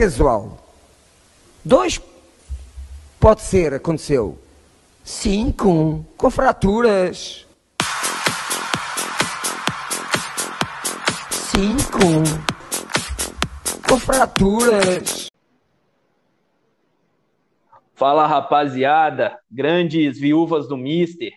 casual. 0.00 0.56
Dois 1.62 2.00
pode 3.20 3.42
ser, 3.42 3.74
aconteceu. 3.74 4.38
Cinco, 5.04 6.06
com 6.16 6.30
fraturas. 6.30 7.46
Cinco, 11.30 11.98
com 13.86 14.00
fraturas. 14.00 15.26
Fala 17.94 18.26
rapaziada, 18.26 19.38
grandes 19.50 20.18
viúvas 20.18 20.66
do 20.66 20.78
Mister, 20.78 21.30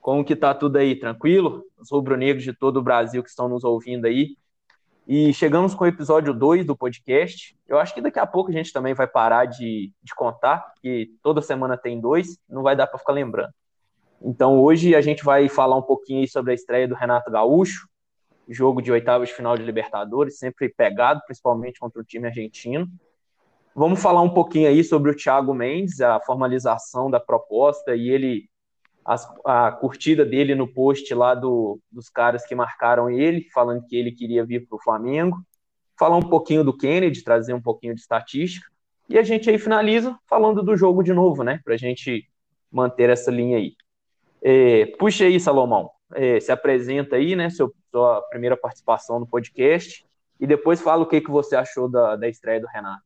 como 0.00 0.24
que 0.24 0.34
tá 0.34 0.52
tudo 0.52 0.78
aí? 0.78 0.96
Tranquilo? 0.96 1.62
Os 1.78 1.88
rubro-negros 1.92 2.42
de 2.42 2.52
todo 2.52 2.78
o 2.78 2.82
Brasil 2.82 3.22
que 3.22 3.30
estão 3.30 3.48
nos 3.48 3.62
ouvindo 3.62 4.06
aí. 4.06 4.36
E 5.12 5.34
chegamos 5.34 5.74
com 5.74 5.82
o 5.82 5.88
episódio 5.88 6.32
2 6.32 6.64
do 6.64 6.76
podcast. 6.76 7.58
Eu 7.66 7.80
acho 7.80 7.92
que 7.92 8.00
daqui 8.00 8.20
a 8.20 8.26
pouco 8.28 8.48
a 8.48 8.52
gente 8.52 8.72
também 8.72 8.94
vai 8.94 9.08
parar 9.08 9.44
de, 9.44 9.92
de 10.00 10.14
contar, 10.14 10.72
que 10.80 11.10
toda 11.20 11.42
semana 11.42 11.76
tem 11.76 12.00
dois, 12.00 12.38
não 12.48 12.62
vai 12.62 12.76
dar 12.76 12.86
para 12.86 12.96
ficar 12.96 13.14
lembrando. 13.14 13.52
Então 14.22 14.60
hoje 14.60 14.94
a 14.94 15.00
gente 15.00 15.24
vai 15.24 15.48
falar 15.48 15.74
um 15.74 15.82
pouquinho 15.82 16.28
sobre 16.28 16.52
a 16.52 16.54
estreia 16.54 16.86
do 16.86 16.94
Renato 16.94 17.28
Gaúcho, 17.28 17.88
jogo 18.48 18.80
de 18.80 18.92
oitavas 18.92 19.30
de 19.30 19.34
final 19.34 19.56
de 19.56 19.64
Libertadores, 19.64 20.38
sempre 20.38 20.68
pegado, 20.68 21.20
principalmente 21.26 21.80
contra 21.80 22.00
o 22.00 22.04
time 22.04 22.28
argentino. 22.28 22.86
Vamos 23.74 24.00
falar 24.00 24.22
um 24.22 24.30
pouquinho 24.30 24.68
aí 24.68 24.84
sobre 24.84 25.10
o 25.10 25.16
Thiago 25.16 25.52
Mendes, 25.52 26.00
a 26.00 26.20
formalização 26.20 27.10
da 27.10 27.18
proposta 27.18 27.96
e 27.96 28.10
ele 28.10 28.48
a, 29.04 29.66
a 29.66 29.72
curtida 29.72 30.24
dele 30.24 30.54
no 30.54 30.68
post 30.68 31.12
lá 31.14 31.34
do, 31.34 31.80
dos 31.90 32.08
caras 32.08 32.46
que 32.46 32.54
marcaram 32.54 33.10
ele, 33.10 33.48
falando 33.52 33.86
que 33.86 33.96
ele 33.96 34.12
queria 34.12 34.44
vir 34.44 34.66
para 34.66 34.76
o 34.76 34.82
Flamengo. 34.82 35.38
Falar 35.98 36.16
um 36.16 36.28
pouquinho 36.28 36.64
do 36.64 36.76
Kennedy, 36.76 37.22
trazer 37.22 37.54
um 37.54 37.60
pouquinho 37.60 37.94
de 37.94 38.00
estatística. 38.00 38.66
E 39.08 39.18
a 39.18 39.22
gente 39.22 39.50
aí 39.50 39.58
finaliza 39.58 40.16
falando 40.28 40.62
do 40.62 40.76
jogo 40.76 41.02
de 41.02 41.12
novo, 41.12 41.42
né? 41.42 41.60
Para 41.64 41.74
a 41.74 41.76
gente 41.76 42.28
manter 42.70 43.10
essa 43.10 43.30
linha 43.30 43.58
aí. 43.58 43.74
É, 44.42 44.86
puxa 44.98 45.24
aí, 45.24 45.38
Salomão. 45.38 45.90
É, 46.14 46.40
se 46.40 46.52
apresenta 46.52 47.16
aí, 47.16 47.34
né? 47.34 47.50
Seu, 47.50 47.74
sua 47.90 48.22
primeira 48.30 48.56
participação 48.56 49.18
no 49.18 49.26
podcast. 49.26 50.06
E 50.38 50.46
depois 50.46 50.80
fala 50.80 51.02
o 51.02 51.06
que, 51.06 51.20
que 51.20 51.30
você 51.30 51.56
achou 51.56 51.88
da, 51.88 52.16
da 52.16 52.28
estreia 52.28 52.60
do 52.60 52.66
Renato. 52.66 53.02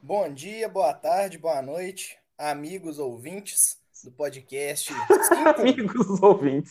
Bom 0.00 0.32
dia, 0.32 0.68
boa 0.68 0.92
tarde, 0.92 1.38
boa 1.38 1.62
noite, 1.62 2.18
amigos 2.36 2.98
ouvintes 2.98 3.82
do 4.04 4.12
podcast. 4.12 4.92
Amigos 5.58 6.22
ouvintes. 6.22 6.70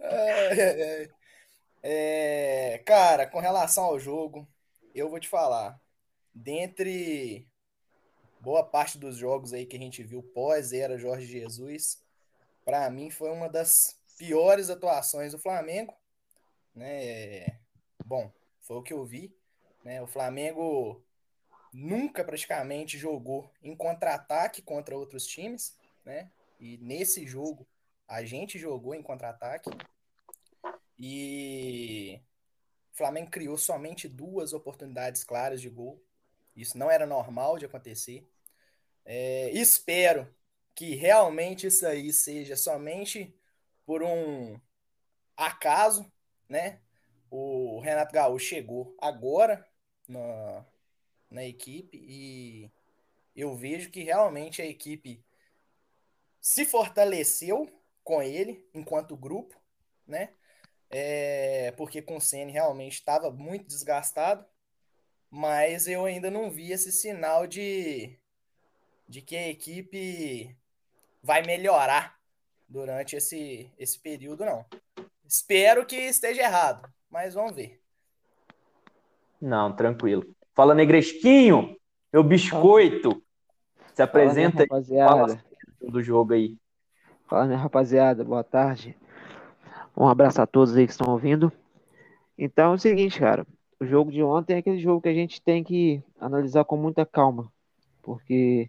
é, 0.00 1.08
é, 1.82 2.82
cara, 2.86 3.26
com 3.26 3.38
relação 3.38 3.84
ao 3.84 3.98
jogo, 3.98 4.48
eu 4.94 5.10
vou 5.10 5.20
te 5.20 5.28
falar. 5.28 5.78
Dentre 6.34 7.46
boa 8.40 8.64
parte 8.64 8.98
dos 8.98 9.16
jogos 9.16 9.52
aí 9.52 9.66
que 9.66 9.76
a 9.76 9.80
gente 9.80 10.02
viu 10.02 10.22
pós-era 10.22 10.96
Jorge 10.96 11.26
Jesus, 11.26 12.02
para 12.64 12.88
mim 12.88 13.10
foi 13.10 13.30
uma 13.30 13.48
das 13.48 14.00
piores 14.16 14.70
atuações 14.70 15.32
do 15.32 15.38
Flamengo. 15.38 15.94
Né? 16.74 17.58
Bom, 18.06 18.32
foi 18.62 18.76
o 18.76 18.82
que 18.82 18.92
eu 18.92 19.04
vi. 19.04 19.36
Né? 19.84 20.00
O 20.00 20.06
Flamengo 20.06 21.04
nunca 21.72 22.24
praticamente 22.24 22.98
jogou 22.98 23.50
em 23.62 23.74
contra-ataque 23.76 24.62
contra 24.62 24.96
outros 24.96 25.26
times, 25.26 25.76
né? 26.04 26.30
E 26.58 26.78
nesse 26.78 27.26
jogo 27.26 27.66
a 28.06 28.24
gente 28.24 28.58
jogou 28.58 28.94
em 28.94 29.02
contra-ataque 29.02 29.70
e 30.98 32.20
o 32.92 32.96
Flamengo 32.96 33.30
criou 33.30 33.56
somente 33.56 34.08
duas 34.08 34.52
oportunidades 34.52 35.22
claras 35.22 35.60
de 35.60 35.68
gol. 35.68 36.02
Isso 36.56 36.76
não 36.76 36.90
era 36.90 37.06
normal 37.06 37.58
de 37.58 37.66
acontecer. 37.66 38.28
É, 39.04 39.50
espero 39.50 40.28
que 40.74 40.94
realmente 40.94 41.66
isso 41.66 41.86
aí 41.86 42.12
seja 42.12 42.56
somente 42.56 43.34
por 43.86 44.02
um 44.02 44.60
acaso, 45.36 46.10
né? 46.48 46.80
O 47.30 47.80
Renato 47.80 48.12
Gaúcho 48.12 48.46
chegou 48.46 48.96
agora 49.00 49.66
na, 50.08 50.64
na 51.30 51.44
equipe 51.44 51.98
e 52.00 52.70
eu 53.36 53.54
vejo 53.54 53.90
que 53.90 54.02
realmente 54.02 54.60
a 54.60 54.66
equipe 54.66 55.24
se 56.40 56.64
fortaleceu 56.64 57.70
com 58.02 58.22
ele 58.22 58.66
enquanto 58.74 59.16
grupo, 59.16 59.60
né? 60.06 60.30
É, 60.90 61.72
porque 61.76 62.00
com 62.00 62.16
o 62.16 62.20
Senna 62.20 62.50
realmente 62.50 62.94
estava 62.94 63.30
muito 63.30 63.66
desgastado, 63.66 64.46
mas 65.30 65.86
eu 65.86 66.06
ainda 66.06 66.30
não 66.30 66.50
vi 66.50 66.72
esse 66.72 66.90
sinal 66.90 67.46
de, 67.46 68.18
de 69.06 69.20
que 69.20 69.36
a 69.36 69.48
equipe 69.48 70.56
vai 71.22 71.42
melhorar 71.42 72.18
durante 72.66 73.16
esse, 73.16 73.70
esse 73.78 73.98
período, 73.98 74.44
não. 74.44 74.64
Espero 75.26 75.84
que 75.84 75.96
esteja 75.96 76.42
errado, 76.42 76.90
mas 77.10 77.34
vamos 77.34 77.54
ver. 77.54 77.82
Não, 79.40 79.76
tranquilo. 79.76 80.34
Fala, 80.58 80.74
Negresquinho, 80.74 81.76
meu 82.12 82.24
biscoito. 82.24 83.22
Se 83.94 84.02
apresenta 84.02 84.66
fala, 84.66 84.80
aí, 84.80 84.98
fala 84.98 85.44
do 85.80 86.02
jogo 86.02 86.32
aí. 86.32 86.56
Fala, 87.28 87.46
minha 87.46 87.56
rapaziada, 87.56 88.24
boa 88.24 88.42
tarde. 88.42 88.96
Um 89.96 90.08
abraço 90.08 90.42
a 90.42 90.48
todos 90.48 90.76
aí 90.76 90.84
que 90.84 90.90
estão 90.90 91.12
ouvindo. 91.12 91.52
Então 92.36 92.72
é 92.72 92.74
o 92.74 92.78
seguinte, 92.78 93.20
cara. 93.20 93.46
O 93.78 93.86
jogo 93.86 94.10
de 94.10 94.20
ontem 94.20 94.54
é 94.54 94.56
aquele 94.58 94.80
jogo 94.80 95.00
que 95.00 95.08
a 95.08 95.14
gente 95.14 95.40
tem 95.40 95.62
que 95.62 96.02
analisar 96.18 96.64
com 96.64 96.76
muita 96.76 97.06
calma. 97.06 97.48
Porque 98.02 98.68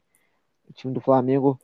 o 0.70 0.74
time 0.74 0.94
do 0.94 1.02
Flamengo 1.02 1.60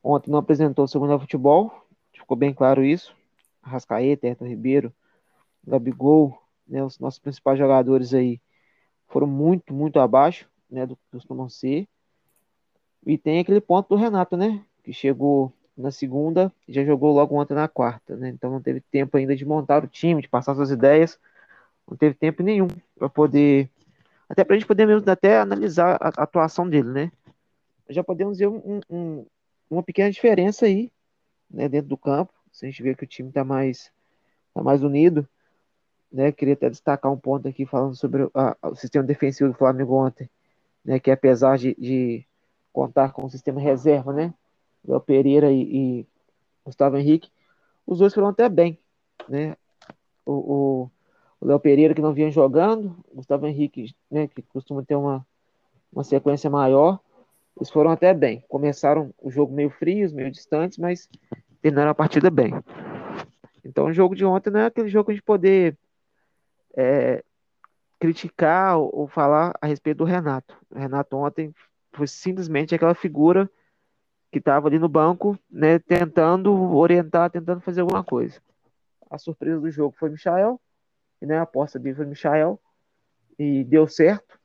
ontem 0.00 0.30
não 0.30 0.38
apresentou 0.38 0.84
o 0.84 0.88
segundo 0.88 1.18
futebol. 1.18 1.72
Ficou 2.12 2.36
bem 2.36 2.54
claro 2.54 2.84
isso. 2.84 3.12
Rascaeta, 3.60 4.28
Herta 4.28 4.46
Ribeiro, 4.46 4.94
Gabigol, 5.66 6.40
né, 6.68 6.84
os 6.84 7.00
nossos 7.00 7.18
principais 7.18 7.58
jogadores 7.58 8.14
aí 8.14 8.40
foram 9.10 9.26
muito, 9.26 9.74
muito 9.74 10.00
abaixo 10.00 10.48
né, 10.70 10.86
do 10.86 10.96
que 10.96 11.02
costumam 11.12 11.48
ser. 11.48 11.86
E 13.04 13.18
tem 13.18 13.40
aquele 13.40 13.60
ponto 13.60 13.88
do 13.88 13.96
Renato, 13.96 14.36
né? 14.36 14.64
Que 14.82 14.92
chegou 14.92 15.52
na 15.76 15.90
segunda 15.90 16.52
e 16.68 16.72
já 16.72 16.84
jogou 16.84 17.12
logo 17.12 17.34
ontem 17.34 17.54
na 17.54 17.66
quarta, 17.66 18.16
né? 18.16 18.28
Então 18.28 18.50
não 18.50 18.60
teve 18.60 18.80
tempo 18.80 19.16
ainda 19.16 19.34
de 19.34 19.44
montar 19.44 19.82
o 19.82 19.88
time, 19.88 20.22
de 20.22 20.28
passar 20.28 20.54
suas 20.54 20.70
ideias. 20.70 21.18
Não 21.88 21.96
teve 21.96 22.14
tempo 22.14 22.42
nenhum 22.42 22.68
para 22.96 23.08
poder. 23.08 23.68
Até 24.28 24.44
para 24.44 24.54
a 24.54 24.58
gente 24.58 24.68
poder 24.68 24.86
mesmo 24.86 25.10
até 25.10 25.40
analisar 25.40 25.96
a, 26.00 26.22
atuação 26.22 26.68
dele, 26.68 26.90
né? 26.90 27.12
Já 27.88 28.04
podemos 28.04 28.38
ver 28.38 28.48
um, 28.48 28.80
um, 28.88 29.26
uma 29.68 29.82
pequena 29.82 30.10
diferença 30.10 30.66
aí, 30.66 30.92
né, 31.50 31.68
dentro 31.68 31.88
do 31.88 31.96
campo. 31.96 32.32
Se 32.52 32.64
a 32.64 32.68
gente 32.70 32.82
vê 32.82 32.94
que 32.94 33.02
o 33.02 33.06
time 33.06 33.30
está 33.30 33.42
mais, 33.42 33.90
tá 34.54 34.62
mais 34.62 34.82
unido. 34.84 35.28
Né, 36.12 36.32
queria 36.32 36.54
até 36.54 36.68
destacar 36.68 37.12
um 37.12 37.16
ponto 37.16 37.46
aqui 37.46 37.64
falando 37.64 37.94
sobre 37.94 38.28
a, 38.34 38.56
o 38.68 38.74
sistema 38.74 39.04
defensivo 39.04 39.50
do 39.50 39.56
Flamengo 39.56 39.94
ontem, 39.94 40.28
né, 40.84 40.98
que 40.98 41.10
apesar 41.10 41.56
de, 41.56 41.74
de 41.78 42.26
contar 42.72 43.12
com 43.12 43.24
o 43.24 43.30
sistema 43.30 43.60
reserva, 43.60 44.12
né, 44.12 44.34
Léo 44.84 45.00
Pereira 45.00 45.52
e, 45.52 45.62
e, 46.00 46.06
Gustavo 46.64 46.96
Henrique, 46.96 47.30
os 47.86 48.00
dois 48.00 48.12
foram 48.12 48.28
até 48.28 48.48
bem, 48.48 48.76
né, 49.28 49.56
o, 50.26 50.90
o 51.40 51.46
Léo 51.46 51.60
Pereira 51.60 51.94
que 51.94 52.02
não 52.02 52.12
vinha 52.12 52.30
jogando, 52.30 52.96
Gustavo 53.14 53.46
Henrique, 53.46 53.94
né, 54.10 54.26
que 54.26 54.42
costuma 54.42 54.82
ter 54.82 54.96
uma, 54.96 55.24
uma 55.92 56.02
sequência 56.02 56.50
maior, 56.50 56.98
eles 57.56 57.70
foram 57.70 57.90
até 57.90 58.12
bem, 58.12 58.42
começaram 58.48 59.14
o 59.20 59.30
jogo 59.30 59.54
meio 59.54 59.70
frios, 59.70 60.12
meio 60.12 60.30
distantes, 60.30 60.76
mas 60.76 61.08
terminaram 61.62 61.90
a 61.90 61.94
partida 61.94 62.30
bem. 62.30 62.52
Então 63.64 63.86
o 63.86 63.92
jogo 63.92 64.14
de 64.14 64.24
ontem 64.24 64.50
não 64.50 64.60
é 64.60 64.66
aquele 64.66 64.88
jogo 64.88 65.12
de 65.12 65.22
poder 65.22 65.76
é, 66.76 67.24
criticar 67.98 68.78
ou, 68.78 68.90
ou, 68.92 69.08
falar 69.08 69.52
a 69.60 69.66
respeito 69.66 69.98
do 69.98 70.04
Renato. 70.04 70.56
O 70.70 70.78
Renato 70.78 71.16
ontem 71.16 71.54
foi 71.92 72.06
simplesmente 72.06 72.74
aquela 72.74 72.94
figura 72.94 73.50
que 74.30 74.38
estava 74.38 74.68
ali 74.68 74.78
no 74.78 74.88
banco, 74.88 75.38
né, 75.50 75.78
tentando 75.78 76.52
orientar, 76.74 77.30
tentando 77.30 77.60
fazer 77.60 77.80
alguma 77.80 78.04
coisa. 78.04 78.40
A 79.10 79.18
surpresa 79.18 79.60
do 79.60 79.70
jogo 79.70 79.94
foi 79.98 80.08
Michael, 80.08 80.60
né, 81.20 81.38
a 81.38 81.42
aposta 81.42 81.78
dele 81.78 81.96
foi 81.96 82.06
Michael, 82.06 82.58
e 83.38 83.64
deu 83.64 83.88
certo, 83.88 84.38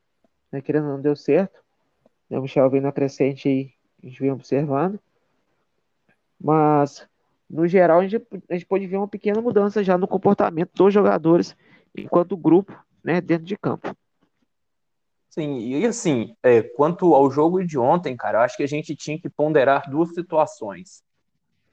né, 0.50 0.60
querendo 0.60 0.86
ou 0.86 0.92
não 0.94 1.00
deu 1.00 1.14
certo. 1.14 1.62
Né, 2.28 2.38
o 2.38 2.42
Michel 2.42 2.68
veio 2.68 2.82
na 2.82 2.92
crescente 2.92 3.48
aí, 3.48 3.72
a 4.02 4.06
gente 4.06 4.20
vem 4.20 4.32
observando. 4.32 4.98
Mas, 6.38 7.08
no 7.48 7.66
geral, 7.66 8.00
a 8.00 8.06
gente, 8.06 8.26
a 8.50 8.54
gente 8.54 8.66
pode 8.66 8.86
ver 8.86 8.96
uma 8.96 9.08
pequena 9.08 9.40
mudança 9.40 9.84
já 9.84 9.96
no 9.96 10.08
comportamento 10.08 10.72
dos 10.74 10.92
jogadores 10.92 11.56
enquanto 11.96 12.36
grupo, 12.36 12.72
né, 13.02 13.20
dentro 13.20 13.44
de 13.44 13.56
campo. 13.56 13.94
Sim, 15.30 15.58
e 15.58 15.84
assim, 15.84 16.34
é, 16.42 16.62
quanto 16.62 17.14
ao 17.14 17.30
jogo 17.30 17.62
de 17.64 17.78
ontem, 17.78 18.16
cara, 18.16 18.38
eu 18.38 18.42
acho 18.42 18.56
que 18.56 18.62
a 18.62 18.68
gente 18.68 18.96
tinha 18.96 19.20
que 19.20 19.28
ponderar 19.28 19.88
duas 19.90 20.14
situações. 20.14 21.02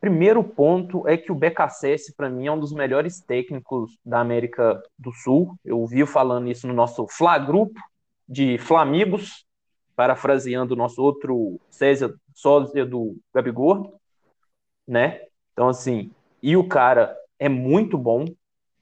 Primeiro 0.01 0.43
ponto 0.43 1.07
é 1.07 1.15
que 1.15 1.31
o 1.31 1.35
BKSS, 1.35 2.13
para 2.13 2.29
mim, 2.29 2.47
é 2.47 2.51
um 2.51 2.59
dos 2.59 2.73
melhores 2.73 3.21
técnicos 3.21 3.97
da 4.05 4.19
América 4.19 4.83
do 4.99 5.13
Sul. 5.13 5.57
Eu 5.63 5.85
vi 5.85 6.05
falando 6.05 6.49
isso 6.49 6.67
no 6.67 6.73
nosso 6.73 7.07
Fla 7.07 7.37
Grupo, 7.37 7.79
de 8.27 8.57
Flamigos, 8.57 9.45
parafraseando 9.95 10.73
o 10.73 10.77
nosso 10.77 11.01
outro 11.01 11.57
César, 11.69 12.13
sósia 12.33 12.85
do 12.85 13.15
Gabigol, 13.33 13.97
né? 14.85 15.21
Então, 15.53 15.69
assim, 15.69 16.11
e 16.41 16.57
o 16.57 16.67
cara 16.67 17.15
é 17.39 17.47
muito 17.47 17.97
bom, 17.97 18.25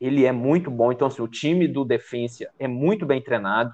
ele 0.01 0.25
é 0.25 0.31
muito 0.31 0.71
bom. 0.71 0.92
Então, 0.92 1.07
assim, 1.07 1.21
o 1.21 1.27
time 1.27 1.68
do 1.68 1.86
Defensa 1.86 2.50
é 2.59 2.68
muito 2.68 3.06
bem 3.06 3.21
treinado. 3.21 3.74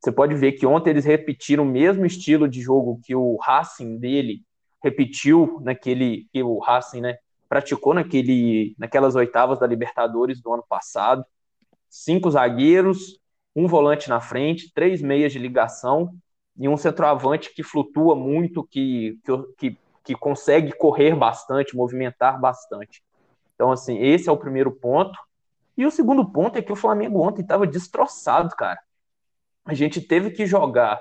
Você 0.00 0.12
pode 0.12 0.34
ver 0.34 0.52
que 0.52 0.66
ontem 0.66 0.90
eles 0.90 1.06
repetiram 1.06 1.64
o 1.64 1.66
mesmo 1.66 2.04
estilo 2.06 2.48
de 2.48 2.60
jogo 2.60 3.00
que 3.02 3.14
o 3.14 3.36
Racing 3.36 3.98
dele 3.98 4.42
repetiu 4.84 5.58
naquele 5.62 6.28
que 6.32 6.42
o 6.42 6.58
Racing, 6.58 7.00
né, 7.00 7.16
praticou 7.48 7.94
naquele 7.94 8.74
naquelas 8.78 9.16
oitavas 9.16 9.58
da 9.58 9.66
Libertadores 9.66 10.40
do 10.40 10.52
ano 10.52 10.64
passado. 10.68 11.24
Cinco 11.88 12.30
zagueiros, 12.30 13.18
um 13.54 13.66
volante 13.66 14.08
na 14.08 14.20
frente, 14.20 14.70
três 14.74 15.00
meias 15.00 15.32
de 15.32 15.38
ligação 15.38 16.14
e 16.58 16.68
um 16.68 16.76
centroavante 16.76 17.54
que 17.54 17.62
flutua 17.62 18.14
muito, 18.14 18.62
que, 18.64 19.18
que, 19.58 19.78
que 20.04 20.14
consegue 20.14 20.72
correr 20.72 21.14
bastante, 21.16 21.74
movimentar 21.74 22.38
bastante. 22.38 23.02
Então, 23.54 23.72
assim, 23.72 23.98
esse 23.98 24.28
é 24.28 24.32
o 24.32 24.36
primeiro 24.36 24.70
ponto. 24.70 25.18
E 25.76 25.84
o 25.84 25.90
segundo 25.90 26.24
ponto 26.30 26.56
é 26.56 26.62
que 26.62 26.72
o 26.72 26.76
Flamengo 26.76 27.20
ontem 27.20 27.42
estava 27.42 27.66
destroçado, 27.66 28.54
cara. 28.56 28.80
A 29.64 29.74
gente 29.74 30.00
teve 30.00 30.30
que 30.30 30.46
jogar 30.46 31.00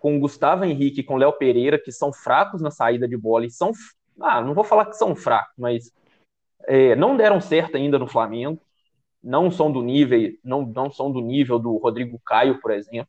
com 0.00 0.16
o 0.16 0.20
Gustavo 0.20 0.64
Henrique 0.64 1.00
e 1.00 1.04
com 1.04 1.16
Léo 1.16 1.32
Pereira, 1.32 1.78
que 1.78 1.92
são 1.92 2.12
fracos 2.12 2.60
na 2.60 2.70
saída 2.70 3.08
de 3.08 3.16
bola 3.16 3.46
e 3.46 3.50
são. 3.50 3.72
Ah, 4.20 4.40
não 4.40 4.54
vou 4.54 4.64
falar 4.64 4.86
que 4.86 4.96
são 4.96 5.14
fracos, 5.16 5.54
mas 5.58 5.92
é, 6.66 6.94
não 6.94 7.16
deram 7.16 7.40
certo 7.40 7.76
ainda 7.76 7.98
no 7.98 8.06
Flamengo 8.06 8.60
não 9.24 9.50
são 9.50 9.72
do 9.72 9.80
nível, 9.80 10.36
não, 10.44 10.66
não 10.66 10.90
são 10.90 11.10
do 11.10 11.20
nível 11.20 11.58
do 11.58 11.78
Rodrigo 11.78 12.20
Caio, 12.24 12.60
por 12.60 12.70
exemplo. 12.70 13.08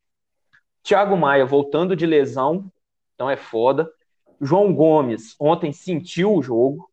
Thiago 0.82 1.18
Maia 1.18 1.46
voltando 1.46 1.96
de 1.96 2.06
lesão, 2.06 2.72
então 3.14 3.30
é 3.30 3.36
foda. 3.36 3.92
João 4.40 4.74
Gomes 4.74 5.36
ontem 5.38 5.74
sentiu 5.74 6.34
o 6.34 6.42
jogo. 6.42 6.90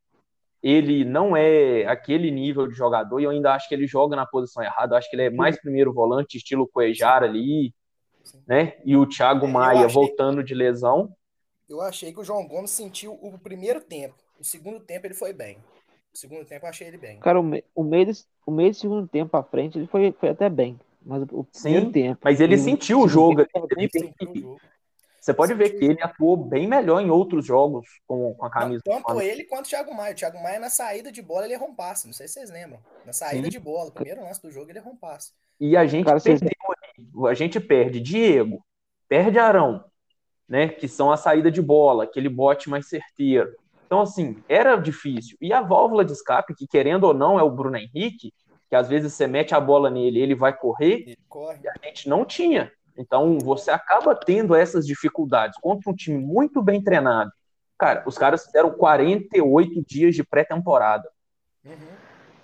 Ele 0.62 1.04
não 1.04 1.36
é 1.36 1.84
aquele 1.86 2.30
nível 2.30 2.68
de 2.68 2.74
jogador 2.74 3.18
e 3.18 3.24
eu 3.24 3.30
ainda 3.30 3.52
acho 3.54 3.68
que 3.68 3.74
ele 3.74 3.86
joga 3.86 4.14
na 4.14 4.24
posição 4.24 4.62
errada. 4.62 4.94
Eu 4.94 4.98
acho 4.98 5.10
que 5.10 5.16
ele 5.16 5.24
é 5.24 5.30
mais 5.30 5.60
primeiro 5.60 5.92
volante, 5.92 6.36
estilo 6.36 6.68
Cuejar 6.68 7.24
ali, 7.24 7.74
né? 8.46 8.74
E 8.84 8.96
o 8.96 9.06
Thiago 9.06 9.48
Maia 9.48 9.86
achei, 9.86 9.94
voltando 9.94 10.42
de 10.44 10.54
lesão. 10.54 11.12
Eu 11.68 11.80
achei 11.80 12.12
que 12.12 12.20
o 12.20 12.24
João 12.24 12.46
Gomes 12.46 12.70
sentiu 12.70 13.14
o 13.14 13.36
primeiro 13.38 13.80
tempo. 13.80 14.14
O 14.38 14.44
segundo 14.44 14.78
tempo 14.80 15.06
ele 15.06 15.14
foi 15.14 15.32
bem. 15.32 15.58
O 16.14 16.18
segundo 16.18 16.44
tempo 16.44 16.66
eu 16.66 16.70
achei 16.70 16.86
ele 16.86 16.98
bem. 16.98 17.18
Cara, 17.18 17.40
o, 17.40 17.42
me, 17.42 17.64
o, 17.74 17.82
meio, 17.82 18.06
do, 18.06 18.12
o 18.46 18.50
meio 18.52 18.70
do 18.70 18.76
segundo 18.76 19.08
tempo 19.08 19.36
à 19.36 19.42
frente 19.42 19.78
ele 19.78 19.86
foi, 19.86 20.12
foi 20.12 20.28
até 20.28 20.48
bem. 20.48 20.78
Mas 21.04 21.22
o, 21.32 21.44
primeiro 21.44 21.86
Sim, 21.86 21.92
tempo. 21.92 22.20
Mas 22.22 22.40
ele 22.40 22.56
sentiu 22.56 23.00
o 23.00 23.08
jogo. 23.08 23.40
Ele 23.76 23.88
sentiu 23.90 24.30
o 24.30 24.38
jogo. 24.38 24.60
Você 25.22 25.32
pode 25.32 25.54
ver 25.54 25.70
que 25.70 25.84
ele 25.84 26.02
atuou 26.02 26.36
bem 26.36 26.66
melhor 26.66 27.00
em 27.00 27.08
outros 27.08 27.46
jogos 27.46 27.86
com, 28.08 28.34
com 28.34 28.44
a 28.44 28.50
camisa. 28.50 28.82
Tanto 28.84 29.20
ele 29.20 29.44
quanto 29.44 29.66
o 29.66 29.68
Thiago 29.68 29.94
Maia. 29.94 30.12
O 30.12 30.16
Thiago 30.16 30.42
Maia, 30.42 30.58
na 30.58 30.68
saída 30.68 31.12
de 31.12 31.22
bola, 31.22 31.44
ele 31.44 31.54
errou 31.54 31.68
um 31.68 31.74
passe. 31.76 32.08
Não 32.08 32.12
sei 32.12 32.26
se 32.26 32.34
vocês 32.34 32.50
lembram. 32.50 32.80
Na 33.06 33.12
saída 33.12 33.44
Sim. 33.44 33.50
de 33.50 33.60
bola, 33.60 33.90
o 33.90 33.92
primeiro 33.92 34.20
lance 34.20 34.42
do 34.42 34.50
jogo, 34.50 34.72
ele 34.72 34.80
errou 34.80 34.94
um 34.94 34.96
passe. 34.96 35.30
E 35.60 35.76
a 35.76 35.86
gente 35.86 36.06
Cara, 36.06 36.20
perdeu 36.20 36.50
vocês... 37.14 37.30
A 37.30 37.34
gente 37.34 37.60
perde 37.60 38.00
Diego, 38.00 38.64
perde 39.08 39.38
Arão, 39.38 39.84
né? 40.48 40.66
Que 40.66 40.88
são 40.88 41.12
a 41.12 41.16
saída 41.16 41.52
de 41.52 41.62
bola, 41.62 42.02
aquele 42.02 42.28
bote 42.28 42.68
mais 42.68 42.88
certeiro. 42.88 43.54
Então, 43.86 44.00
assim, 44.00 44.42
era 44.48 44.74
difícil. 44.74 45.36
E 45.40 45.52
a 45.52 45.62
válvula 45.62 46.04
de 46.04 46.10
escape, 46.10 46.52
que 46.56 46.66
querendo 46.66 47.04
ou 47.04 47.14
não 47.14 47.38
é 47.38 47.44
o 47.44 47.50
Bruno 47.50 47.76
Henrique, 47.76 48.34
que 48.68 48.74
às 48.74 48.88
vezes 48.88 49.12
você 49.12 49.28
mete 49.28 49.54
a 49.54 49.60
bola 49.60 49.88
nele 49.88 50.18
ele 50.18 50.34
vai 50.34 50.52
correr, 50.52 51.02
ele 51.02 51.18
corre. 51.28 51.60
e 51.62 51.68
a 51.68 51.74
gente 51.84 52.08
não 52.08 52.24
tinha. 52.24 52.72
Então, 52.96 53.38
você 53.38 53.70
acaba 53.70 54.14
tendo 54.14 54.54
essas 54.54 54.86
dificuldades 54.86 55.58
contra 55.60 55.90
um 55.90 55.94
time 55.94 56.18
muito 56.18 56.62
bem 56.62 56.82
treinado. 56.82 57.32
Cara, 57.78 58.04
os 58.06 58.16
caras 58.16 58.44
fizeram 58.44 58.70
48 58.70 59.82
dias 59.84 60.14
de 60.14 60.22
pré-temporada. 60.22 61.08
Uhum. 61.64 61.74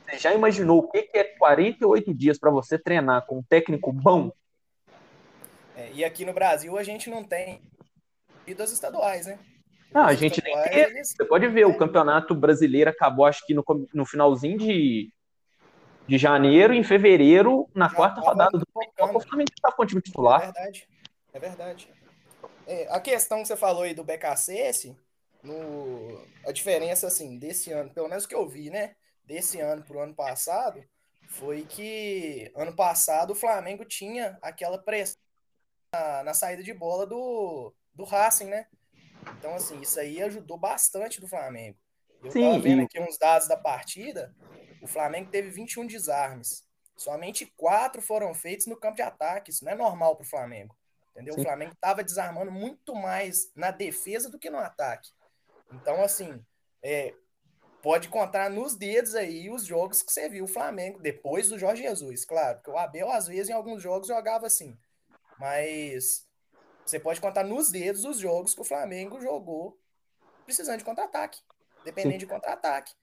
Você 0.05 0.19
já 0.19 0.35
imaginou 0.35 0.79
o 0.79 0.89
que 0.89 1.11
é 1.15 1.25
48 1.25 2.15
dias 2.15 2.39
para 2.39 2.50
você 2.50 2.79
treinar 2.79 3.27
com 3.27 3.39
um 3.39 3.43
técnico 3.43 3.93
bom? 3.93 4.33
É, 5.77 5.91
e 5.93 6.05
aqui 6.05 6.25
no 6.25 6.33
Brasil 6.33 6.77
a 6.79 6.83
gente 6.83 7.11
não 7.11 7.23
tem 7.23 7.62
vidas 8.47 8.73
estaduais, 8.73 9.27
né? 9.27 9.39
Não, 9.93 10.06
a 10.06 10.15
gente 10.15 10.43
nem 10.43 10.55
quer. 10.65 11.05
Você 11.05 11.25
pode 11.25 11.47
ver, 11.49 11.67
o 11.67 11.77
campeonato 11.77 12.35
brasileiro 12.35 12.91
acabou, 12.91 13.25
acho 13.25 13.47
que 13.47 13.55
no, 13.55 13.65
no 13.94 14.05
finalzinho 14.05 14.59
de, 14.59 15.11
de 16.08 16.16
janeiro, 16.16 16.72
em 16.72 16.82
fevereiro, 16.82 17.69
na 17.75 17.88
Já 17.88 17.94
quarta 17.94 18.20
rodada 18.22 18.58
do 18.58 18.66
Copa, 18.66 19.19
o 19.19 19.20
Flamengo 19.20 19.50
estava 19.55 19.76
com 19.76 19.82
o 19.82 19.87
time 19.87 20.00
titular. 20.00 20.40
É 20.40 20.44
verdade. 20.46 20.88
É 21.34 21.38
verdade. 21.38 21.93
É, 22.66 22.88
a 22.90 22.99
questão 22.99 23.43
que 23.43 23.49
você 23.49 23.56
falou 23.56 23.82
aí 23.82 23.94
do 23.94 24.02
BKCS, 24.02 24.96
no, 25.43 26.25
a 26.46 26.52
diferença, 26.52 27.06
assim, 27.06 27.38
desse 27.38 27.70
ano, 27.72 27.90
pelo 27.90 28.08
menos 28.08 28.26
que 28.26 28.34
eu 28.34 28.49
vi, 28.49 28.70
né? 28.70 28.96
Desse 29.25 29.60
ano 29.60 29.82
para 29.82 29.96
o 29.99 30.00
ano 30.00 30.14
passado, 30.14 30.82
foi 31.28 31.66
que 31.66 32.50
ano 32.56 32.75
passado 32.75 33.32
o 33.32 33.37
Flamengo 33.37 33.84
tinha 33.84 34.38
aquela 34.40 34.78
pressão 34.78 35.20
na, 35.93 36.22
na 36.25 36.34
saída 36.34 36.62
de 36.62 36.72
bola 36.72 37.06
do, 37.06 37.75
do 37.94 38.05
Racing, 38.05 38.46
né? 38.46 38.66
Então, 39.38 39.55
assim, 39.55 39.78
isso 39.81 40.00
aí 40.00 40.22
ajudou 40.22 40.56
bastante 40.56 41.20
do 41.20 41.28
Flamengo. 41.28 41.76
Eu 42.25 42.31
Sim, 42.31 42.43
tava 42.43 42.58
vendo 42.58 42.82
aqui 42.82 42.99
uns 42.99 43.19
dados 43.19 43.46
da 43.46 43.56
partida, 43.56 44.34
o 44.88 44.93
Flamengo 44.93 45.31
teve 45.31 45.50
21 45.50 45.87
desarmes. 45.87 46.67
Somente 46.96 47.46
quatro 47.56 48.02
foram 48.02 48.35
feitos 48.35 48.67
no 48.67 48.76
campo 48.76 48.96
de 48.96 49.02
ataque. 49.02 49.50
Isso 49.50 49.64
não 49.64 49.73
é 49.73 49.75
normal 49.76 50.17
para 50.17 50.25
o 50.25 50.29
Flamengo. 50.29 50.76
Entendeu? 51.12 51.35
Sim. 51.35 51.40
O 51.40 51.44
Flamengo 51.44 51.73
estava 51.73 52.02
desarmando 52.02 52.50
muito 52.50 52.94
mais 52.94 53.52
na 53.55 53.70
defesa 53.70 54.31
do 54.31 54.38
que 54.38 54.50
no 54.50 54.58
ataque. 54.58 55.11
Então, 55.73 56.02
assim, 56.02 56.44
é, 56.82 57.14
pode 57.82 58.08
contar 58.08 58.50
nos 58.50 58.75
dedos 58.75 59.14
aí 59.14 59.50
os 59.50 59.64
jogos 59.64 60.02
que 60.02 60.12
você 60.12 60.29
viu 60.29 60.44
o 60.44 60.49
Flamengo 60.49 61.00
depois 61.00 61.49
do 61.49 61.58
Jorge 61.58 61.82
Jesus. 61.82 62.25
Claro, 62.25 62.56
porque 62.56 62.70
o 62.70 62.79
Abel, 62.79 63.11
às 63.11 63.29
vezes, 63.29 63.50
em 63.50 63.52
alguns 63.52 63.82
jogos 63.82 64.08
jogava 64.08 64.46
assim. 64.46 64.76
Mas 65.38 66.26
você 66.84 66.99
pode 66.99 67.20
contar 67.20 67.44
nos 67.44 67.70
dedos 67.70 68.05
os 68.05 68.19
jogos 68.19 68.55
que 68.55 68.61
o 68.61 68.64
Flamengo 68.64 69.20
jogou 69.20 69.79
precisando 70.44 70.79
de 70.79 70.84
contra-ataque, 70.84 71.41
dependendo 71.84 72.14
Sim. 72.14 72.19
de 72.19 72.26
contra-ataque. 72.26 72.94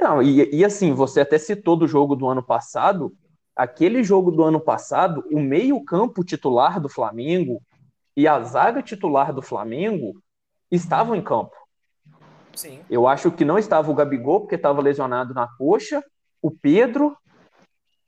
Não, 0.00 0.22
e, 0.22 0.48
e 0.54 0.64
assim, 0.64 0.92
você 0.92 1.20
até 1.20 1.38
citou 1.38 1.76
do 1.76 1.86
jogo 1.86 2.16
do 2.16 2.26
ano 2.26 2.42
passado. 2.42 3.14
Aquele 3.54 4.02
jogo 4.02 4.30
do 4.30 4.42
ano 4.42 4.60
passado, 4.60 5.24
o 5.30 5.38
meio-campo 5.38 6.24
titular 6.24 6.80
do 6.80 6.88
Flamengo 6.88 7.60
e 8.16 8.26
a 8.26 8.40
zaga 8.42 8.82
titular 8.82 9.32
do 9.32 9.42
Flamengo 9.42 10.20
estavam 10.70 11.14
em 11.14 11.22
campo. 11.22 11.54
Sim. 12.54 12.80
Eu 12.88 13.06
acho 13.06 13.30
que 13.30 13.44
não 13.44 13.58
estava 13.58 13.90
o 13.90 13.94
Gabigol, 13.94 14.40
porque 14.40 14.54
estava 14.54 14.80
lesionado 14.80 15.34
na 15.34 15.46
coxa, 15.58 16.02
o 16.40 16.50
Pedro. 16.50 17.16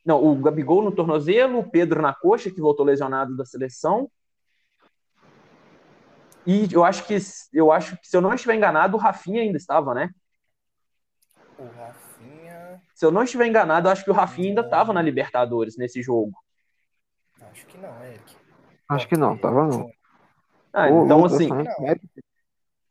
Não, 0.04 0.24
o 0.24 0.34
Gabigol 0.36 0.82
no 0.82 0.92
tornozelo, 0.92 1.58
o 1.58 1.70
Pedro 1.70 2.00
na 2.00 2.14
coxa, 2.14 2.50
que 2.50 2.60
voltou 2.60 2.84
lesionado 2.84 3.36
da 3.36 3.44
seleção, 3.44 4.10
e 6.46 6.68
eu 6.72 6.84
acho 6.84 7.06
que 7.06 7.16
eu 7.52 7.70
acho 7.70 7.96
que 7.98 8.08
se 8.08 8.16
eu 8.16 8.20
não 8.20 8.34
estiver 8.34 8.54
enganado, 8.54 8.96
o 8.96 9.00
Rafinha 9.00 9.42
ainda 9.42 9.56
estava, 9.56 9.94
né? 9.94 10.10
O 11.62 11.66
Rafinha. 11.78 12.82
Se 12.92 13.06
eu 13.06 13.12
não 13.12 13.22
estiver 13.22 13.46
enganado, 13.46 13.86
eu 13.86 13.92
acho 13.92 14.04
que 14.04 14.10
o 14.10 14.14
Rafinha 14.14 14.48
ainda 14.48 14.62
estava 14.62 14.92
na 14.92 15.00
Libertadores 15.00 15.76
nesse 15.76 16.02
jogo. 16.02 16.32
Acho 17.40 17.66
que 17.66 17.78
não, 17.78 18.04
Eric. 18.04 18.36
Acho 18.88 19.08
que 19.08 19.16
não, 19.16 19.38
tava 19.38 19.66
não. 19.68 19.90
Ah, 20.72 20.90
então 20.90 21.24
assim. 21.24 21.48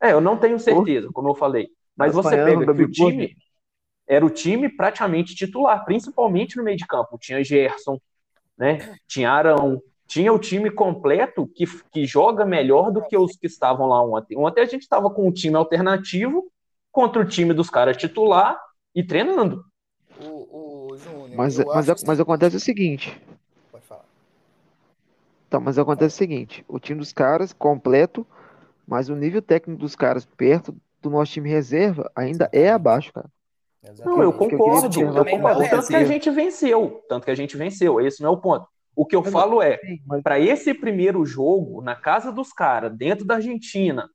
É, 0.00 0.12
eu 0.12 0.20
não 0.20 0.38
tenho 0.38 0.58
certeza, 0.58 1.10
como 1.12 1.28
eu 1.28 1.34
falei. 1.34 1.68
Mas 1.94 2.14
você 2.14 2.30
pega 2.30 2.74
que 2.74 2.82
o 2.82 2.90
time 2.90 3.36
era 4.06 4.24
o 4.24 4.30
time 4.30 4.68
praticamente 4.68 5.34
titular, 5.34 5.84
principalmente 5.84 6.56
no 6.56 6.64
meio 6.64 6.76
de 6.76 6.86
campo. 6.86 7.18
Tinha 7.18 7.44
Gerson, 7.44 8.00
né? 8.56 8.96
Tinha 9.06 9.30
Arão, 9.30 9.80
tinha 10.06 10.32
o 10.32 10.38
time 10.38 10.70
completo 10.70 11.46
que, 11.46 11.66
que 11.90 12.06
joga 12.06 12.44
melhor 12.44 12.90
do 12.90 13.02
que 13.02 13.16
os 13.16 13.36
que 13.36 13.46
estavam 13.46 13.86
lá 13.86 14.02
ontem. 14.02 14.36
Ontem 14.36 14.62
a 14.62 14.66
gente 14.66 14.82
estava 14.82 15.10
com 15.10 15.28
um 15.28 15.32
time 15.32 15.56
alternativo 15.56 16.50
contra 16.92 17.22
o 17.22 17.24
time 17.24 17.54
dos 17.54 17.70
caras 17.70 17.96
titular 17.96 18.60
e 18.94 19.02
treinando. 19.02 19.64
O, 20.20 20.90
o 20.90 20.96
Júnior, 20.96 21.30
mas, 21.34 21.58
mas, 21.58 22.04
mas 22.06 22.20
acontece 22.20 22.56
o 22.56 22.60
seguinte. 22.60 23.20
Pode 23.72 23.84
falar. 23.84 24.04
Então, 25.48 25.60
mas 25.60 25.78
acontece 25.78 26.14
o 26.14 26.18
seguinte: 26.18 26.64
o 26.68 26.78
time 26.78 27.00
dos 27.00 27.12
caras 27.12 27.52
completo, 27.52 28.26
mas 28.86 29.08
o 29.08 29.16
nível 29.16 29.40
técnico 29.40 29.80
dos 29.80 29.96
caras 29.96 30.24
perto 30.24 30.76
do 31.00 31.10
nosso 31.10 31.32
time 31.32 31.48
reserva 31.48 32.10
ainda 32.14 32.48
é 32.52 32.70
abaixo, 32.70 33.12
cara. 33.12 33.28
Exatamente. 33.82 34.16
Não, 34.16 34.22
eu 34.22 34.32
concordo, 34.32 35.00
eu, 35.00 35.16
eu 35.16 35.24
concordo. 35.24 35.68
Tanto 35.68 35.88
que 35.88 35.96
a 35.96 36.04
gente 36.04 36.30
venceu. 36.30 37.02
Tanto 37.08 37.24
que 37.24 37.30
a 37.30 37.34
gente 37.34 37.56
venceu. 37.56 38.00
Esse 38.00 38.22
não 38.22 38.30
é 38.30 38.32
o 38.32 38.40
ponto. 38.40 38.66
O 38.94 39.06
que 39.06 39.16
eu 39.16 39.24
falo 39.24 39.62
é, 39.62 39.80
mas... 40.06 40.22
para 40.22 40.38
esse 40.38 40.74
primeiro 40.74 41.24
jogo, 41.24 41.80
na 41.80 41.96
casa 41.96 42.30
dos 42.30 42.52
caras, 42.52 42.94
dentro 42.94 43.24
da 43.24 43.36
Argentina, 43.36 44.08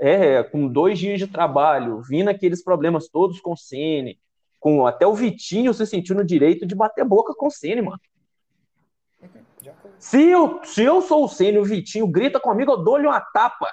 é, 0.00 0.42
com 0.42 0.68
dois 0.68 0.98
dias 0.98 1.18
de 1.18 1.26
trabalho, 1.26 2.02
vindo 2.02 2.28
aqueles 2.28 2.62
problemas 2.62 3.08
todos 3.08 3.40
com 3.40 3.52
o 3.52 3.56
Ceni, 3.56 4.18
com 4.60 4.86
até 4.86 5.06
o 5.06 5.14
Vitinho 5.14 5.74
se 5.74 5.86
sentindo 5.86 6.18
no 6.18 6.24
direito 6.24 6.66
de 6.66 6.74
bater 6.74 7.04
boca 7.04 7.34
com 7.34 7.46
o 7.46 7.50
Ceni, 7.50 7.82
mano. 7.82 8.00
Se 9.98 10.22
eu, 10.22 10.60
se 10.64 10.82
eu 10.82 11.02
sou 11.02 11.24
o 11.24 11.28
Senna 11.28 11.58
e 11.58 11.60
o 11.60 11.64
Vitinho 11.64 12.06
grita 12.06 12.38
comigo, 12.38 12.72
eu 12.72 12.76
dou-lhe 12.76 13.06
uma 13.06 13.20
tapa. 13.20 13.68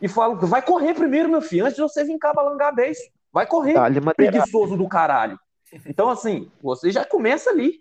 E 0.00 0.08
falo, 0.08 0.36
vai 0.46 0.60
correr 0.60 0.94
primeiro, 0.94 1.28
meu 1.28 1.40
filho, 1.40 1.64
antes 1.64 1.76
de 1.76 1.82
você 1.82 2.04
vir 2.04 2.18
cá 2.18 2.34
balangar 2.34 2.74
beijo. 2.74 3.00
Vai 3.32 3.46
correr, 3.46 3.74
preguiçoso 4.14 4.76
do 4.76 4.88
caralho. 4.88 5.38
Então, 5.86 6.10
assim, 6.10 6.50
você 6.62 6.90
já 6.90 7.04
começa 7.04 7.50
ali. 7.50 7.78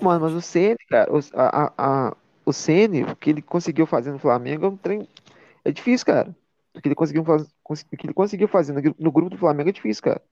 Mano, 0.00 0.20
mas 0.20 0.32
o 0.34 0.42
Ceni, 0.42 0.76
cara, 0.88 1.10
o, 1.12 1.18
a, 1.34 1.72
a, 1.76 2.16
o 2.44 2.52
Ceni, 2.52 3.02
o 3.02 3.16
que 3.16 3.30
ele 3.30 3.42
conseguiu 3.42 3.86
fazer 3.86 4.12
no 4.12 4.18
Flamengo 4.18 4.66
é 4.66 4.68
um 4.68 4.76
trem. 4.76 5.08
É 5.66 5.72
difícil, 5.72 6.06
cara. 6.06 6.36
O 6.72 6.80
que 6.80 6.86
ele 6.86 6.94
conseguiu 6.94 7.24
o 7.24 7.74
que 7.96 8.06
ele 8.06 8.14
conseguiu 8.14 8.46
fazer 8.46 8.72
no, 8.72 8.94
no 8.96 9.10
grupo 9.10 9.30
do 9.30 9.36
Flamengo 9.36 9.68
é 9.68 9.72
difícil, 9.72 10.04
cara. 10.04 10.22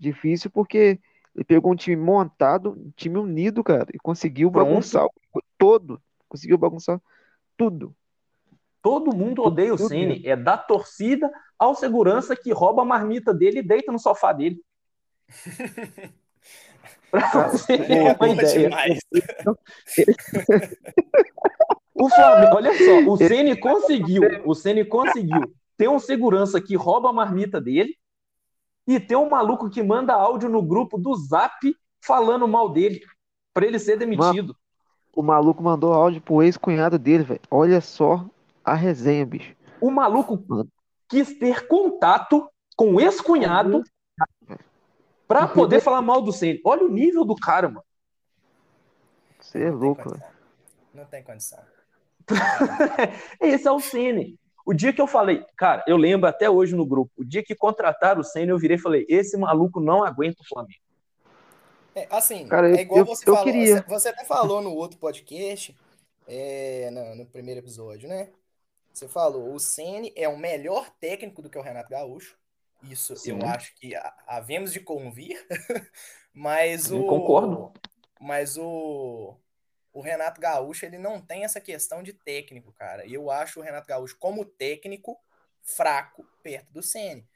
Difícil 0.00 0.50
porque 0.50 0.98
ele 1.34 1.44
pegou 1.44 1.70
um 1.70 1.76
time 1.76 1.96
montado, 1.96 2.70
um 2.72 2.90
time 2.96 3.18
unido, 3.18 3.62
cara, 3.62 3.86
e 3.92 3.98
conseguiu 3.98 4.50
Pronto. 4.50 4.66
bagunçar 4.66 5.04
o- 5.04 5.42
todo. 5.58 6.00
Conseguiu 6.28 6.56
bagunçar 6.56 6.98
tudo. 7.58 7.94
Todo 8.80 9.14
mundo 9.14 9.42
odeia 9.42 9.74
o 9.74 9.76
Tudo 9.76 9.90
Ceni. 9.90 10.26
É 10.26 10.34
da 10.34 10.56
torcida 10.56 11.30
ao 11.58 11.74
segurança 11.74 12.34
que 12.34 12.50
rouba 12.52 12.80
a 12.80 12.86
marmita 12.86 13.34
dele 13.34 13.58
e 13.58 13.62
deita 13.62 13.92
no 13.92 13.98
sofá 13.98 14.32
dele. 14.32 14.62
pra 17.10 17.48
você 17.48 17.74
É 17.74 18.12
uma 18.14 18.28
ideia. 18.30 18.70
O 21.94 22.08
Flamengo, 22.08 22.56
olha 22.56 22.72
só, 22.72 23.10
o 23.10 23.16
Ceni 23.16 23.58
conseguiu, 23.58 24.22
o 24.44 24.54
Ceni 24.54 24.84
conseguiu 24.84 25.54
ter 25.76 25.88
um 25.88 25.98
segurança 25.98 26.60
que 26.60 26.74
rouba 26.74 27.10
a 27.10 27.12
marmita 27.12 27.60
dele 27.60 27.96
e 28.86 28.98
ter 28.98 29.16
um 29.16 29.28
maluco 29.28 29.68
que 29.68 29.82
manda 29.82 30.14
áudio 30.14 30.48
no 30.48 30.62
grupo 30.62 30.96
do 30.96 31.14
Zap 31.14 31.52
falando 32.00 32.48
mal 32.48 32.70
dele 32.70 33.00
pra 33.52 33.66
ele 33.66 33.78
ser 33.78 33.98
demitido. 33.98 34.56
O 35.14 35.22
maluco 35.22 35.62
mandou 35.62 35.92
áudio 35.92 36.22
pro 36.22 36.42
ex-cunhado 36.42 36.98
dele, 36.98 37.24
velho. 37.24 37.40
Olha 37.50 37.80
só 37.80 38.24
a 38.64 38.74
resenha, 38.74 39.26
bicho. 39.26 39.54
O 39.80 39.90
maluco 39.90 40.42
quis 41.08 41.38
ter 41.38 41.66
contato 41.66 42.48
com 42.74 42.94
o 42.94 43.00
ex-cunhado 43.00 43.84
pra 45.28 45.46
poder 45.46 45.80
falar 45.80 46.00
mal 46.00 46.22
do 46.22 46.32
Ceni. 46.32 46.60
Olha 46.64 46.84
o 46.84 46.88
nível 46.88 47.24
do 47.24 47.36
cara, 47.36 47.68
mano. 47.68 47.84
Você 49.38 49.64
é 49.64 49.70
louco, 49.70 50.08
velho. 50.08 50.22
Não 50.94 51.04
tem 51.04 51.22
condição. 51.22 51.58
Esse 53.40 53.66
é 53.68 53.70
o 53.72 53.80
Ceni. 53.80 54.38
O 54.64 54.72
dia 54.72 54.92
que 54.92 55.00
eu 55.00 55.06
falei, 55.08 55.44
cara, 55.56 55.82
eu 55.88 55.96
lembro 55.96 56.28
até 56.28 56.48
hoje 56.48 56.74
no 56.76 56.86
grupo, 56.86 57.10
o 57.16 57.24
dia 57.24 57.42
que 57.42 57.54
contrataram 57.54 58.20
o 58.20 58.24
Ceni, 58.24 58.50
eu 58.50 58.58
virei 58.58 58.76
e 58.76 58.80
falei, 58.80 59.04
esse 59.08 59.36
maluco 59.36 59.80
não 59.80 60.04
aguenta 60.04 60.40
o 60.40 60.46
Flamengo. 60.46 60.80
É, 61.94 62.06
assim, 62.10 62.46
Cara, 62.46 62.70
eu- 62.70 62.76
é 62.76 62.80
igual 62.82 63.00
eu- 63.00 63.06
você 63.06 63.28
eu 63.28 63.34
falou. 63.34 63.44
queria. 63.52 63.84
Você, 63.88 64.08
até 64.08 64.24
falou 64.24 64.62
no 64.62 64.72
outro 64.72 64.98
podcast, 64.98 65.76
é, 66.28 66.90
no, 66.92 67.16
no 67.16 67.26
primeiro 67.26 67.60
episódio, 67.60 68.08
né? 68.08 68.30
Você 68.92 69.08
falou, 69.08 69.52
o 69.52 69.58
Ceni 69.58 70.12
é 70.14 70.28
o 70.28 70.38
melhor 70.38 70.88
técnico 71.00 71.42
do 71.42 71.50
que 71.50 71.58
o 71.58 71.62
Renato 71.62 71.90
Gaúcho. 71.90 72.36
Isso 72.88 73.16
Sim. 73.16 73.32
eu 73.40 73.46
acho 73.46 73.74
que 73.76 73.94
ha- 73.94 74.14
havemos 74.26 74.72
de 74.72 74.80
convir. 74.80 75.44
Mas 76.32 76.90
Eu 76.90 77.02
o. 77.02 77.06
concordo. 77.06 77.72
Mas 78.20 78.56
o, 78.56 79.34
o 79.92 80.00
Renato 80.00 80.40
Gaúcho, 80.40 80.86
ele 80.86 80.98
não 80.98 81.20
tem 81.20 81.44
essa 81.44 81.60
questão 81.60 82.02
de 82.02 82.12
técnico, 82.12 82.72
cara. 82.72 83.04
E 83.06 83.14
eu 83.14 83.30
acho 83.30 83.60
o 83.60 83.62
Renato 83.62 83.86
Gaúcho, 83.86 84.16
como 84.18 84.44
técnico, 84.44 85.18
fraco 85.62 86.26
perto 86.42 86.72
do 86.72 86.82
Ceni. 86.82 87.28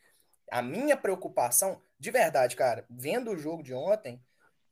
A 0.51 0.63
minha 0.63 0.97
preocupação, 0.97 1.83
de 1.99 2.11
verdade, 2.11 2.57
cara, 2.57 2.87
vendo 2.89 3.33
o 3.33 3.37
jogo 3.37 3.63
de 3.63 3.75
ontem, 3.75 4.23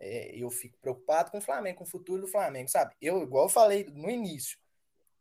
é, 0.01 0.35
eu 0.37 0.51
fico 0.51 0.79
preocupado 0.79 1.31
com 1.31 1.39
o 1.39 1.43
Flamengo, 1.43 1.79
com 1.79 1.85
o 1.85 1.89
futuro 1.89 2.23
do 2.23 2.29
Flamengo, 2.29 2.69
sabe? 2.69 2.95
Eu, 3.01 3.23
igual 3.23 3.45
eu 3.45 3.51
falei 3.51 3.85
no 3.85 4.11
início, 4.11 4.59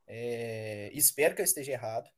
é, 0.08 0.90
espero 0.94 1.36
que 1.36 1.42
eu 1.42 1.46
esteja 1.46 1.72
errado. 1.72 2.10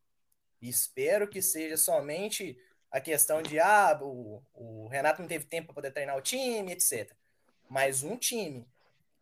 Espero 0.62 1.28
que 1.28 1.42
seja 1.42 1.78
somente 1.78 2.58
a 2.92 3.00
questão 3.00 3.42
de 3.42 3.60
ah, 3.60 3.98
o, 4.02 4.42
o 4.54 4.88
Renato 4.88 5.22
não 5.22 5.28
teve 5.28 5.46
tempo 5.46 5.68
para 5.68 5.75
poder 5.75 5.92
treinar 5.92 6.18
o 6.18 6.22
time, 6.22 6.72
etc. 6.72 7.12
Mas 7.70 8.04
um 8.04 8.18
time 8.18 8.68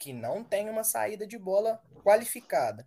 que 0.03 0.11
não 0.11 0.43
tem 0.43 0.69
uma 0.69 0.83
saída 0.83 1.25
de 1.25 1.37
bola 1.37 1.79
qualificada 2.03 2.85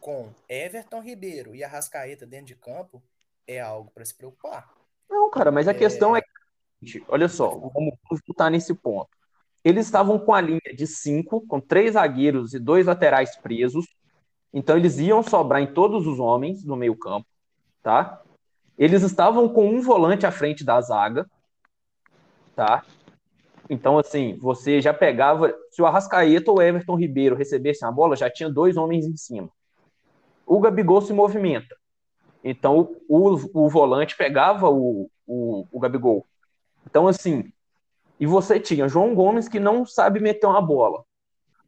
com 0.00 0.34
Everton 0.48 1.00
Ribeiro 1.00 1.54
e 1.54 1.62
Arrascaeta 1.62 2.26
dentro 2.26 2.46
de 2.46 2.56
campo 2.56 3.00
é 3.46 3.60
algo 3.60 3.88
para 3.92 4.04
se 4.04 4.12
preocupar. 4.12 4.68
Não, 5.08 5.30
cara, 5.30 5.52
mas 5.52 5.68
a 5.68 5.74
questão 5.74 6.16
é 6.16 6.20
olha 7.06 7.28
só, 7.28 7.50
vamos 7.50 7.94
botar 8.26 8.50
nesse 8.50 8.74
ponto. 8.74 9.08
Eles 9.62 9.86
estavam 9.86 10.18
com 10.18 10.34
a 10.34 10.40
linha 10.40 10.74
de 10.76 10.88
cinco, 10.88 11.46
com 11.46 11.60
três 11.60 11.92
zagueiros 11.92 12.52
e 12.52 12.58
dois 12.58 12.86
laterais 12.86 13.36
presos. 13.36 13.86
Então 14.52 14.76
eles 14.76 14.98
iam 14.98 15.22
sobrar 15.22 15.62
em 15.62 15.72
todos 15.72 16.04
os 16.08 16.18
homens 16.18 16.64
do 16.64 16.74
meio 16.74 16.98
campo, 16.98 17.28
tá? 17.80 18.20
Eles 18.76 19.04
estavam 19.04 19.48
com 19.48 19.68
um 19.68 19.80
volante 19.80 20.26
à 20.26 20.32
frente 20.32 20.64
da 20.64 20.80
zaga, 20.80 21.30
tá? 22.56 22.84
Então, 23.72 23.98
assim, 23.98 24.36
você 24.36 24.82
já 24.82 24.92
pegava. 24.92 25.50
Se 25.70 25.80
o 25.80 25.86
Arrascaeta 25.86 26.50
ou 26.50 26.58
o 26.58 26.62
Everton 26.62 26.94
Ribeiro 26.94 27.34
recebessem 27.34 27.88
a 27.88 27.90
bola, 27.90 28.14
já 28.14 28.28
tinha 28.28 28.50
dois 28.50 28.76
homens 28.76 29.06
em 29.06 29.16
cima. 29.16 29.48
O 30.44 30.60
Gabigol 30.60 31.00
se 31.00 31.14
movimenta. 31.14 31.74
Então, 32.44 32.94
o, 33.08 33.30
o 33.54 33.70
volante 33.70 34.14
pegava 34.14 34.68
o, 34.68 35.10
o, 35.26 35.66
o 35.72 35.80
Gabigol. 35.80 36.26
Então, 36.86 37.08
assim, 37.08 37.50
e 38.20 38.26
você 38.26 38.60
tinha 38.60 38.86
João 38.86 39.14
Gomes 39.14 39.48
que 39.48 39.58
não 39.58 39.86
sabe 39.86 40.20
meter 40.20 40.46
uma 40.46 40.60
bola. 40.60 41.02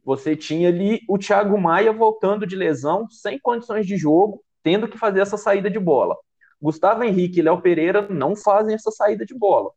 Você 0.03 0.35
tinha 0.35 0.69
ali 0.69 1.01
o 1.09 1.17
Thiago 1.17 1.59
Maia 1.59 1.91
voltando 1.91 2.45
de 2.45 2.55
lesão, 2.55 3.09
sem 3.09 3.39
condições 3.39 3.87
de 3.87 3.97
jogo, 3.97 4.43
tendo 4.61 4.87
que 4.87 4.99
fazer 4.99 5.21
essa 5.21 5.37
saída 5.37 5.71
de 5.71 5.79
bola. 5.79 6.15
Gustavo 6.61 7.03
Henrique 7.03 7.39
e 7.39 7.41
Léo 7.41 7.63
Pereira 7.63 8.07
não 8.07 8.35
fazem 8.35 8.75
essa 8.75 8.91
saída 8.91 9.25
de 9.25 9.33
bola. 9.33 9.71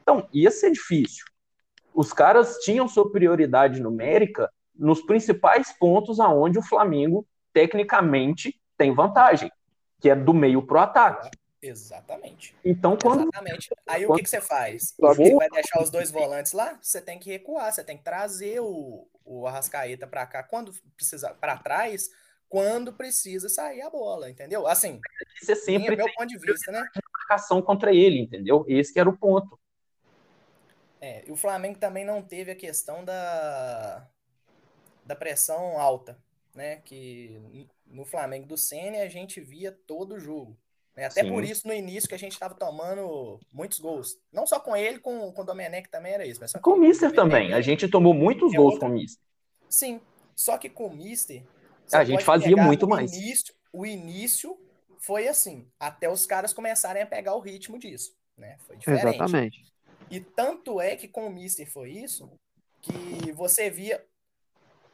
Então, 0.00 0.28
ia 0.32 0.52
ser 0.52 0.70
difícil. 0.70 1.24
Os 1.94 2.12
caras 2.12 2.58
tinham 2.58 2.88
superioridade 2.88 3.80
numérica 3.80 4.50
nos 4.74 5.00
principais 5.02 5.72
pontos 5.78 6.18
aonde 6.18 6.58
o 6.58 6.62
Flamengo, 6.62 7.24
tecnicamente, 7.52 8.60
tem 8.76 8.92
vantagem, 8.92 9.50
que 10.00 10.10
é 10.10 10.16
do 10.16 10.34
meio 10.34 10.66
pro 10.66 10.80
ataque. 10.80 11.30
Exatamente. 11.62 12.54
Então, 12.64 12.98
quando 13.00 13.22
Exatamente. 13.22 13.70
Aí 13.86 14.04
o 14.04 14.08
quando- 14.08 14.18
que, 14.18 14.24
que 14.24 14.30
você 14.30 14.40
faz? 14.40 14.94
Você 14.98 15.34
vai 15.34 15.48
deixar 15.48 15.82
os 15.82 15.88
dois 15.88 16.10
volantes 16.10 16.52
lá? 16.52 16.78
Você 16.82 17.00
tem 17.00 17.18
que 17.18 17.30
recuar, 17.30 17.72
você 17.72 17.82
tem 17.82 17.96
que 17.96 18.04
trazer 18.04 18.60
o, 18.60 19.08
o 19.24 19.46
Arrascaeta 19.46 20.06
para 20.06 20.26
cá 20.26 20.42
quando 20.42 20.72
precisa 20.96 21.32
para 21.32 21.56
trás, 21.56 22.10
quando 22.48 22.92
precisa 22.92 23.48
sair 23.48 23.80
a 23.80 23.88
bola, 23.88 24.28
entendeu? 24.28 24.66
Assim, 24.66 25.00
você 25.40 25.56
sempre 25.56 25.94
minha, 25.94 26.04
meu 26.04 26.14
ponto 26.14 26.26
de 26.28 26.38
vista, 26.38 26.70
né? 26.70 26.84
marcação 27.18 27.62
contra 27.62 27.94
ele, 27.94 28.18
entendeu? 28.20 28.64
Esse 28.68 28.92
que 28.92 29.00
era 29.00 29.08
o 29.08 29.16
ponto. 29.16 29.58
É, 31.04 31.22
e 31.28 31.30
o 31.30 31.36
Flamengo 31.36 31.78
também 31.78 32.02
não 32.02 32.22
teve 32.22 32.50
a 32.50 32.54
questão 32.56 33.04
da, 33.04 34.08
da 35.04 35.14
pressão 35.14 35.78
alta, 35.78 36.16
né? 36.54 36.76
Que 36.76 37.38
no 37.86 38.06
Flamengo 38.06 38.46
do 38.46 38.56
Ceni 38.56 38.96
a 39.02 39.08
gente 39.08 39.38
via 39.38 39.70
todo 39.70 40.14
o 40.14 40.18
jogo. 40.18 40.56
né? 40.96 41.04
Até 41.04 41.22
Sim. 41.22 41.28
por 41.28 41.44
isso, 41.44 41.66
no 41.68 41.74
início, 41.74 42.08
que 42.08 42.14
a 42.14 42.18
gente 42.18 42.32
estava 42.32 42.54
tomando 42.54 43.38
muitos 43.52 43.78
gols. 43.80 44.16
Não 44.32 44.46
só 44.46 44.58
com 44.58 44.74
ele, 44.74 44.98
com, 44.98 45.30
com 45.30 45.42
o 45.42 45.44
Domenech 45.44 45.90
também 45.90 46.14
era 46.14 46.24
isso. 46.26 46.40
Mas 46.40 46.52
Com 46.52 46.70
o 46.70 46.78
Mister 46.78 47.12
também. 47.12 47.52
A 47.52 47.60
gente 47.60 47.86
tomou 47.86 48.14
muitos 48.14 48.54
É 48.54 48.56
gols 48.56 48.72
outra- 48.72 48.88
com 48.88 48.94
o 48.94 48.98
Mister. 48.98 49.22
Sim, 49.68 50.00
só 50.34 50.56
que 50.56 50.70
com 50.70 50.86
o 50.86 50.96
Mister. 50.96 51.42
A 51.92 52.02
gente 52.02 52.24
fazia 52.24 52.56
muito 52.56 52.88
mais. 52.88 53.12
Início, 53.12 53.54
o 53.70 53.84
início 53.84 54.58
foi 55.00 55.28
assim, 55.28 55.68
até 55.78 56.08
os 56.08 56.24
caras 56.24 56.54
começarem 56.54 57.02
a 57.02 57.06
pegar 57.06 57.34
o 57.34 57.40
ritmo 57.40 57.78
disso. 57.78 58.16
Né? 58.38 58.56
Foi 58.66 58.76
diferente. 58.78 59.16
Exatamente. 59.16 59.73
E 60.10 60.20
tanto 60.20 60.80
é 60.80 60.96
que 60.96 61.08
com 61.08 61.26
o 61.26 61.30
Mister 61.30 61.70
foi 61.70 61.90
isso, 61.90 62.30
que 62.80 63.32
você 63.32 63.70
via 63.70 64.04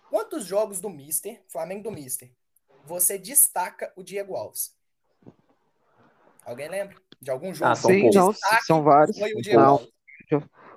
quantos 0.08 0.44
jogos 0.44 0.80
do 0.80 0.88
Mister, 0.88 1.42
Flamengo 1.48 1.84
do 1.84 1.90
Mister, 1.92 2.30
você 2.86 3.18
destaca 3.18 3.92
o 3.96 4.02
Diego 4.02 4.34
Alves. 4.34 4.74
Alguém 6.44 6.68
lembra? 6.68 6.96
De 7.20 7.30
algum 7.30 7.52
jogo? 7.52 7.70
Ah, 7.70 7.76
são 7.76 7.90
Sim, 7.90 8.10
não, 8.14 8.32
são 8.66 8.82
vários. 8.82 9.18
Foi 9.18 9.34
o 9.34 9.42
Diego 9.42 9.60
Não, 9.60 9.70
Alves. 9.72 9.88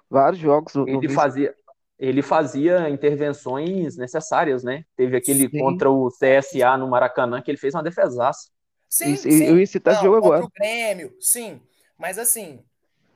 vários 0.09 0.41
jogos. 0.41 0.73
do- 0.73 0.87
Ele 0.87 0.97
Mister. 0.97 1.15
fazia, 1.15 1.55
ele 1.97 2.21
fazia 2.21 2.89
intervenções 2.89 3.95
necessárias, 3.95 4.63
né? 4.63 4.85
Teve 4.95 5.15
aquele 5.17 5.49
Sim. 5.49 5.59
contra 5.59 5.89
o 5.89 6.09
CSA 6.11 6.77
no 6.77 6.87
Maracanã 6.87 7.41
que 7.41 7.49
ele 7.49 7.57
fez 7.57 7.73
uma 7.73 7.83
defesaça. 7.83 8.49
Sim, 8.89 9.13
Isso, 9.13 9.23
sim. 9.23 9.45
eu 9.45 9.57
ia 9.57 9.65
citar 9.65 9.93
esse 9.93 10.03
Não, 10.03 10.13
jogo 10.13 10.27
agora. 10.27 10.43
o 10.43 10.49
Grêmio, 10.49 11.15
sim. 11.19 11.61
Mas 11.97 12.19
assim, 12.19 12.63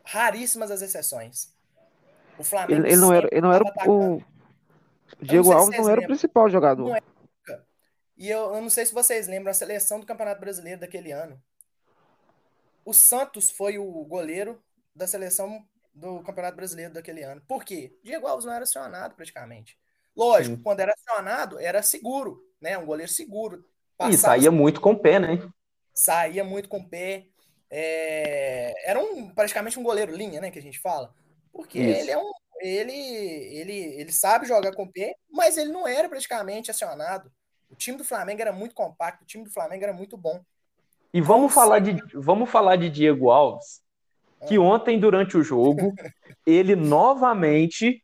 raríssimas 0.08 0.72
as 0.72 0.82
exceções. 0.82 1.54
O 2.40 2.44
Flamengo 2.44 2.82
Ele, 2.82 2.94
ele 2.94 3.02
não 3.02 3.14
era, 3.14 3.28
ele 3.32 3.42
não 3.42 3.52
era 3.52 3.64
o. 3.88 4.22
Diego 5.22 5.46
sei 5.46 5.54
se 5.54 5.58
Alves 5.58 5.80
não 5.80 5.90
era 5.90 6.02
o 6.02 6.06
principal 6.06 6.50
jogador. 6.50 6.90
Não 6.90 6.96
é. 6.96 7.02
E 8.18 8.30
eu, 8.30 8.56
eu 8.56 8.62
não 8.62 8.70
sei 8.70 8.86
se 8.86 8.94
vocês 8.94 9.28
lembram 9.28 9.52
a 9.52 9.54
seleção 9.54 10.00
do 10.00 10.06
Campeonato 10.06 10.40
Brasileiro 10.40 10.80
daquele 10.80 11.12
ano. 11.12 11.40
O 12.84 12.94
Santos 12.94 13.52
foi 13.52 13.78
o 13.78 14.06
goleiro 14.06 14.62
da 14.96 15.06
seleção 15.06 15.64
do 15.94 16.22
Campeonato 16.22 16.56
Brasileiro 16.56 16.94
daquele 16.94 17.22
ano. 17.24 17.42
Por 17.48 17.64
quê? 17.64 17.96
Diego 18.04 18.26
Alves 18.28 18.46
não 18.46 18.54
era 18.54 18.64
acionado 18.64 19.14
praticamente. 19.16 19.78
Lógico, 20.16 20.56
Sim. 20.56 20.64
quando 20.64 20.80
era 20.80 20.94
acionado, 20.94 21.60
era 21.60 21.84
seguro, 21.84 22.42
né? 22.60 22.78
Um 22.78 22.86
goleiro 22.86 23.12
seguro. 23.12 23.64
Passava, 23.98 24.16
e 24.16 24.18
saía 24.18 24.52
muito 24.52 24.82
com 24.82 24.92
o 24.92 25.00
pé, 25.00 25.20
né? 25.20 25.48
Saía 25.94 26.44
muito 26.44 26.70
com 26.70 26.80
o 26.80 26.90
pé. 26.90 27.28
É... 27.70 28.74
Era 28.90 29.00
um, 29.00 29.30
praticamente 29.30 29.80
um 29.80 29.84
goleiro 29.84 30.16
linha, 30.16 30.42
né? 30.42 30.52
Que 30.52 30.60
a 30.60 30.62
gente 30.62 30.80
fala. 30.80 31.14
Porque 31.52 31.80
Isso. 31.80 32.02
ele 32.02 32.12
é 32.12 32.18
um. 32.18 32.32
Ele, 32.60 32.92
ele, 32.92 33.78
ele 34.02 34.12
sabe 34.12 34.48
jogar 34.48 34.74
com 34.74 34.84
o 34.84 34.92
pé, 34.92 35.16
mas 35.32 35.58
ele 35.58 35.72
não 35.72 35.88
era 35.88 36.10
praticamente 36.10 36.72
acionado. 36.72 37.32
O 37.70 37.76
time 37.76 37.98
do 37.98 38.04
Flamengo 38.04 38.42
era 38.42 38.52
muito 38.52 38.74
compacto, 38.74 39.24
o 39.24 39.28
time 39.28 39.44
do 39.44 39.52
Flamengo 39.52 39.84
era 39.84 39.94
muito 39.94 40.18
bom. 40.18 40.42
E 41.14 41.22
vamos 41.22 41.54
falar 41.54 41.80
de, 41.80 42.02
vamos 42.14 42.50
falar 42.50 42.76
de 42.76 42.90
Diego 42.90 43.30
Alves, 43.30 43.82
que 44.48 44.56
ah. 44.56 44.62
ontem, 44.62 45.00
durante 45.00 45.38
o 45.38 45.44
jogo, 45.44 45.94
ele 46.46 46.76
novamente 46.76 48.04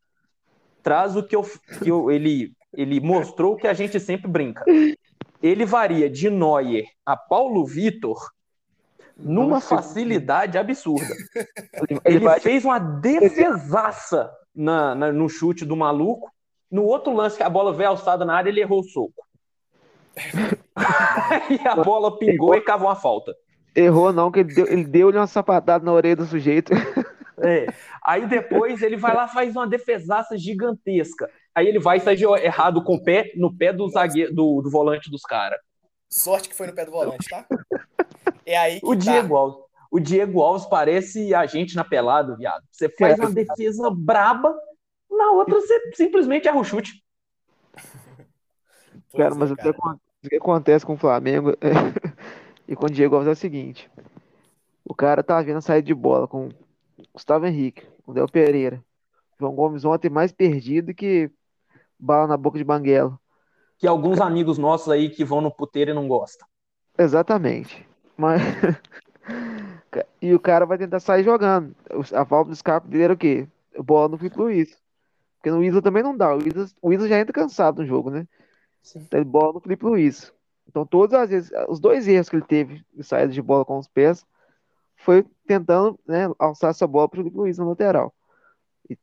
traz 0.82 1.16
o 1.16 1.24
que, 1.24 1.36
eu, 1.36 1.44
que 1.82 1.90
eu, 1.90 2.12
ele, 2.12 2.54
ele 2.74 3.00
mostrou 3.00 3.56
que 3.56 3.68
a 3.68 3.74
gente 3.74 4.00
sempre 4.00 4.30
brinca. 4.30 4.64
Ele 5.42 5.66
varia 5.66 6.10
de 6.10 6.30
Neuer 6.30 6.86
a 7.06 7.16
Paulo 7.16 7.66
Vitor 7.66 8.32
numa 9.18 9.62
facilidade 9.62 10.58
absurda. 10.58 11.14
Ele, 11.90 12.00
ele 12.06 12.40
fez 12.40 12.66
uma 12.66 12.80
defesaça 12.80 14.32
na, 14.56 14.96
na, 14.96 15.12
no 15.12 15.30
chute 15.30 15.66
do 15.66 15.76
maluco. 15.76 16.32
No 16.72 16.84
outro 16.84 17.14
lance 17.14 17.38
que 17.38 17.44
a 17.44 17.50
bola 17.50 17.74
veio 17.74 17.90
alçada 17.90 18.26
na 18.26 18.36
área, 18.36 18.50
ele 18.50 18.62
errou 18.62 18.80
o 18.80 18.84
soco. 18.84 19.24
e 21.50 21.68
a 21.68 21.76
bola 21.76 22.18
pingou 22.18 22.56
e 22.56 22.62
cavou 22.62 22.90
a 22.90 22.96
falta. 22.96 23.34
Errou 23.76 24.14
não, 24.14 24.32
que 24.32 24.40
ele 24.40 24.54
deu-lhe 24.54 24.74
ele 24.74 24.84
deu 24.86 25.10
uma 25.10 25.28
sapatada 25.28 25.84
na 25.84 25.92
orelha 25.92 26.16
do 26.16 26.26
sujeito. 26.26 26.72
É. 27.44 27.68
Aí 28.06 28.28
depois 28.28 28.82
ele 28.82 28.96
vai 28.96 29.16
lá 29.16 29.28
faz 29.28 29.56
uma 29.56 29.68
defesaça 29.68 30.38
gigantesca. 30.38 31.30
Aí 31.56 31.68
ele 31.68 31.80
vai 31.80 32.00
sair 32.00 32.24
errado 32.44 32.84
com 32.84 32.96
o 32.96 33.04
pé 33.04 33.32
no 33.36 33.56
pé 33.56 33.74
do 33.74 33.90
zagueiro, 33.90 34.34
do, 34.34 34.62
do 34.62 34.70
volante 34.70 35.10
dos 35.10 35.22
caras. 35.24 35.60
Sorte 36.10 36.50
que 36.50 36.56
foi 36.56 36.68
no 36.68 36.74
pé 36.74 36.86
do 36.86 36.92
volante, 36.92 37.28
tá? 37.28 37.46
É 38.46 38.58
aí 38.58 38.80
o 38.84 38.96
tá. 38.96 39.02
Diego 39.02 39.36
Alves. 39.36 39.64
O 39.92 40.00
Diego 40.00 40.42
Alves 40.42 40.66
parece 40.66 41.36
a 41.36 41.46
gente 41.46 41.76
na 41.76 41.84
pelada, 41.84 42.36
viado. 42.36 42.64
Você 42.72 42.90
faz 42.90 43.20
uma 43.20 43.32
defesa 43.32 43.92
braba, 43.92 44.56
na 45.10 45.32
outra 45.32 45.56
você 45.56 45.92
simplesmente 45.94 46.48
erra 46.48 46.60
o 46.60 46.64
chute. 46.64 47.04
Cara, 49.16 49.36
mas 49.36 49.52
é, 49.52 49.56
cara. 49.56 49.76
o 50.26 50.30
que 50.30 50.36
acontece 50.38 50.84
com 50.84 50.94
o 50.94 50.98
Flamengo 50.98 51.52
é... 51.62 51.70
e 52.68 52.76
com 52.76 52.88
o 52.88 52.90
Diego 52.90 53.14
Alves 53.14 53.28
é 53.28 53.32
o 53.32 53.36
seguinte: 53.36 53.88
o 54.84 54.96
cara 54.96 55.24
tá 55.24 55.40
vendo 55.42 55.58
a 55.58 55.62
saída 55.62 55.86
de 55.86 55.94
bola 55.94 56.28
com 56.28 56.50
Gustavo 57.14 57.46
Henrique, 57.46 57.86
o 58.08 58.14
Del 58.14 58.28
Pereira. 58.28 58.84
João 59.40 59.54
Gomes 59.54 59.86
ontem 59.86 60.10
mais 60.10 60.32
perdido 60.32 60.94
que 60.94 61.30
bala 62.00 62.28
na 62.28 62.38
boca 62.38 62.58
de 62.58 62.64
banguela. 62.64 63.20
Que 63.78 63.88
alguns 63.88 64.20
amigos 64.20 64.58
nossos 64.58 64.90
aí 64.90 65.10
que 65.10 65.24
vão 65.24 65.42
no 65.42 65.52
puteiro 65.52 65.92
e 65.92 65.94
não 65.94 66.08
gostam. 66.08 66.48
Exatamente. 66.98 67.88
Mas. 68.18 68.42
e 70.22 70.34
o 70.34 70.40
cara 70.40 70.66
vai 70.66 70.78
tentar 70.78 71.00
sair 71.00 71.24
jogando. 71.24 71.76
A 72.14 72.26
falta 72.26 72.50
do 72.50 72.54
escape 72.54 72.88
dele 72.88 73.04
era 73.04 73.14
o 73.14 73.18
quê? 73.18 73.48
A 73.78 73.82
bola 73.82 74.10
não 74.10 74.18
fica 74.18 74.36
pro 74.36 74.52
Isla. 74.52 74.78
Porque 75.38 75.52
no 75.52 75.64
Isla 75.64 75.82
também 75.82 76.04
não 76.04 76.16
dá. 76.16 76.36
O 76.36 76.40
Isla, 76.40 76.68
o 76.82 76.94
Isla 76.94 77.08
já 77.08 77.20
entra 77.20 77.34
cansado 77.34 77.82
no 77.82 77.88
jogo, 77.88 78.10
né? 78.10 78.28
Sim. 78.82 79.00
Então 79.00 79.24
bola 79.24 79.54
no 79.54 79.60
Felipe 79.60 79.86
Luiz. 79.86 80.34
Então 80.68 80.86
todas 80.86 81.14
as 81.14 81.30
vezes, 81.30 81.52
os 81.68 81.80
dois 81.80 82.08
erros 82.08 82.30
que 82.30 82.36
ele 82.36 82.46
teve 82.46 82.86
de 82.94 83.04
saída 83.04 83.32
de 83.32 83.42
bola 83.42 83.66
com 83.66 83.78
os 83.78 83.88
pés 83.88 84.26
foi 84.96 85.26
tentando 85.46 86.00
né, 86.08 86.30
alçar 86.40 86.70
essa 86.70 86.88
bola 86.88 87.10
para 87.10 87.22
o 87.22 87.30
Luiz 87.30 87.58
na 87.58 87.66
lateral. 87.66 88.14
E 88.90 88.98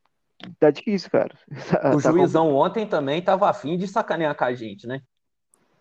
tá 0.59 0.71
difícil, 0.71 1.11
cara. 1.11 1.35
Tá, 1.71 1.95
o 1.95 2.01
tá 2.01 2.13
juizão 2.13 2.49
com... 2.49 2.55
ontem 2.55 2.87
também 2.87 3.23
tava 3.23 3.49
afim 3.49 3.77
de 3.77 3.87
sacanear 3.87 4.35
com 4.35 4.45
a 4.45 4.55
gente, 4.55 4.87
né? 4.87 5.03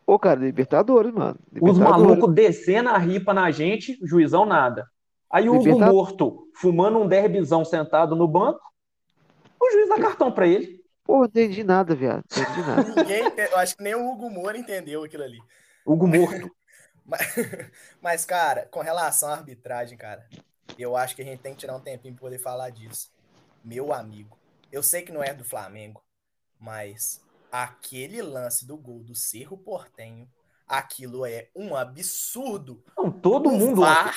Pô, 0.09 0.17
cara, 0.17 0.39
Libertadores, 0.39 1.13
mano. 1.13 1.37
Libertadores. 1.53 1.77
Os 1.77 1.77
malucos 1.77 2.33
descendo 2.33 2.89
a 2.89 2.97
ripa 2.97 3.31
na 3.31 3.51
gente, 3.51 3.95
juizão 4.01 4.43
nada. 4.43 4.89
Aí 5.29 5.47
o 5.47 5.53
Hugo 5.53 5.79
Morto 5.79 6.47
fumando 6.55 6.97
um 6.97 7.07
derbizão 7.07 7.63
sentado 7.63 8.15
no 8.15 8.27
banco, 8.27 8.59
o 9.61 9.71
juiz 9.71 9.87
dá 9.87 9.99
cartão 9.99 10.31
para 10.31 10.47
ele. 10.47 10.83
Pô, 11.03 11.19
não 11.19 11.25
entendi 11.25 11.63
nada, 11.63 11.93
viado. 11.93 12.23
Não 12.35 12.41
entendi 12.41 12.61
nada. 12.67 12.89
Ninguém, 12.97 13.23
eu 13.51 13.57
acho 13.59 13.77
que 13.77 13.83
nem 13.83 13.93
o 13.93 14.11
Hugo 14.11 14.31
Moura 14.31 14.57
entendeu 14.57 15.03
aquilo 15.03 15.21
ali. 15.21 15.37
Hugo 15.85 16.07
Morto. 16.07 16.49
Mas, 17.05 17.35
mas, 18.01 18.25
cara, 18.25 18.67
com 18.71 18.81
relação 18.81 19.29
à 19.29 19.33
arbitragem, 19.33 19.95
cara, 19.95 20.27
eu 20.77 20.95
acho 20.95 21.15
que 21.15 21.21
a 21.21 21.25
gente 21.25 21.39
tem 21.39 21.53
que 21.53 21.59
tirar 21.59 21.75
um 21.75 21.79
tempinho 21.79 22.15
para 22.15 22.21
poder 22.21 22.39
falar 22.39 22.71
disso. 22.71 23.11
Meu 23.63 23.93
amigo, 23.93 24.35
eu 24.71 24.81
sei 24.81 25.03
que 25.03 25.11
não 25.11 25.23
é 25.23 25.35
do 25.35 25.43
Flamengo, 25.43 26.03
mas 26.59 27.21
aquele 27.51 28.21
lance 28.21 28.65
do 28.65 28.77
gol 28.77 29.03
do 29.03 29.15
Cerro 29.15 29.57
Portenho, 29.57 30.27
aquilo 30.67 31.25
é 31.25 31.49
um 31.55 31.75
absurdo. 31.75 32.83
Não, 32.97 33.11
todo 33.11 33.51
mundo 33.51 33.81
VAR 33.81 34.15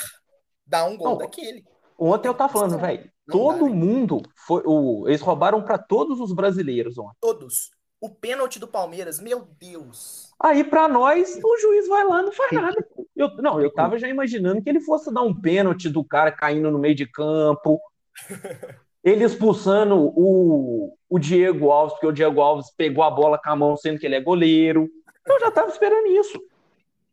dá 0.66 0.84
um 0.84 0.96
gol 0.96 1.10
não, 1.10 1.18
daquele. 1.18 1.64
Ontem 1.98 2.28
eu 2.28 2.34
tava 2.34 2.52
falando, 2.52 2.78
velho, 2.78 3.10
todo 3.30 3.66
dá, 3.66 3.74
mundo 3.74 4.22
foi 4.46 4.62
o 4.66 5.08
eles 5.08 5.20
roubaram 5.20 5.62
para 5.62 5.78
todos 5.78 6.20
os 6.20 6.32
brasileiros 6.32 6.98
ontem. 6.98 7.16
Todos. 7.20 7.70
O 8.00 8.10
pênalti 8.10 8.58
do 8.58 8.66
Palmeiras, 8.66 9.20
meu 9.20 9.46
Deus. 9.60 10.32
Aí, 10.40 10.64
para 10.64 10.88
nós, 10.88 11.38
o 11.40 11.58
juiz 11.58 11.86
vai 11.86 12.04
lá 12.04 12.20
e 12.20 12.24
não 12.24 12.32
faz 12.32 12.50
nada. 12.50 12.88
Eu, 13.14 13.28
não, 13.36 13.60
eu 13.60 13.72
tava 13.72 13.96
já 13.96 14.08
imaginando 14.08 14.60
que 14.60 14.68
ele 14.68 14.80
fosse 14.80 15.14
dar 15.14 15.22
um 15.22 15.32
pênalti 15.32 15.88
do 15.88 16.02
cara 16.02 16.32
caindo 16.32 16.68
no 16.68 16.80
meio 16.80 16.96
de 16.96 17.06
campo. 17.06 17.80
Ele 19.02 19.24
expulsando 19.24 19.96
o, 19.96 20.96
o 21.08 21.18
Diego 21.18 21.70
Alves, 21.70 21.94
porque 21.94 22.06
o 22.06 22.12
Diego 22.12 22.40
Alves 22.40 22.70
pegou 22.76 23.02
a 23.02 23.10
bola 23.10 23.40
com 23.42 23.50
a 23.50 23.56
mão, 23.56 23.76
sendo 23.76 23.98
que 23.98 24.06
ele 24.06 24.14
é 24.14 24.20
goleiro. 24.20 24.88
Eu 25.26 25.40
já 25.40 25.50
tava 25.50 25.68
esperando 25.68 26.06
isso. 26.06 26.40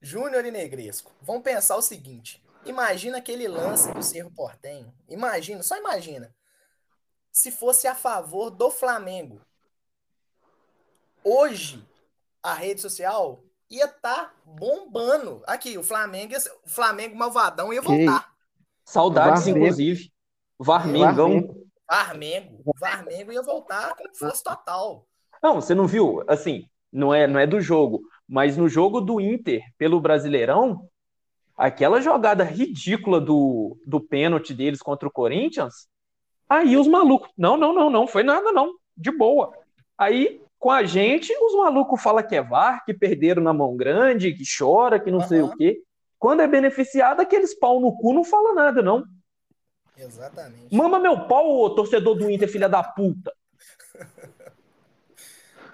Júnior 0.02 0.46
e 0.46 0.52
Negresco, 0.52 1.12
vamos 1.22 1.44
pensar 1.44 1.76
o 1.76 1.82
seguinte. 1.82 2.44
Imagina 2.66 3.18
aquele 3.18 3.48
lance 3.48 3.92
do 3.94 4.04
Cerro 4.04 4.32
Portenho. 4.32 4.94
Imagina, 5.08 5.64
só 5.64 5.78
imagina. 5.78 6.34
Se 7.32 7.52
fosse 7.52 7.88
a 7.88 7.96
favor 7.96 8.50
do 8.50 8.70
Flamengo. 8.70 9.42
Hoje, 11.24 11.84
a 12.44 12.54
rede 12.54 12.82
social 12.82 13.44
ia 13.70 13.86
estar 13.86 14.00
tá 14.00 14.34
bombando. 14.46 15.42
Aqui, 15.46 15.78
o 15.78 15.84
Flamengo, 15.84 16.34
o 16.66 16.70
Flamengo 16.70 17.16
malvadão 17.16 17.74
ia 17.74 17.82
voltar. 17.82 18.32
Saudades, 18.86 19.46
Varmengo. 19.46 19.66
inclusive. 19.66 20.12
Varmengão. 20.58 21.69
Varmengo. 21.90 22.74
Varmengo 22.80 23.32
ia 23.32 23.42
voltar 23.42 23.96
com 23.96 24.04
força 24.14 24.44
total. 24.44 25.08
Não, 25.42 25.56
você 25.56 25.74
não 25.74 25.88
viu? 25.88 26.24
Assim, 26.28 26.66
não 26.92 27.14
é, 27.14 27.26
não 27.26 27.40
é 27.40 27.48
do 27.48 27.60
jogo, 27.60 28.02
mas 28.28 28.58
no 28.58 28.70
jogo 28.70 29.02
do 29.02 29.20
Inter 29.20 29.64
pelo 29.78 30.00
Brasileirão, 30.00 30.88
aquela 31.58 32.02
jogada 32.02 32.44
ridícula 32.44 33.20
do, 33.20 33.78
do 33.86 34.00
pênalti 34.00 34.54
deles 34.54 34.82
contra 34.82 35.08
o 35.08 35.12
Corinthians, 35.12 35.88
aí 36.48 36.78
os 36.78 36.88
malucos, 36.88 37.30
não, 37.38 37.58
não, 37.58 37.74
não, 37.74 37.90
não, 37.90 38.08
foi 38.08 38.24
nada 38.24 38.52
não, 38.52 38.74
de 38.96 39.12
boa. 39.12 39.52
Aí 39.98 40.42
com 40.60 40.70
a 40.70 40.84
gente, 40.84 41.34
os 41.42 41.56
malucos 41.56 42.02
falam 42.02 42.22
que 42.22 42.36
é 42.36 42.42
VAR, 42.42 42.84
que 42.86 42.94
perderam 42.94 43.42
na 43.42 43.54
mão 43.54 43.78
grande, 43.78 44.34
que 44.34 44.44
chora, 44.58 45.00
que 45.00 45.10
não 45.10 45.20
uhum. 45.20 45.28
sei 45.28 45.42
o 45.42 45.56
quê. 45.56 45.82
Quando 46.20 46.42
é 46.42 46.48
beneficiado, 46.48 47.22
aqueles 47.22 47.58
pau 47.58 47.80
no 47.80 47.96
cu 47.96 48.14
não 48.14 48.26
fala 48.26 48.54
nada, 48.54 48.82
não. 48.82 49.06
Exatamente. 50.00 50.74
Mama 50.74 50.98
meu 50.98 51.28
pau, 51.28 51.60
ô, 51.60 51.70
torcedor 51.72 52.16
do 52.16 52.30
Inter, 52.32 52.48
filha 52.48 52.70
da 52.70 52.82
puta. 52.82 53.34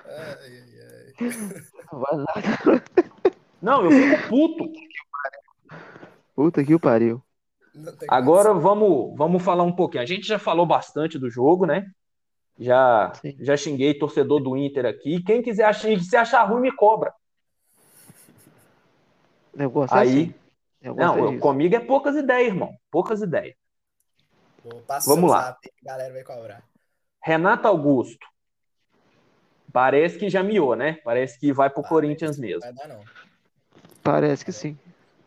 ai, 0.08 0.36
ai, 0.50 0.74
ai. 0.82 1.34
Vai 1.92 2.18
lá. 2.18 2.34
Não, 3.62 3.86
eu 3.86 3.92
fico 3.92 4.30
puto. 4.30 4.72
Puta 6.36 6.64
que 6.64 6.74
o 6.74 6.80
pariu. 6.80 7.22
Agora 8.10 8.54
vamos, 8.54 9.16
vamos 9.16 9.44
falar 9.44 9.64
um 9.64 9.76
pouquinho. 9.76 10.04
A 10.04 10.06
gente 10.08 10.26
já 10.26 10.40
falou 10.40 10.66
bastante 10.66 11.20
do 11.20 11.30
jogo, 11.30 11.66
né? 11.66 11.86
Já, 12.58 13.12
já 13.40 13.56
xinguei 13.56 13.94
torcedor 13.94 14.42
do 14.42 14.58
Inter 14.58 14.86
aqui. 14.86 15.22
Quem 15.24 15.42
quiser 15.42 15.66
achar, 15.66 16.00
se 16.00 16.16
achar 16.16 16.44
ruim, 16.46 16.62
me 16.62 16.72
cobra. 16.72 17.14
Eu 19.54 19.70
gosto 19.70 19.94
Aí, 19.94 20.08
assim. 20.08 20.34
eu 20.82 20.96
não, 20.96 21.34
eu, 21.34 21.40
comigo 21.40 21.76
é 21.76 21.80
poucas 21.80 22.16
ideias, 22.16 22.48
irmão. 22.48 22.74
Poucas 22.90 23.22
ideias. 23.22 23.56
Vamos 25.06 25.32
lá. 25.32 25.42
Zap, 25.42 25.72
galera 25.84 26.14
vai 26.14 26.24
cobrar. 26.24 26.64
Renato 27.22 27.68
Augusto. 27.68 28.26
Parece 29.72 30.18
que 30.18 30.30
já 30.30 30.42
miou, 30.42 30.76
né? 30.76 31.00
Parece 31.04 31.40
que 31.40 31.52
vai 31.52 31.70
pro 31.70 31.82
Parece 31.82 31.90
Corinthians 31.90 32.38
mesmo. 32.38 32.62
Vai 32.62 32.74
dar, 32.74 32.88
não. 32.88 33.04
Parece 34.02 34.46
que 34.46 34.52
sim. 34.52 34.78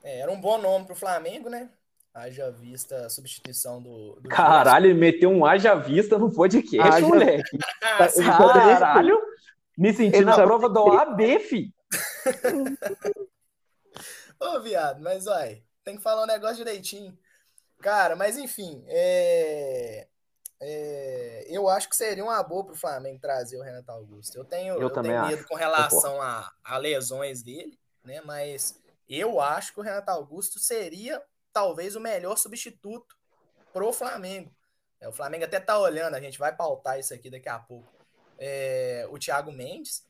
É, 0.03 0.21
era 0.21 0.33
um 0.33 0.41
bom 0.41 0.59
nome 0.59 0.87
pro 0.87 0.95
Flamengo, 0.95 1.51
né? 1.51 1.69
Haja 2.15 2.51
vista 2.51 3.07
a 3.07 3.11
substituição 3.11 3.83
do. 3.83 4.19
do 4.21 4.29
Caralho, 4.29 4.87
ele 4.87 4.95
meteu 4.95 5.31
um 5.31 5.45
haja 5.45 5.75
vista 5.75 6.19
no 6.19 6.33
podcast, 6.33 6.89
haja... 6.89 7.07
moleque. 7.07 7.59
Caralho, 8.25 9.21
me 9.77 9.93
senti 9.93 10.25
na 10.25 10.35
prova 10.35 10.69
do 10.69 10.81
OAB, 10.81 11.21
fi. 11.41 11.73
Ô, 14.41 14.61
viado, 14.61 15.03
mas 15.03 15.27
olha, 15.27 15.63
tem 15.85 15.97
que 15.97 16.03
falar 16.03 16.23
um 16.23 16.27
negócio 16.27 16.57
direitinho. 16.57 17.17
Cara, 17.81 18.17
mas 18.17 18.37
enfim, 18.37 18.85
é... 18.89 20.09
é, 20.61 21.47
eu 21.49 21.69
acho 21.69 21.89
que 21.89 21.97
seria 21.97 22.25
uma 22.25 22.43
boa 22.43 22.65
para 22.65 22.73
o 22.73 22.79
Flamengo 22.79 23.21
trazer 23.21 23.57
o 23.57 23.63
Renato 23.63 23.91
Augusto. 23.93 24.37
Eu 24.37 24.45
tenho, 24.45 24.75
Eu 24.75 24.83
eu 24.83 24.91
tenho 24.91 25.05
medo 25.27 25.41
acho, 25.41 25.49
com 25.49 25.55
relação 25.55 26.21
a, 26.21 26.53
a 26.65 26.77
lesões 26.77 27.43
dele, 27.43 27.79
né? 28.05 28.21
Mas 28.25 28.81
eu 29.09 29.41
acho 29.41 29.73
que 29.73 29.81
o 29.81 29.83
Renato 29.83 30.11
Augusto 30.11 30.59
seria 30.59 31.23
talvez 31.53 31.97
o 31.97 32.01
melhor 32.01 32.37
substituto 32.37 33.17
pro 33.73 33.93
Flamengo. 33.93 34.53
É, 35.01 35.09
o 35.09 35.13
Flamengo 35.13 35.45
até 35.45 35.61
tá 35.61 35.79
olhando, 35.79 36.15
a 36.15 36.21
gente 36.21 36.39
vai 36.39 36.55
pautar 36.55 36.99
isso 36.99 37.15
aqui 37.15 37.31
daqui 37.31 37.49
a 37.49 37.59
pouco. 37.59 37.89
É, 38.39 39.07
o 39.11 39.19
Thiago 39.19 39.53
Mendes, 39.53 40.05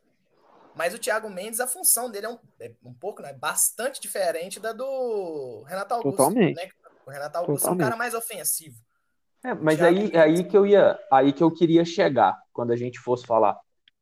mas 0.75 0.95
o 0.95 0.99
Thiago 0.99 1.29
Mendes, 1.29 1.61
a 1.61 1.67
função 1.67 2.11
dele 2.11 2.27
é 2.27 2.29
um, 2.29 2.39
é 2.61 2.73
um 2.85 2.95
pouco, 2.95 3.21
né, 3.21 3.33
bastante 3.33 4.01
diferente 4.01 4.61
da 4.61 4.73
do 4.73 5.65
Renato 5.67 5.95
Augusto. 5.95 6.17
Totalmente. 6.17 6.57
Né? 6.57 6.71
O 7.09 7.11
Renato 7.11 7.39
Augusto 7.39 7.67
é 7.67 7.71
um 7.71 7.79
cara 7.79 7.97
mais 7.97 8.13
ofensivo. 8.13 8.77
É, 9.43 9.55
mas 9.55 9.79
Thiago 9.79 9.97
aí, 9.97 10.03
Mendes. 10.03 10.21
aí 10.21 10.45
que 10.45 10.55
eu 10.55 10.67
ia, 10.67 10.99
aí 11.11 11.33
que 11.33 11.43
eu 11.43 11.51
queria 11.51 11.83
chegar 11.83 12.37
quando 12.53 12.71
a 12.71 12.77
gente 12.77 12.99
fosse 12.99 13.27
falar. 13.27 13.59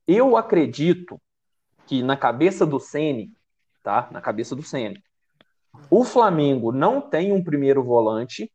Eu 0.08 0.36
acredito 0.36 1.20
que 1.86 2.02
na 2.02 2.16
cabeça 2.16 2.66
do 2.66 2.80
Ceni, 2.80 3.32
tá? 3.80 4.08
Na 4.10 4.20
cabeça 4.20 4.56
do 4.56 4.62
Ceni, 4.64 5.00
o 5.88 6.02
Flamengo 6.02 6.72
não 6.72 7.00
tem 7.00 7.32
um 7.32 7.44
primeiro 7.44 7.80
volante 7.84 8.52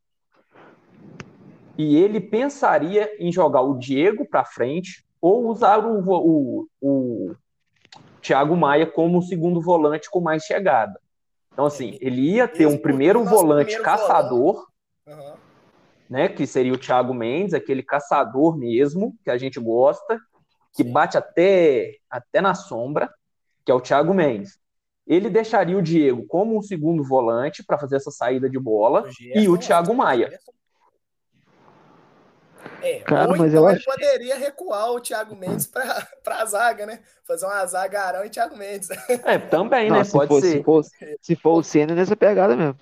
e 1.77 1.95
ele 1.95 2.19
pensaria 2.19 3.09
em 3.23 3.31
jogar 3.31 3.61
o 3.61 3.79
Diego 3.79 4.27
para 4.27 4.43
frente 4.43 5.05
ou 5.21 5.47
usar 5.47 5.77
o, 5.77 6.03
o, 6.09 6.67
o 6.81 7.35
Thiago 8.21 8.57
Maia 8.57 8.85
como 8.85 9.21
segundo 9.21 9.61
volante 9.61 10.09
com 10.09 10.19
mais 10.19 10.43
chegada. 10.43 10.99
Então, 11.51 11.65
assim, 11.65 11.97
ele 12.01 12.21
ia 12.21 12.47
ter 12.47 12.65
um 12.65 12.77
primeiro 12.77 13.23
volante 13.23 13.75
primeiro 13.75 13.83
caçador 13.83 14.67
Aham. 15.07 15.35
né, 16.09 16.29
que 16.29 16.47
seria 16.47 16.73
o 16.73 16.77
Thiago 16.77 17.13
Mendes, 17.13 17.53
aquele 17.53 17.83
caçador 17.83 18.57
mesmo, 18.57 19.15
que 19.23 19.29
a 19.29 19.37
gente 19.37 19.59
gosta, 19.59 20.19
que 20.73 20.83
bate 20.83 21.17
até, 21.17 21.95
até 22.09 22.41
na 22.41 22.55
sombra, 22.55 23.13
que 23.65 23.71
é 23.71 23.75
o 23.75 23.81
Thiago 23.81 24.13
Mendes. 24.13 24.59
Ele 25.05 25.29
deixaria 25.29 25.77
o 25.77 25.81
Diego 25.81 26.25
como 26.27 26.57
um 26.57 26.61
segundo 26.61 27.03
volante 27.03 27.63
para 27.63 27.77
fazer 27.77 27.97
essa 27.97 28.11
saída 28.11 28.49
de 28.49 28.57
bola 28.57 29.01
O 29.01 29.07
e 29.07 29.49
o 29.49 29.55
Gerson, 29.55 29.57
Thiago 29.57 29.93
Maia. 29.93 30.39
É, 32.81 32.99
Cara, 33.01 33.31
ou 33.31 33.37
mas 33.37 33.51
então 33.53 33.63
eu 33.63 33.69
ele 33.69 33.77
acho- 33.77 33.85
poderia 33.85 34.35
recuar 34.37 34.91
o 34.91 34.99
Thiago 34.99 35.35
Mendes 35.35 35.67
para 35.67 36.07
a 36.41 36.45
zaga, 36.45 36.85
né? 36.85 36.99
Fazer 37.27 37.45
uma 37.45 37.65
zaga 37.65 38.01
Arão 38.01 38.25
e 38.25 38.29
Thiago 38.29 38.57
Mendes. 38.57 38.89
É, 39.25 39.37
também, 39.37 39.89
Não, 39.89 39.97
né? 39.97 40.03
se 40.03 40.11
Pode 40.11 40.27
for, 40.27 40.41
ser. 40.41 40.51
se 40.57 40.63
for, 40.63 40.83
se 41.21 41.35
for 41.35 41.53
o 41.59 41.63
Senna 41.63 41.93
nessa 41.93 42.15
pegada 42.15 42.55
mesmo. 42.55 42.75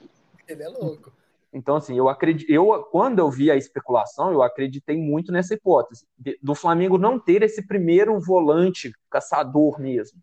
Ele 0.47 0.63
é 0.63 0.67
louco. 0.69 1.11
Então, 1.51 1.75
assim, 1.77 1.97
eu 1.97 2.07
acredito, 2.07 2.49
eu, 2.49 2.83
quando 2.91 3.19
eu 3.19 3.29
vi 3.29 3.49
a 3.49 3.55
especulação, 3.55 4.31
eu 4.31 4.43
acreditei 4.43 4.97
muito 4.97 5.31
nessa 5.31 5.55
hipótese, 5.55 6.05
do 6.41 6.53
Flamengo 6.53 6.97
não 6.97 7.19
ter 7.19 7.41
esse 7.41 7.65
primeiro 7.65 8.19
volante 8.19 8.91
caçador 9.09 9.79
mesmo. 9.81 10.19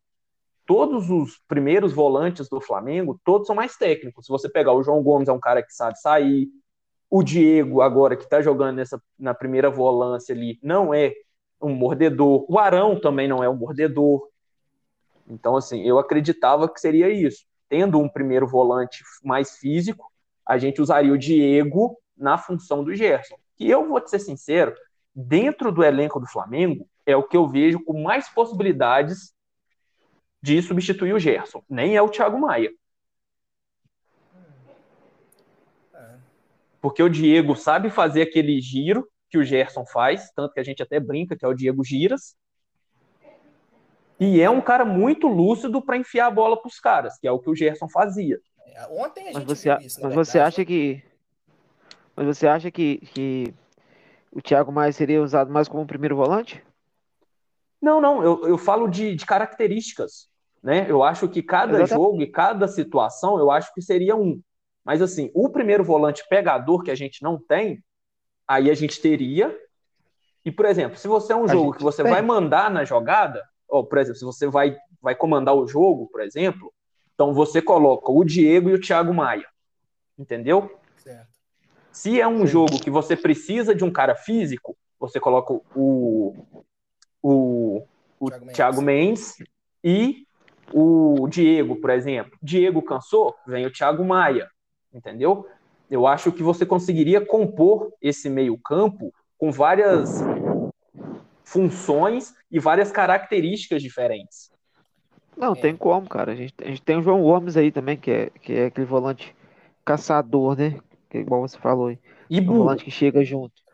Todos 0.65 1.11
os 1.11 1.39
primeiros 1.49 1.93
volantes 1.93 2.49
do 2.49 2.61
Flamengo, 2.61 3.21
todos 3.25 3.47
são 3.47 3.55
mais 3.57 3.77
técnicos. 3.77 4.27
Se 4.27 4.33
você 4.33 4.49
pegar 4.49 4.73
o 4.73 4.83
João 4.83 5.03
Gomes, 5.03 5.29
é 5.29 5.33
um 5.33 5.41
cara 5.41 5.63
que 5.63 5.73
sabe 5.73 5.99
sair. 6.01 6.49
O 7.11 7.23
Diego, 7.23 7.81
agora, 7.81 8.17
que 8.17 8.25
está 8.25 8.43
jogando 8.43 8.77
nessa, 8.77 9.01
na 9.19 9.33
primeira 9.33 9.71
volância 9.71 10.35
ali, 10.35 10.59
não 10.63 10.93
é 10.93 11.15
um 11.61 11.75
mordedor. 11.75 12.45
O 12.49 12.59
Arão 12.59 12.99
também 12.99 13.29
não 13.29 13.43
é 13.43 13.49
um 13.49 13.57
mordedor. 13.57 14.29
Então, 15.29 15.57
assim, 15.57 15.83
eu 15.83 15.99
acreditava 15.99 16.69
que 16.69 16.81
seria 16.81 17.11
isso. 17.11 17.45
Tendo 17.69 17.99
um 17.99 18.09
primeiro 18.09 18.47
volante 18.47 19.03
mais 19.25 19.57
físico, 19.57 20.11
a 20.45 20.59
gente 20.59 20.81
usaria 20.81 21.13
o 21.13 21.19
Diego 21.19 21.99
na 22.17 22.39
função 22.39 22.85
do 22.85 22.95
Gerson. 22.95 23.37
Que 23.57 23.69
eu 23.69 23.89
vou 23.89 24.01
te 24.01 24.11
ser 24.11 24.21
sincero, 24.21 24.75
dentro 25.15 25.73
do 25.73 25.83
elenco 25.83 26.21
do 26.21 26.27
Flamengo, 26.27 26.89
é 27.05 27.17
o 27.17 27.23
que 27.23 27.37
eu 27.37 27.49
vejo 27.49 27.83
com 27.85 28.03
mais 28.03 28.29
possibilidades 28.29 29.35
de 30.43 30.61
substituir 30.63 31.13
o 31.13 31.19
Gerson. 31.19 31.63
Nem 31.69 31.97
é 31.97 32.03
o 32.03 32.09
Thiago 32.09 32.39
Maia. 32.39 32.71
É. 35.95 36.15
Porque 36.87 37.03
o 37.03 37.09
Diego 37.09 37.57
sabe 37.57 37.91
fazer 37.91 38.23
aquele 38.23 38.61
giro 38.61 39.09
que 39.29 39.37
o 39.37 39.43
Gerson 39.43 39.85
faz, 39.85 40.31
tanto 40.31 40.55
que 40.55 40.61
a 40.61 40.63
gente 40.63 40.81
até 40.81 41.01
brinca 41.01 41.37
que 41.37 41.45
é 41.45 41.49
o 41.49 41.53
Diego 41.53 41.83
Giras. 41.83 42.37
E 44.21 44.41
é 44.41 44.49
um 44.49 44.61
cara 44.61 44.85
muito 44.85 45.27
lúcido 45.27 45.83
para 45.83 45.97
enfiar 45.97 46.29
a 46.29 46.31
bola 46.31 46.57
para 46.57 46.69
os 46.69 46.79
caras, 46.79 47.19
que 47.19 47.27
é 47.27 47.33
o 47.33 47.41
que 47.41 47.51
o 47.51 47.57
Gerson 47.57 47.89
fazia. 47.89 48.39
É, 48.65 48.87
Ontem 48.87 49.23
a 49.23 49.33
Mas 49.33 49.43
gente 49.43 49.47
você, 49.47 49.77
viu 49.77 49.85
isso, 49.85 50.01
mas 50.01 50.15
você 50.15 50.39
acha 50.39 50.65
que. 50.65 51.03
Mas 52.15 52.27
você 52.27 52.47
acha 52.47 52.71
que, 52.71 52.99
que 52.99 53.53
o 54.31 54.41
Thiago 54.41 54.71
Maia 54.71 54.93
seria 54.93 55.21
usado 55.21 55.53
mais 55.53 55.67
como 55.67 55.85
primeiro 55.89 56.15
volante? 56.15 56.63
Não, 57.83 58.01
não, 58.01 58.23
eu, 58.23 58.47
eu 58.47 58.57
falo 58.57 58.87
de, 58.87 59.17
de 59.17 59.27
características, 59.27 60.29
né? 60.63 60.89
Eu 60.89 61.03
acho 61.03 61.29
que 61.29 61.43
cada 61.43 61.81
Exatamente. 61.81 61.91
jogo 61.91 62.23
e 62.23 62.31
cada 62.31 62.69
situação, 62.69 63.41
eu 63.41 63.51
acho 63.51 63.75
que 63.75 63.83
seria 63.83 64.15
um. 64.15 64.41
Mas 64.87 65.03
assim, 65.03 65.33
o 65.35 65.49
primeiro 65.49 65.83
volante 65.83 66.23
pegador 66.29 66.85
que 66.85 66.93
a 66.93 66.95
gente 66.95 67.21
não 67.21 67.37
tem, 67.37 67.83
aí 68.47 68.71
a 68.71 68.75
gente 68.75 69.01
teria. 69.01 69.53
E, 70.45 70.53
por 70.53 70.65
exemplo, 70.65 70.97
se 70.97 71.09
você 71.09 71.33
é 71.33 71.37
um 71.37 71.47
A 71.47 71.49
jogo 71.49 71.73
que 71.73 71.83
você 71.83 72.05
tem. 72.05 72.13
vai 72.13 72.23
mandar 72.23 72.71
na 72.71 72.85
jogada, 72.85 73.43
ou, 73.69 73.85
por 73.85 73.99
exemplo, 73.99 74.17
se 74.17 74.25
você 74.25 74.47
vai, 74.47 74.77
vai 75.03 75.17
comandar 75.17 75.57
o 75.57 75.67
jogo, 75.67 76.07
por 76.07 76.21
exemplo, 76.21 76.73
então 77.13 77.35
você 77.35 77.61
coloca 77.61 78.13
o 78.13 78.23
Diego 78.23 78.71
e 78.71 78.75
o 78.75 78.81
Thiago 78.81 79.13
Maia. 79.13 79.49
Entendeu? 80.17 80.79
Certo. 80.99 81.35
Se 81.91 82.21
é 82.21 82.29
um 82.29 82.43
Sim. 82.43 82.47
jogo 82.47 82.79
que 82.81 82.89
você 82.89 83.17
precisa 83.17 83.75
de 83.75 83.85
um 83.85 83.91
cara 83.91 84.15
físico, 84.15 84.77
você 85.01 85.19
coloca 85.19 85.53
o, 85.75 86.37
o, 87.21 87.85
o 88.21 88.31
Thiago 88.31 88.45
Mendes. 88.45 88.57
Thiago 88.57 88.83
Mendes 88.83 89.35
e 89.83 90.27
o 90.73 91.27
Diego, 91.29 91.75
por 91.81 91.91
exemplo. 91.91 92.39
Diego 92.41 92.81
cansou, 92.83 93.35
vem 93.47 93.67
o 93.67 93.73
Thiago 93.73 94.05
Maia, 94.05 94.49
entendeu? 94.97 95.47
Eu 95.91 96.07
acho 96.07 96.33
que 96.33 96.43
você 96.43 96.67
conseguiria 96.67 97.25
compor 97.25 97.93
esse 98.03 98.29
meio-campo 98.29 99.13
com 99.39 99.53
várias 99.53 100.11
funções 101.45 102.35
e 102.51 102.59
várias 102.59 102.91
características 102.91 103.83
diferentes. 103.83 104.51
Não, 105.37 105.53
É. 105.53 105.61
tem 105.61 105.77
como, 105.77 106.09
cara. 106.09 106.33
A 106.33 106.35
gente, 106.35 106.55
a 106.63 106.67
gente 106.67 106.83
tem 106.83 106.97
o 106.97 107.03
João 107.03 107.23
Gomes 107.23 107.57
aí 107.57 107.71
também, 107.71 107.97
que 107.97 108.11
é, 108.11 108.31
que 108.31 108.53
é 108.55 108.67
aquele 108.67 108.87
volante 108.87 109.35
caçador, 109.85 110.57
né? 110.57 110.81
Que 111.11 111.19
é 111.19 111.21
igual 111.21 111.43
você 111.43 111.59
falou 111.59 111.89
aí. 111.89 111.99
E 112.29 112.41
Um 112.41 112.45
burro, 112.45 112.59
volante 112.59 112.85
que 112.85 112.91
chega 112.91 113.23
junto. 113.25 113.66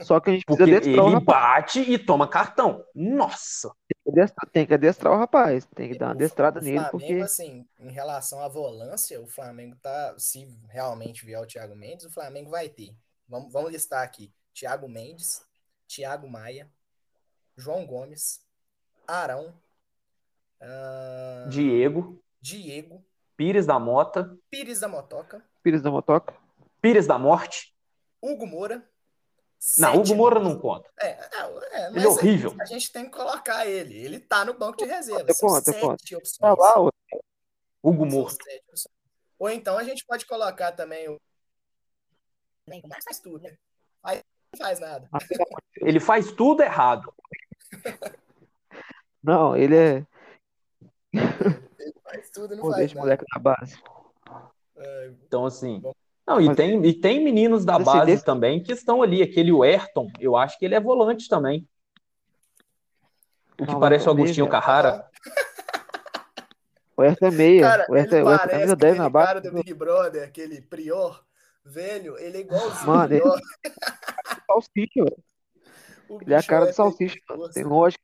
Só 0.00 0.20
que 0.20 0.30
a 0.30 0.32
gente 0.34 0.44
porque 0.44 0.62
precisa 0.64 0.78
adestrar 0.80 1.06
o 1.06 1.10
rapaz. 1.10 1.24
bate 1.24 1.80
e 1.80 1.98
toma 1.98 2.28
cartão. 2.28 2.84
Nossa! 2.94 3.70
Tem 3.88 3.96
que 4.04 4.10
adestrar- 4.20 4.50
Tem 4.52 4.66
que 4.66 4.74
adestrar 4.74 5.12
o 5.12 5.16
rapaz. 5.18 5.66
Tem 5.74 5.88
que 5.92 5.98
dar 5.98 6.06
uma 6.06 6.12
adestrada 6.12 6.60
o 6.60 6.62
nele, 6.62 6.76
Flamengo, 6.78 6.98
porque. 6.98 7.14
assim, 7.14 7.66
em 7.80 7.90
relação 7.90 8.40
à 8.42 8.48
volância, 8.48 9.20
o 9.20 9.26
Flamengo 9.26 9.76
tá, 9.82 10.14
se 10.18 10.46
realmente 10.68 11.24
vier 11.24 11.40
o 11.40 11.46
Thiago 11.46 11.74
Mendes, 11.74 12.04
o 12.06 12.10
Flamengo 12.10 12.50
vai 12.50 12.68
ter. 12.68 12.94
Vamos, 13.28 13.52
vamos 13.52 13.72
listar 13.72 14.02
aqui: 14.04 14.32
Thiago 14.54 14.88
Mendes, 14.88 15.42
Thiago 15.88 16.28
Maia, 16.28 16.70
João 17.56 17.86
Gomes, 17.86 18.40
Arão, 19.08 19.54
ah, 20.60 21.46
Diego, 21.48 22.22
Diego, 22.40 23.04
Pires 23.36 23.66
da 23.66 23.78
Mota, 23.78 24.36
Pires 24.50 24.80
da 24.80 24.88
Motoca, 24.88 25.42
Pires 25.62 25.82
da 25.82 25.90
Motoca. 25.90 26.34
Pires 26.80 27.06
da 27.06 27.18
Morte. 27.18 27.74
Hugo 28.22 28.46
Moura. 28.46 28.88
Não, 29.78 29.96
Hugo 29.96 30.14
Moura 30.14 30.38
não 30.40 30.58
conta. 30.58 30.88
É, 31.00 31.06
é, 31.08 31.18
é, 31.72 31.86
Ele 31.86 31.86
é 31.86 31.90
mas 31.90 32.04
horrível. 32.06 32.54
A 32.60 32.64
gente 32.66 32.92
tem 32.92 33.04
que 33.04 33.10
colocar 33.10 33.66
ele. 33.66 33.96
Ele 33.96 34.20
tá 34.20 34.44
no 34.44 34.54
banco 34.54 34.76
de 34.78 34.84
reserva. 34.84 35.26
Conta, 35.26 35.34
São 35.34 35.48
conta, 35.48 35.72
sete 35.72 35.80
conta. 35.80 35.94
opções. 36.18 36.38
Tá 36.38 36.54
lá, 36.54 36.80
ué. 36.80 36.90
Hugo 37.82 38.06
Morto. 38.06 38.34
opções. 38.42 38.88
Ou 39.38 39.50
então 39.50 39.76
a 39.76 39.84
gente 39.84 40.04
pode 40.06 40.24
colocar 40.26 40.72
também 40.72 41.08
o. 41.08 41.16
O 42.68 42.88
faz 43.04 43.20
tudo, 43.20 43.42
né? 43.42 43.56
Faz, 44.02 44.22
não 44.52 44.58
faz 44.58 44.80
nada. 44.80 45.08
Ele 45.80 46.00
faz 46.00 46.32
tudo 46.32 46.62
errado. 46.62 47.12
Não, 49.22 49.56
ele 49.56 49.76
é. 49.76 50.06
Faz 52.04 52.30
tudo 52.30 52.54
e 52.54 52.56
não 52.56 52.62
Pô, 52.62 52.70
faz 52.70 52.78
deixa 52.78 52.94
o 52.94 52.96
nada. 52.98 53.06
moleque 53.06 53.24
na 53.34 53.40
base. 53.40 53.82
É, 54.76 55.06
Então, 55.26 55.44
assim. 55.46 55.82
Não, 56.26 56.40
e 56.40 56.46
Mas- 56.46 56.56
tem, 56.56 56.84
e 56.84 56.92
tem 56.92 57.22
meninos 57.22 57.64
da 57.64 57.78
Mas, 57.78 57.86
assim, 57.88 57.98
base 57.98 58.10
desse- 58.12 58.24
também 58.24 58.62
que 58.62 58.72
estão 58.72 59.00
ali. 59.02 59.22
Aquele 59.22 59.52
Ayrton, 59.62 60.10
eu 60.18 60.36
acho 60.36 60.58
que 60.58 60.64
ele 60.64 60.74
é 60.74 60.80
volante 60.80 61.28
também. 61.28 61.66
O 63.60 63.64
que 63.64 63.72
Não, 63.72 63.80
parece 63.80 64.06
o 64.06 64.10
Ayrton 64.10 64.22
Agostinho 64.24 64.48
Carrara. 64.48 65.08
O 66.96 67.02
Hertha 67.02 67.26
é 67.26 67.30
meia. 67.30 67.62
Cara, 67.62 67.86
o 67.88 67.94
Hertha, 67.94 68.16
ele 68.16 68.24
o 68.24 68.28
Hertha 68.28 68.38
parece 68.38 68.58
camisa 68.58 68.76
10 68.76 68.96
na 68.98 69.08
base. 69.08 69.26
cara 69.26 69.40
do 69.40 69.52
Big 69.52 69.74
Brother, 69.74 70.24
aquele 70.24 70.60
Prior, 70.62 71.22
velho, 71.64 72.18
ele 72.18 72.38
é 72.38 72.40
igualzinho. 72.40 72.86
Mano, 72.86 73.14
ele- 73.14 73.22
ó. 73.24 73.36
Salsicha, 74.50 75.04
velho. 75.04 75.24
O 76.08 76.22
Ele 76.22 76.34
é 76.34 76.36
a 76.38 76.42
cara 76.42 76.66
do 76.66 76.72
salsicha, 76.72 77.18
mano. 77.28 77.50
Tem 77.50 77.64
lógica. 77.64 78.02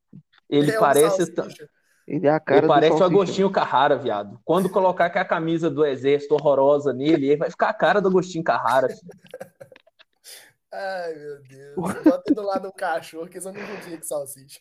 Ele 0.51 0.71
é 0.73 0.77
um 0.77 0.81
parece. 0.81 1.25
salsicha. 1.27 1.69
Ele 2.07 2.27
é 2.27 2.31
a 2.31 2.41
cara 2.41 2.59
Ele 2.61 2.67
do 2.67 2.69
parece 2.69 3.01
o. 3.01 3.05
Agostinho 3.05 3.51
Carrara, 3.51 3.97
viado. 3.97 4.41
Quando 4.45 4.69
colocar 4.69 5.09
que 5.11 5.19
a 5.19 5.25
camisa 5.25 5.71
do 5.71 5.87
exército 5.87 6.35
horrorosa 6.35 6.93
nele, 6.93 7.27
ele 7.27 7.37
vai 7.37 7.51
ficar 7.51 7.69
a 7.69 7.75
cara 7.75 8.01
do 8.01 8.09
Agostinho 8.09 8.45
Carrara. 8.45 8.89
Ai, 10.73 11.15
meu 11.15 11.43
Deus. 11.43 11.75
Bota 12.03 12.35
do 12.35 12.43
lado 12.43 12.63
do 12.69 12.73
cachorro, 12.73 13.27
que 13.29 13.35
eles 13.35 13.45
vão 13.45 13.53
me 13.53 13.61
dia 13.61 13.99
com 13.99 14.05
salsicha. 14.05 14.61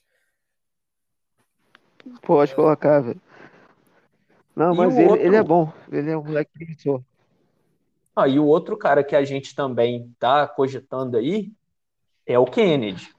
Pode 2.21 2.53
colocar, 2.53 2.99
velho. 2.99 3.21
Não, 4.55 4.73
E 4.73 4.77
mas 4.77 4.97
ele, 4.97 5.07
outro? 5.09 5.25
ele 5.25 5.35
é 5.35 5.43
bom. 5.43 5.71
Ele 5.91 6.11
é 6.11 6.17
um 6.17 6.23
moleque 6.23 6.51
promissor. 6.53 7.01
Ah, 8.15 8.27
e 8.27 8.37
o 8.39 8.45
outro 8.45 8.75
cara 8.77 9.03
que 9.03 9.15
a 9.15 9.23
gente 9.23 9.55
também 9.55 10.13
tá 10.19 10.47
cogitando 10.47 11.15
aí 11.17 11.51
é 12.25 12.37
o 12.37 12.45
Kennedy. 12.45 13.15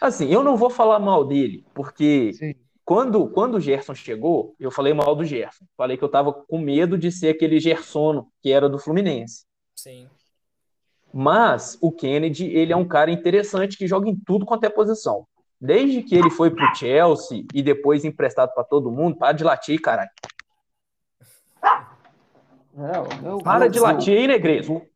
Assim, 0.00 0.30
eu 0.32 0.44
não 0.44 0.56
vou 0.56 0.70
falar 0.70 1.00
mal 1.00 1.24
dele, 1.24 1.64
porque 1.74 2.32
Sim. 2.34 2.54
Quando, 2.86 3.28
quando 3.30 3.56
o 3.56 3.60
Gerson 3.60 3.96
chegou, 3.96 4.54
eu 4.60 4.70
falei 4.70 4.94
mal 4.94 5.16
do 5.16 5.24
Gerson. 5.24 5.64
Falei 5.76 5.96
que 5.96 6.04
eu 6.04 6.08
tava 6.08 6.32
com 6.32 6.56
medo 6.56 6.96
de 6.96 7.10
ser 7.10 7.30
aquele 7.30 7.58
Gersono 7.58 8.32
que 8.40 8.52
era 8.52 8.68
do 8.68 8.78
Fluminense. 8.78 9.44
Sim. 9.74 10.08
Mas 11.12 11.76
o 11.80 11.90
Kennedy, 11.90 12.46
ele 12.46 12.72
é 12.72 12.76
um 12.76 12.86
cara 12.86 13.10
interessante 13.10 13.76
que 13.76 13.88
joga 13.88 14.08
em 14.08 14.14
tudo 14.14 14.46
quanto 14.46 14.62
é 14.62 14.68
posição. 14.68 15.26
Desde 15.60 16.00
que 16.00 16.14
ele 16.14 16.30
foi 16.30 16.48
pro 16.48 16.76
Chelsea 16.76 17.44
e 17.52 17.60
depois 17.60 18.04
emprestado 18.04 18.54
pra 18.54 18.62
todo 18.62 18.92
mundo, 18.92 19.16
para 19.16 19.32
de 19.32 19.42
latir, 19.42 19.80
caralho. 19.80 20.10
É, 21.64 23.00
o 23.00 23.20
meu, 23.20 23.38
Para 23.38 23.68
de 23.68 23.80
latir 23.80 24.16
aí, 24.16 24.28
Negresco. 24.28 24.86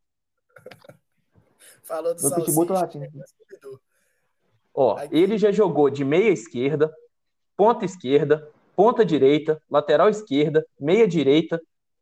Falou 1.83 2.15
do 2.15 2.23
tá 2.23 2.29
salsicha. 2.29 2.89
Ó, 4.73 4.97
ele 5.11 5.37
já 5.37 5.51
jogou 5.51 5.91
de 5.91 6.05
meia 6.05 6.31
esquerda, 6.31 6.95
ponta 7.61 7.85
esquerda, 7.85 8.51
ponta 8.75 9.05
direita, 9.05 9.63
lateral 9.71 10.09
esquerda, 10.09 10.67
meia 10.81 11.07
direita, 11.07 11.61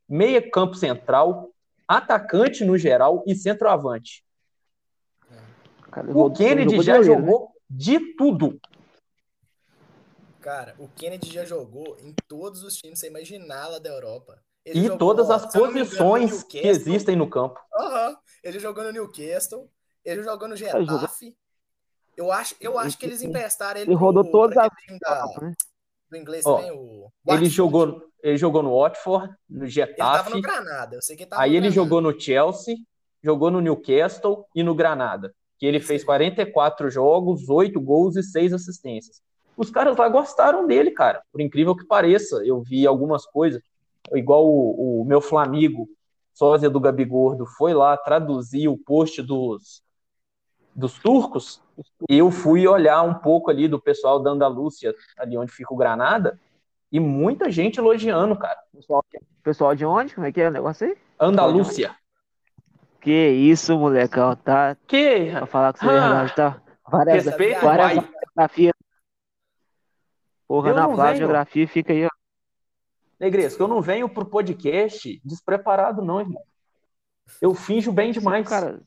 meia 0.08 0.40
campo 0.52 0.76
central, 0.76 1.50
atacante 1.88 2.64
no 2.64 2.78
geral 2.78 3.24
e 3.26 3.34
centroavante. 3.34 4.24
Cara, 5.90 6.06
ele 6.08 6.16
O 6.16 6.26
ele 6.28 6.36
Kennedy 6.36 6.70
jogou 6.70 6.82
já 6.84 6.92
goleiro, 6.98 7.20
né? 7.22 7.26
jogou 7.26 7.52
de 7.68 8.14
tudo. 8.14 8.60
Cara, 10.40 10.76
o 10.78 10.86
Kennedy 10.86 11.28
já 11.32 11.44
jogou 11.44 11.96
em 12.04 12.14
todos 12.28 12.62
os 12.62 12.76
times 12.76 13.00
você 13.00 13.08
imaginar 13.08 13.66
lá 13.66 13.80
da 13.80 13.90
Europa. 13.90 14.40
E 14.64 14.82
jogou, 14.84 14.98
todas 14.98 15.28
as 15.28 15.42
me 15.42 15.48
engano, 15.48 15.66
no 15.66 15.72
posições 15.80 16.42
que 16.44 16.58
existem 16.58 17.16
no 17.16 17.28
campo. 17.28 17.58
Aham. 17.74 18.16
Ele 18.44 18.60
jogou 18.60 18.84
no 18.84 18.92
Newcastle, 18.92 19.68
ele 20.04 20.22
jogou 20.22 20.46
no 20.46 20.54
jogou- 20.54 20.86
Getafe. 20.86 21.36
Eu 22.18 22.32
acho, 22.32 22.56
eu 22.60 22.76
acho 22.76 22.98
que 22.98 23.06
eles 23.06 23.20
Ele- 23.22 23.30
emprestaram 23.30 23.80
ele 23.80 23.90
Ele 23.90 23.96
rodou 23.96 24.24
pro- 24.24 24.32
todas 24.32 24.56
as 24.56 24.68
da- 25.00 25.24
né? 25.40 25.54
do 26.10 26.16
inglês 26.16 26.44
Ó, 26.44 26.56
também, 26.56 26.72
o 26.72 27.08
Ele 27.28 27.46
jogou, 27.46 28.02
ele 28.22 28.36
jogou 28.36 28.60
no 28.60 28.76
Watford, 28.76 29.32
no 29.48 29.64
Ele 29.64 29.86
tava 29.94 30.30
no 30.30 30.36
Getafe, 30.36 30.40
Granada, 30.40 30.96
eu 30.96 31.02
sei 31.02 31.14
que 31.16 31.22
ele 31.22 31.30
tava 31.30 31.42
aí 31.42 31.50
no 31.50 31.56
ele 31.56 31.60
Granada. 31.70 31.74
jogou 31.76 32.00
no 32.00 32.20
Chelsea, 32.20 32.76
jogou 33.22 33.50
no 33.52 33.60
Newcastle 33.60 34.44
e 34.52 34.64
no 34.64 34.74
Granada, 34.74 35.32
que 35.58 35.64
ele 35.64 35.78
fez 35.78 36.02
44 36.02 36.90
jogos, 36.90 37.48
8 37.48 37.80
gols 37.80 38.16
e 38.16 38.22
6 38.24 38.52
assistências. 38.52 39.22
Os 39.56 39.70
caras 39.70 39.96
lá 39.96 40.08
gostaram 40.08 40.66
dele, 40.66 40.90
cara, 40.90 41.22
por 41.30 41.40
incrível 41.40 41.76
que 41.76 41.84
pareça. 41.86 42.36
Eu 42.44 42.60
vi 42.62 42.84
algumas 42.84 43.24
coisas, 43.26 43.62
igual 44.12 44.44
o, 44.44 45.02
o 45.02 45.04
meu 45.04 45.20
Flamigo, 45.20 45.88
sósia 46.34 46.68
do 46.70 46.80
Gabigordo, 46.80 47.46
foi 47.46 47.74
lá 47.74 47.96
traduzir 47.96 48.66
o 48.68 48.76
post 48.78 49.20
dos, 49.22 49.82
dos 50.74 50.98
turcos, 50.98 51.60
eu 52.08 52.30
fui 52.30 52.66
olhar 52.66 53.02
um 53.02 53.14
pouco 53.14 53.50
ali 53.50 53.68
do 53.68 53.80
pessoal 53.80 54.20
da 54.20 54.30
Andalúcia, 54.30 54.94
ali 55.16 55.36
onde 55.36 55.52
fica 55.52 55.72
o 55.72 55.76
Granada, 55.76 56.38
e 56.90 56.98
muita 56.98 57.50
gente 57.50 57.78
elogiando, 57.78 58.36
cara. 58.36 58.58
Pessoal, 58.72 59.04
pessoal 59.42 59.74
de 59.74 59.84
onde? 59.84 60.14
Como 60.14 60.26
é 60.26 60.32
que 60.32 60.40
é 60.40 60.48
o 60.48 60.52
negócio 60.52 60.86
aí? 60.86 60.96
Andalúcia. 61.20 61.94
Que 63.00 63.28
isso, 63.30 63.78
molecão, 63.78 64.34
tá? 64.36 64.76
Que 64.86 65.30
Pra 65.30 65.46
falar 65.46 65.72
com 65.72 65.80
você, 65.86 65.92
Ah, 65.94 66.28
tá? 66.34 66.62
Várias, 66.90 67.24
respeito, 67.26 67.60
várias 67.60 67.94
pai. 67.94 68.10
geografia. 68.24 68.74
Porra, 70.46 70.70
Eu 70.70 70.74
na 70.74 70.86
venho. 70.86 71.16
geografia 71.16 71.68
fica 71.68 71.92
aí, 71.92 72.06
ó. 72.06 72.08
Negresco, 73.20 73.62
eu 73.62 73.68
não 73.68 73.80
venho 73.82 74.08
pro 74.08 74.24
podcast 74.24 75.20
despreparado, 75.24 76.02
não, 76.02 76.20
irmão. 76.20 76.42
Eu 77.42 77.54
finjo 77.54 77.92
bem 77.92 78.10
demais. 78.12 78.46
Um 78.46 78.48
cara, 78.48 78.80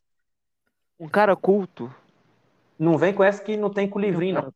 um 1.00 1.08
cara 1.08 1.36
culto. 1.36 1.94
Não 2.82 2.98
vem 2.98 3.14
com 3.14 3.24
essa 3.24 3.44
que 3.44 3.56
não 3.56 3.72
tem 3.72 3.88
com 3.88 4.00
o 4.00 4.02
livrinho, 4.02 4.36
não. 4.42 4.54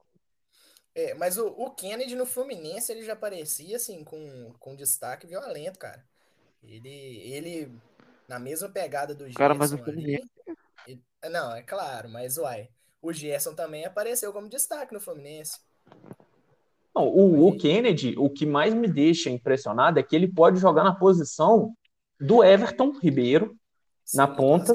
É, 0.95 1.13
mas 1.13 1.37
o, 1.37 1.47
o 1.47 1.71
Kennedy 1.71 2.15
no 2.15 2.25
Fluminense, 2.25 2.91
ele 2.91 3.03
já 3.03 3.15
parecia, 3.15 3.75
assim, 3.75 4.03
com, 4.03 4.53
com 4.59 4.75
destaque 4.75 5.27
violento, 5.27 5.77
cara. 5.77 6.03
Ele, 6.63 6.89
ele 6.89 7.71
na 8.27 8.39
mesma 8.39 8.69
pegada 8.69 9.13
do 9.13 9.25
Gerson 9.27 9.37
Cara, 9.37 9.53
mas 9.53 9.71
o 9.73 9.77
ali. 9.77 9.83
Fluminense- 9.83 10.29
ele- 10.87 11.03
não, 11.29 11.55
é 11.55 11.61
claro, 11.63 12.09
mas 12.09 12.37
uai, 12.37 12.69
o 13.01 13.13
Gerson 13.13 13.53
também 13.55 13.85
apareceu 13.85 14.33
como 14.33 14.49
destaque 14.49 14.93
no 14.93 15.01
Fluminense. 15.01 15.59
Não, 16.95 17.07
o, 17.07 17.49
o 17.49 17.57
Kennedy, 17.57 18.15
o 18.17 18.29
que 18.29 18.45
mais 18.45 18.73
me 18.73 18.87
deixa 18.87 19.29
impressionado 19.29 19.99
é 19.99 20.03
que 20.03 20.15
ele 20.15 20.27
pode 20.31 20.59
jogar 20.59 20.83
na 20.83 20.95
posição 20.95 21.75
do 22.19 22.43
Everton 22.43 22.91
Ribeiro, 23.01 23.55
Na 24.13 24.25
do 24.25 24.35
ponta. 24.35 24.73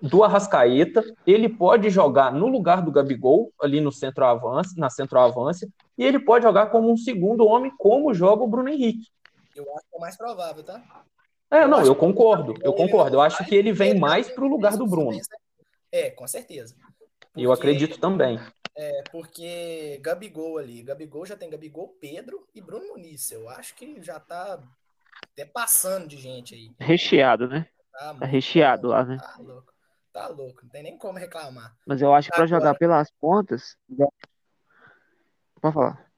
Do 0.00 0.22
Arrascaeta, 0.22 1.02
ele 1.26 1.48
pode 1.48 1.90
jogar 1.90 2.32
no 2.32 2.46
lugar 2.46 2.82
do 2.82 2.92
Gabigol, 2.92 3.52
ali 3.60 3.80
no 3.80 3.90
centroavance, 3.92 4.78
na 4.78 4.88
centroavância, 4.90 5.68
e 5.96 6.04
ele 6.04 6.18
pode 6.18 6.44
jogar 6.44 6.66
como 6.66 6.90
um 6.92 6.96
segundo 6.96 7.46
homem, 7.46 7.72
como 7.76 8.14
joga 8.14 8.42
o 8.42 8.48
Bruno 8.48 8.68
Henrique. 8.68 9.08
Eu 9.56 9.64
acho 9.76 9.86
que 9.88 9.94
é 9.94 9.98
o 9.98 10.00
mais 10.00 10.16
provável, 10.16 10.62
tá? 10.62 10.82
É, 11.50 11.64
Eu 11.64 11.68
não, 11.68 11.84
eu 11.84 11.94
que 11.94 12.00
concordo, 12.00 12.52
Ele 12.52 12.66
eu 12.66 12.72
concordo. 12.74 13.16
Eu 13.16 13.20
acho 13.20 13.44
que 13.44 13.54
ele 13.56 13.72
vem 13.72 13.94
já 13.94 13.98
mais 14.00 14.26
tem 14.26 14.34
pro 14.34 14.46
lugar 14.46 14.76
do 14.76 14.86
Bruno. 14.86 15.18
É, 15.90 16.10
com 16.10 16.26
certeza. 16.26 16.74
Eu 17.36 17.50
Porque- 17.50 17.68
acredito 17.68 17.98
também. 17.98 18.38
É, 18.76 19.02
porque 19.10 19.98
Gabigol 20.00 20.58
ali, 20.58 20.82
Gabigol 20.82 21.26
já 21.26 21.36
tem 21.36 21.50
Gabigol, 21.50 21.88
Pedro 22.00 22.46
e 22.54 22.60
Bruno 22.60 22.86
Muniz. 22.88 23.32
Eu 23.32 23.48
acho 23.48 23.74
que 23.74 24.00
já 24.00 24.20
tá 24.20 24.60
até 25.32 25.44
passando 25.44 26.06
de 26.06 26.16
gente 26.16 26.54
aí. 26.54 26.70
Recheado, 26.78 27.48
né? 27.48 27.66
Tá, 27.90 28.14
Tá 28.14 28.26
recheado 28.26 28.86
lá, 28.88 29.04
né? 29.04 29.16
Tá 29.16 29.34
louco. 29.42 29.72
Tá 30.18 30.26
louco, 30.28 30.62
não 30.64 30.68
tem 30.70 30.82
nem 30.82 30.98
como 30.98 31.16
reclamar. 31.18 31.76
Mas 31.86 32.02
eu 32.02 32.12
acho 32.12 32.28
que 32.28 32.34
pra 32.34 32.44
Agora- 32.44 32.58
jogar 32.60 32.74
pelas 32.76 33.08
pontas. 33.20 33.76
Pode 35.60 35.74
falar. 35.74 36.10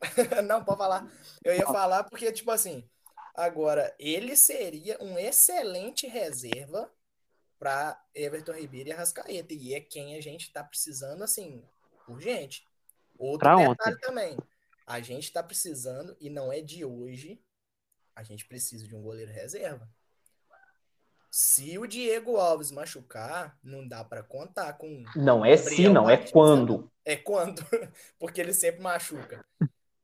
não, 0.48 0.64
pode 0.64 0.78
falar. 0.78 1.06
Eu 1.44 1.54
ia 1.54 1.66
falar 1.66 2.04
porque, 2.04 2.32
tipo 2.32 2.50
assim, 2.50 2.88
agora, 3.34 3.94
ele 3.98 4.34
seria 4.36 4.96
um 5.02 5.18
excelente 5.18 6.06
reserva 6.06 6.90
para 7.58 8.02
Everton 8.14 8.52
Ribeiro 8.52 8.88
e 8.88 8.92
Arrascaeta. 8.92 9.52
E 9.52 9.74
é 9.74 9.80
quem 9.80 10.16
a 10.16 10.20
gente 10.22 10.50
tá 10.52 10.64
precisando, 10.64 11.22
assim, 11.22 11.62
urgente. 12.08 12.66
Outro 13.18 13.40
Pra 13.40 13.56
detalhe 13.56 13.70
ontem. 13.96 14.00
também. 14.00 14.38
A 14.86 15.00
gente 15.00 15.30
tá 15.32 15.42
precisando, 15.42 16.16
e 16.18 16.30
não 16.30 16.50
é 16.50 16.62
de 16.62 16.82
hoje, 16.84 17.42
a 18.16 18.22
gente 18.22 18.46
precisa 18.46 18.86
de 18.88 18.96
um 18.96 19.02
goleiro 19.02 19.30
reserva. 19.32 19.86
Se 21.40 21.78
o 21.78 21.86
Diego 21.86 22.36
Alves 22.36 22.72
machucar, 22.72 23.56
não 23.62 23.86
dá 23.86 24.02
para 24.02 24.24
contar 24.24 24.72
com. 24.72 25.04
Não 25.14 25.44
é 25.44 25.56
se, 25.56 25.88
não, 25.88 26.10
é 26.10 26.16
Batista. 26.16 26.32
quando. 26.32 26.90
É 27.04 27.14
quando, 27.14 27.64
porque 28.18 28.40
ele 28.40 28.52
sempre 28.52 28.82
machuca. 28.82 29.46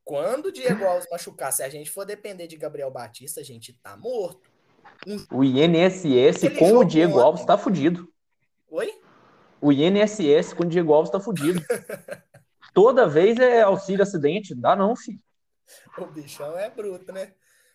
Quando 0.05 0.47
o 0.47 0.53
Diego 0.53 0.85
Alves 0.85 1.09
machucar, 1.11 1.53
se 1.53 1.65
a 1.65 1.69
gente 1.69 1.91
for 1.91 2.07
depender 2.07 2.47
de 2.47 2.57
Gabriel 2.57 2.89
Batista, 2.89 3.41
a 3.41 3.43
gente 3.43 3.73
tá 3.73 3.97
morto. 3.97 4.49
O 5.33 5.43
INSS 5.43 6.45
Ele 6.45 6.57
com 6.57 6.77
o 6.77 6.85
Diego 6.85 7.15
ontem. 7.15 7.25
Alves 7.25 7.45
tá 7.45 7.59
fudido. 7.59 8.09
Oi? 8.71 8.97
O 9.61 9.73
INSS 9.73 10.53
com 10.53 10.63
o 10.63 10.69
Diego 10.69 10.95
Alves 10.95 11.11
tá 11.11 11.19
fudido. 11.19 11.61
Toda 12.73 13.09
vez 13.09 13.41
é 13.41 13.63
auxílio 13.63 14.05
acidente. 14.05 14.55
Dá 14.55 14.77
não, 14.77 14.95
filho. 14.95 15.19
O 15.99 16.07
bichão 16.07 16.57
é 16.57 16.71
bruto, 16.71 17.13
né? 17.13 17.35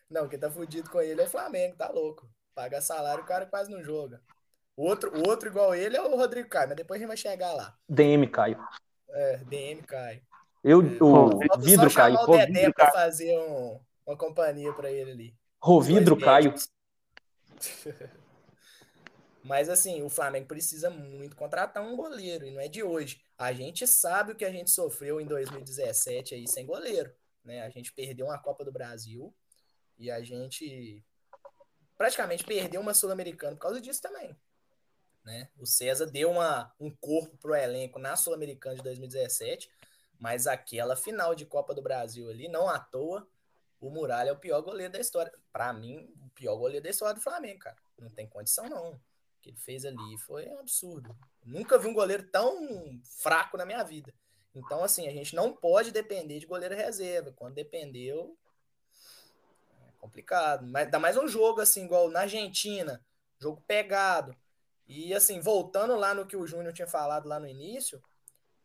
Não, 0.10 0.30
quem 0.30 0.40
tá 0.40 0.50
fudido 0.50 0.90
com 0.90 1.02
ele 1.02 1.20
é 1.22 1.26
o 1.26 1.30
Flamengo, 1.30 1.76
tá 1.76 1.90
louco. 1.90 2.26
Paga 2.60 2.82
salário, 2.82 3.24
o 3.24 3.26
cara 3.26 3.46
quase 3.46 3.72
não 3.72 3.82
joga. 3.82 4.22
O 4.76 4.84
outro, 4.84 5.18
o 5.18 5.30
outro 5.30 5.48
igual 5.48 5.74
ele 5.74 5.96
é 5.96 6.02
o 6.02 6.18
Rodrigo 6.18 6.50
Caio, 6.50 6.68
mas 6.68 6.76
depois 6.76 6.98
a 6.98 7.00
gente 7.00 7.08
vai 7.08 7.16
chegar 7.16 7.54
lá. 7.54 7.74
DM, 7.88 8.28
Caio. 8.28 8.62
É, 9.12 9.38
DM 9.46 9.82
Caio. 9.84 10.22
Eu, 10.62 10.80
o 10.80 11.40
Falta 11.40 11.58
vidro 11.62 11.94
Caio. 11.94 12.18
o 12.18 12.28
Dedé 12.28 12.46
vidro 12.48 12.74
pra 12.74 12.92
fazer 12.92 13.40
um- 13.40 13.80
uma 14.06 14.18
companhia 14.18 14.74
pra 14.74 14.92
ele 14.92 15.10
ali. 15.12 15.38
Os 15.64 15.88
vidro 15.88 16.20
Caio. 16.20 16.54
Mas 19.42 19.70
assim, 19.70 20.04
o 20.04 20.10
Flamengo 20.10 20.48
precisa 20.48 20.90
muito 20.90 21.38
contratar 21.38 21.82
um 21.82 21.96
goleiro, 21.96 22.46
e 22.46 22.52
não 22.52 22.60
é 22.60 22.68
de 22.68 22.84
hoje. 22.84 23.22
A 23.38 23.54
gente 23.54 23.88
sabe 23.88 24.34
o 24.34 24.36
que 24.36 24.44
a 24.44 24.52
gente 24.52 24.70
sofreu 24.70 25.22
em 25.22 25.26
2017 25.26 26.36
aí 26.36 26.46
sem 26.46 26.66
goleiro, 26.66 27.10
né? 27.42 27.62
A 27.62 27.70
gente 27.70 27.94
perdeu 27.94 28.26
uma 28.26 28.38
Copa 28.38 28.66
do 28.66 28.72
Brasil 28.72 29.34
e 29.98 30.12
a 30.12 30.22
gente 30.22 31.02
praticamente 32.00 32.46
perdeu 32.46 32.80
uma 32.80 32.94
Sul-Americana 32.94 33.58
por 33.58 33.64
causa 33.64 33.82
disso 33.82 34.02
também. 34.02 34.34
Né? 35.26 35.50
O 35.58 35.66
César 35.66 36.06
deu 36.06 36.32
uma, 36.32 36.74
um 36.80 36.90
corpo 36.90 37.36
pro 37.36 37.54
elenco 37.54 38.00
na 38.00 38.16
Sul-Americana 38.16 38.78
de 38.78 38.84
2017, 38.84 39.70
mas 40.18 40.48
aquela 40.48 40.96
final 40.96 41.36
de 41.36 41.46
Copa 41.46 41.74
do 41.74 41.82
Brasil 41.82 42.30
ali, 42.30 42.48
não 42.48 42.70
à 42.70 42.80
toa, 42.80 43.28
o 43.82 43.90
Muralha 43.90 44.30
é 44.30 44.32
o 44.32 44.40
pior 44.40 44.62
goleiro 44.62 44.94
da 44.94 45.00
história. 45.00 45.30
Para 45.52 45.74
mim, 45.74 46.10
o 46.26 46.30
pior 46.30 46.56
goleiro 46.56 46.86
da 46.86 46.90
história 46.90 47.16
do 47.16 47.22
Flamengo, 47.22 47.60
cara. 47.60 47.76
Não 47.98 48.10
tem 48.10 48.26
condição, 48.28 48.70
não. 48.70 48.98
que 49.42 49.50
ele 49.50 49.58
fez 49.58 49.84
ali 49.84 50.18
foi 50.20 50.48
um 50.48 50.60
absurdo. 50.60 51.14
Nunca 51.44 51.78
vi 51.78 51.90
um 51.90 51.94
goleiro 51.94 52.24
tão 52.32 53.02
fraco 53.04 53.58
na 53.58 53.66
minha 53.66 53.84
vida. 53.84 54.14
Então, 54.56 54.86
assim, 54.86 55.06
a 55.06 55.12
gente 55.12 55.36
não 55.36 55.52
pode 55.52 55.92
depender 55.92 56.40
de 56.40 56.46
goleiro 56.46 56.76
reserva. 56.76 57.34
Quando 57.34 57.56
dependeu, 57.56 58.39
complicado. 60.00 60.66
Mas 60.66 60.90
dá 60.90 60.98
mais 60.98 61.18
um 61.18 61.28
jogo, 61.28 61.62
assim, 61.62 61.86
igual 61.86 62.10
na 62.10 62.22
Argentina, 62.22 63.06
jogo 63.40 63.62
pegado. 63.68 64.36
E, 64.88 65.14
assim, 65.14 65.40
voltando 65.40 65.96
lá 65.96 66.14
no 66.14 66.26
que 66.26 66.36
o 66.36 66.48
Júnior 66.48 66.74
tinha 66.74 66.88
falado 66.88 67.28
lá 67.28 67.40
no 67.40 67.48
início, 67.48 68.02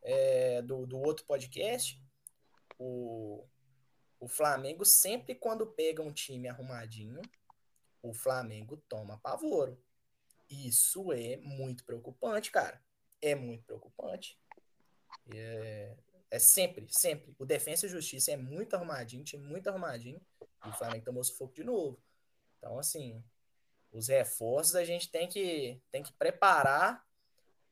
é, 0.03 0.63
do, 0.63 0.87
do 0.87 0.99
outro 0.99 1.27
podcast, 1.27 2.01
o, 2.79 3.47
o 4.19 4.29
Flamengo 4.29 4.85
sempre 4.85 5.35
quando 5.35 5.67
pega 5.67 6.03
um 6.03 6.13
time 6.13 6.49
arrumadinho, 6.49 7.21
o 8.03 8.13
Flamengo 8.13 8.77
toma 8.89 9.19
pavoro. 9.19 9.79
Isso 10.49 11.13
é 11.13 11.37
muito 11.39 11.85
preocupante, 11.85 12.51
cara. 12.51 12.83
É 13.21 13.35
muito 13.35 13.65
preocupante. 13.65 14.39
É, 15.35 15.97
é 16.31 16.39
sempre, 16.39 16.87
sempre. 16.91 17.35
O 17.39 17.47
Defensa 17.47 17.87
e 17.87 17.89
Justiça 17.89 18.33
é 18.33 18.37
muito 18.37 18.75
arrumadinho, 18.75 19.25
time 19.25 19.47
muito 19.47 19.69
arrumadinho. 19.69 20.21
E 20.67 20.69
o 20.69 20.73
Flamengo 20.73 21.05
tomou 21.05 21.25
sufoco 21.25 21.55
de 21.55 21.65
novo. 21.65 21.99
Então, 22.59 22.79
assim, 22.79 23.23
os 23.93 24.09
reforços 24.09 24.75
a 24.75 24.85
gente 24.85 25.11
tem 25.11 25.29
que, 25.29 25.81
tem 25.91 26.03
que 26.03 26.13
preparar 26.13 27.05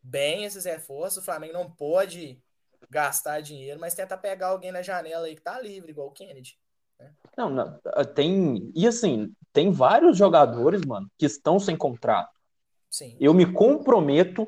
bem 0.03 0.45
esses 0.45 0.65
reforços. 0.65 1.23
O 1.23 1.25
Flamengo 1.25 1.53
não 1.53 1.71
pode 1.71 2.43
gastar 2.91 3.41
dinheiro, 3.41 3.81
mas 3.81 3.95
tentar 3.95 4.19
pegar 4.19 4.49
alguém 4.49 4.73
na 4.73 4.83
janela 4.83 5.27
aí 5.27 5.35
que 5.35 5.43
tá 5.43 5.61
livre, 5.61 5.91
igual 5.91 6.09
o 6.09 6.13
Kennedy. 6.13 6.59
Né? 6.99 7.13
Não, 7.37 7.49
não, 7.49 7.81
tem. 8.15 8.71
E 8.75 8.87
assim, 8.87 9.35
tem 9.53 9.71
vários 9.71 10.17
jogadores, 10.17 10.83
mano, 10.85 11.11
que 11.19 11.27
estão 11.27 11.59
sem 11.59 11.77
contrato. 11.77 12.33
Sim. 12.91 13.17
Eu 13.19 13.33
me 13.33 13.51
comprometo 13.51 14.47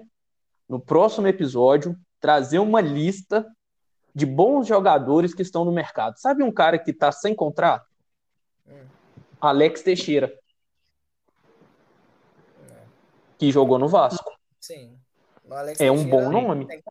no 0.68 0.78
próximo 0.78 1.26
episódio 1.26 1.98
trazer 2.20 2.58
uma 2.58 2.80
lista 2.80 3.46
de 4.14 4.26
bons 4.26 4.66
jogadores 4.66 5.34
que 5.34 5.42
estão 5.42 5.64
no 5.64 5.72
mercado. 5.72 6.18
Sabe 6.18 6.42
um 6.42 6.52
cara 6.52 6.78
que 6.78 6.90
está 6.90 7.10
sem 7.10 7.34
contrato? 7.34 7.93
Alex 9.46 9.82
Teixeira. 9.82 10.32
Que 13.38 13.50
jogou 13.50 13.78
no 13.78 13.88
Vasco. 13.88 14.30
Sim. 14.60 14.96
O 15.44 15.54
Alex 15.54 15.80
É 15.80 15.90
um 15.90 15.96
Teixeira 15.96 16.16
bom 16.24 16.30
nome. 16.30 16.66
tem- 16.66 16.82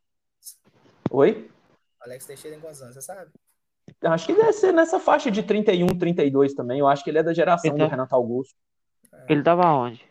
Oi? 1.11 1.49
Alex 2.01 2.25
Teixeira 2.25 2.55
tem 2.55 2.61
quantos 2.61 2.81
anos, 2.81 2.95
você 2.95 3.01
sabe? 3.01 3.31
Acho 4.01 4.25
que 4.25 4.33
deve 4.33 4.53
ser 4.53 4.71
nessa 4.73 4.99
faixa 4.99 5.31
de 5.31 5.43
31, 5.43 5.87
32 5.97 6.53
também. 6.53 6.79
Eu 6.79 6.87
acho 6.87 7.03
que 7.03 7.09
ele 7.09 7.19
é 7.19 7.23
da 7.23 7.33
geração 7.33 7.71
do 7.71 7.77
tá- 7.77 7.87
Renato 7.87 8.13
Augusto. 8.15 8.55
Ele 9.29 9.41
tava 9.43 9.65
onde? 9.73 10.03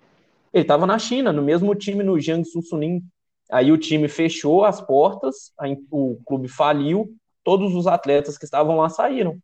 Ele 0.53 0.63
estava 0.63 0.87
na 0.87 0.99
China, 0.99 1.33
no 1.33 1.43
mesmo 1.43 1.75
time 1.75 2.03
no 2.03 2.19
Jiangsu 2.19 2.63
Suning. 2.63 3.03
Aí 3.51 3.71
o 3.71 3.77
time 3.79 4.09
fechou 4.09 4.65
as 4.65 4.81
portas, 4.81 5.53
aí 5.59 5.77
o 5.91 6.19
clube 6.25 6.49
faliu, 6.49 7.15
todos 7.45 7.75
os 7.75 7.87
atletas 7.87 8.39
que 8.39 8.45
estavam 8.45 8.77
lá 8.77 8.89
saíram. 8.89 9.39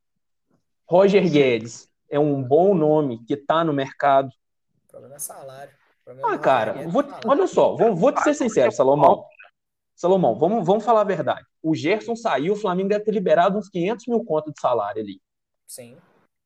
Roger 0.86 1.30
Guedes 1.30 1.87
é 2.10 2.18
um 2.18 2.42
bom 2.42 2.74
nome 2.74 3.24
que 3.24 3.34
está 3.34 3.64
no 3.64 3.72
mercado. 3.72 4.28
O 4.86 4.90
problema 4.90 5.16
é 5.16 5.18
salário. 5.18 5.72
Problema 6.04 6.34
Ah, 6.34 6.38
cara, 6.38 6.72
vou- 6.88 7.02
é 7.02 7.06
salário. 7.06 7.30
olha 7.30 7.46
só, 7.46 7.76
vou, 7.76 7.94
vou 7.94 8.12
te 8.12 8.22
ser 8.22 8.34
sincero, 8.34 8.72
Salomão. 8.72 9.24
Salomão, 9.94 10.34
vamos, 10.36 10.64
vamos 10.64 10.84
falar 10.84 11.00
a 11.00 11.04
verdade. 11.04 11.44
O 11.62 11.74
Gerson 11.74 12.14
saiu, 12.14 12.52
o 12.52 12.56
Flamengo 12.56 12.88
deve 12.88 13.04
ter 13.04 13.10
liberado 13.10 13.58
uns 13.58 13.68
500 13.68 14.06
mil 14.06 14.24
conto 14.24 14.52
de 14.52 14.60
salário 14.60 15.02
ali. 15.02 15.20
Sim. 15.66 15.96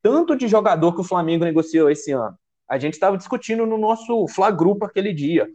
Tanto 0.03 0.35
de 0.35 0.49
jogador 0.49 0.95
que 0.95 1.01
o 1.03 1.05
Flamengo 1.05 1.45
negociou 1.45 1.91
esse 1.91 2.11
ano. 2.13 2.37
A 2.67 2.79
gente 2.79 2.95
estava 2.95 3.17
discutindo 3.19 3.67
no 3.67 3.77
nosso 3.77 4.27
Fla-Grupo 4.29 4.85
aquele 4.87 5.13
dia. 5.13 5.47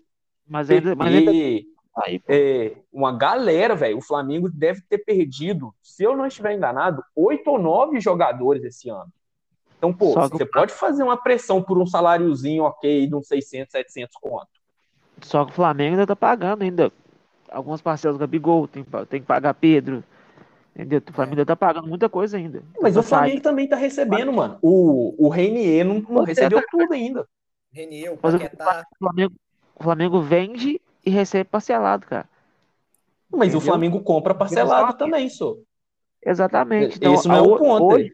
Mas 0.45 0.69
ainda, 0.69 0.95
mas 0.95 1.13
ainda 1.13 1.31
aí, 1.31 2.21
é, 2.29 2.77
uma 2.93 3.11
galera, 3.17 3.75
velho. 3.75 3.97
O 3.97 4.01
Flamengo 4.01 4.47
deve 4.47 4.81
ter 4.87 4.99
perdido, 4.99 5.73
se 5.81 6.03
eu 6.03 6.15
não 6.15 6.27
estiver 6.27 6.53
enganado, 6.55 7.03
oito 7.15 7.49
ou 7.49 7.59
nove 7.59 7.99
jogadores 7.99 8.63
esse 8.63 8.89
ano. 8.89 9.11
Então, 9.77 9.93
pô, 9.93 10.13
Só 10.13 10.21
você 10.21 10.45
o- 10.45 10.49
pode 10.49 10.73
fazer 10.73 11.03
uma 11.03 11.17
pressão 11.21 11.61
por 11.63 11.77
um 11.79 11.85
saláriozinho 11.85 12.63
ok 12.63 13.07
de 13.07 13.15
uns 13.15 13.27
600, 13.27 13.71
700 13.71 14.17
conto. 14.17 14.47
Só 15.21 15.45
que 15.45 15.51
o 15.51 15.55
Flamengo 15.55 15.91
ainda 15.91 16.07
tá 16.07 16.15
pagando 16.15 16.61
ainda 16.63 16.91
algumas 17.49 17.81
parcelas 17.81 18.17
do 18.17 18.21
Gabigol, 18.21 18.67
tem, 18.67 18.85
tem 19.09 19.21
que 19.21 19.27
pagar 19.27 19.53
Pedro. 19.55 20.03
Entendeu? 20.75 21.01
O 21.09 21.13
Flamengo 21.13 21.35
ainda 21.41 21.47
tá 21.47 21.55
pagando 21.55 21.87
muita 21.87 22.09
coisa 22.09 22.37
ainda. 22.37 22.63
Mas 22.81 22.93
Tá 22.93 22.99
o 22.99 23.03
Flamengo 23.03 23.41
também 23.41 23.67
tá 23.67 23.75
recebendo, 23.75 24.31
mano. 24.31 24.57
O, 24.61 25.25
o 25.25 25.29
Reinier 25.29 25.85
não, 25.85 25.99
não 26.01 26.21
é, 26.21 26.25
recebeu 26.25 26.61
cara. 26.61 26.67
tudo 26.69 26.93
ainda. 26.93 27.27
Renier, 27.71 28.11
o 28.13 28.17
o 28.17 28.17
Paquetá. 28.17 28.85
O 28.91 28.97
Flamengo, 28.99 29.35
o 29.75 29.83
Flamengo 29.83 30.21
vende 30.21 30.81
e 31.05 31.09
recebe 31.09 31.49
parcelado, 31.49 32.05
cara. 32.05 32.27
Mas 33.31 33.55
o 33.55 33.59
Entendeu? 33.59 33.61
Flamengo 33.61 34.03
compra 34.03 34.35
parcelado 34.35 34.93
Exato. 34.93 34.97
também, 34.97 35.29
só. 35.29 35.55
Exatamente. 36.21 36.97
Então, 36.97 37.13
Esse 37.13 37.27
não 37.27 37.35
é 37.37 37.41
o 37.41 37.57
ponto. 37.57 37.95
Hoje, 37.95 38.05
aí. 38.05 38.11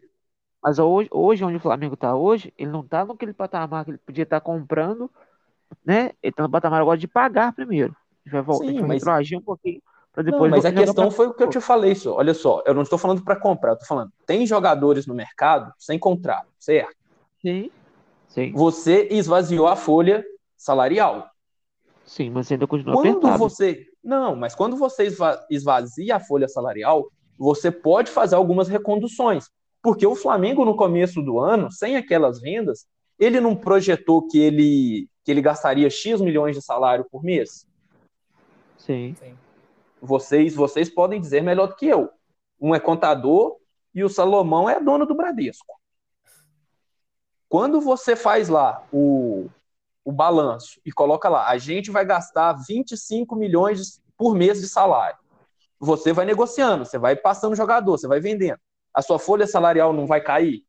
Mas 0.64 0.78
hoje, 0.78 1.08
hoje, 1.12 1.44
onde 1.44 1.56
o 1.56 1.60
Flamengo 1.60 1.94
tá 1.96 2.16
hoje, 2.16 2.52
ele 2.56 2.70
não 2.70 2.82
tá 2.82 3.04
naquele 3.04 3.34
patamar 3.34 3.84
que 3.84 3.90
ele 3.90 3.98
podia 3.98 4.22
estar 4.24 4.40
comprando, 4.40 5.10
né? 5.84 6.12
Ele 6.22 6.32
tá 6.32 6.42
no 6.44 6.50
patamar 6.50 6.80
agora 6.80 6.96
de 6.98 7.06
pagar 7.06 7.52
primeiro. 7.52 7.92
A 7.92 8.28
gente 8.28 8.32
vai 8.32 8.42
voltar, 8.42 8.64
Sim, 8.64 8.70
a 8.70 8.72
gente 8.78 8.86
mas- 8.88 8.94
retroagir 9.02 9.38
um 9.38 9.42
pouquinho 9.42 9.82
Não, 10.16 10.48
mas 10.48 10.64
a 10.64 10.72
questão 10.72 11.08
pra- 11.08 11.10
foi 11.10 11.26
o 11.26 11.34
que 11.34 11.42
eu 11.42 11.50
te 11.50 11.60
falei, 11.60 11.94
só. 11.94 12.14
Olha 12.16 12.32
só, 12.32 12.62
eu 12.64 12.72
não 12.72 12.82
estou 12.82 12.98
falando 12.98 13.22
para 13.22 13.36
comprar, 13.36 13.72
eu 13.72 13.78
tô 13.78 13.84
falando, 13.84 14.10
tem 14.24 14.46
jogadores 14.46 15.06
no 15.06 15.14
mercado 15.14 15.72
sem 15.78 15.98
contrato, 15.98 16.46
certo? 16.58 16.94
Sim. 17.42 17.70
Sim, 18.28 18.52
Você 18.52 19.06
esvaziou 19.10 19.66
a 19.68 19.76
folha 19.76 20.24
salarial. 20.56 21.28
sim, 22.06 22.30
mas 22.30 22.50
ainda 22.50 22.66
continua 22.66 22.94
Quando 22.94 23.08
apertado. 23.18 23.38
você. 23.38 23.86
Não, 24.02 24.34
mas 24.36 24.54
quando 24.54 24.76
você 24.76 25.04
esva- 25.04 25.44
esvazia 25.50 26.16
a 26.16 26.20
folha 26.20 26.48
salarial, 26.48 27.08
você 27.38 27.70
pode 27.70 28.10
fazer 28.10 28.34
algumas 28.36 28.68
reconduções. 28.68 29.48
Porque 29.84 30.06
o 30.06 30.16
Flamengo, 30.16 30.64
no 30.64 30.74
começo 30.74 31.20
do 31.20 31.38
ano, 31.38 31.70
sem 31.70 31.94
aquelas 31.94 32.40
vendas, 32.40 32.86
ele 33.18 33.38
não 33.38 33.54
projetou 33.54 34.26
que 34.26 34.38
ele, 34.38 35.10
que 35.22 35.30
ele 35.30 35.42
gastaria 35.42 35.90
X 35.90 36.22
milhões 36.22 36.56
de 36.56 36.62
salário 36.62 37.06
por 37.10 37.22
mês? 37.22 37.66
Sim. 38.78 39.14
Sim. 39.20 39.36
Vocês, 40.00 40.54
vocês 40.54 40.88
podem 40.88 41.20
dizer 41.20 41.42
melhor 41.42 41.66
do 41.66 41.76
que 41.76 41.86
eu. 41.86 42.08
Um 42.58 42.74
é 42.74 42.80
contador 42.80 43.58
e 43.94 44.02
o 44.02 44.08
Salomão 44.08 44.70
é 44.70 44.80
dono 44.80 45.04
do 45.04 45.14
Bradesco. 45.14 45.78
Quando 47.46 47.78
você 47.78 48.16
faz 48.16 48.48
lá 48.48 48.82
o, 48.90 49.50
o 50.02 50.10
balanço 50.10 50.80
e 50.82 50.90
coloca 50.90 51.28
lá, 51.28 51.50
a 51.50 51.58
gente 51.58 51.90
vai 51.90 52.06
gastar 52.06 52.54
25 52.66 53.36
milhões 53.36 54.02
por 54.16 54.34
mês 54.34 54.62
de 54.62 54.66
salário. 54.66 55.18
Você 55.78 56.10
vai 56.10 56.24
negociando, 56.24 56.86
você 56.86 56.96
vai 56.96 57.14
passando 57.14 57.54
jogador, 57.54 57.98
você 57.98 58.08
vai 58.08 58.18
vendendo. 58.18 58.58
A 58.94 59.02
sua 59.02 59.18
folha 59.18 59.46
salarial 59.46 59.92
não 59.92 60.06
vai 60.06 60.20
cair? 60.20 60.62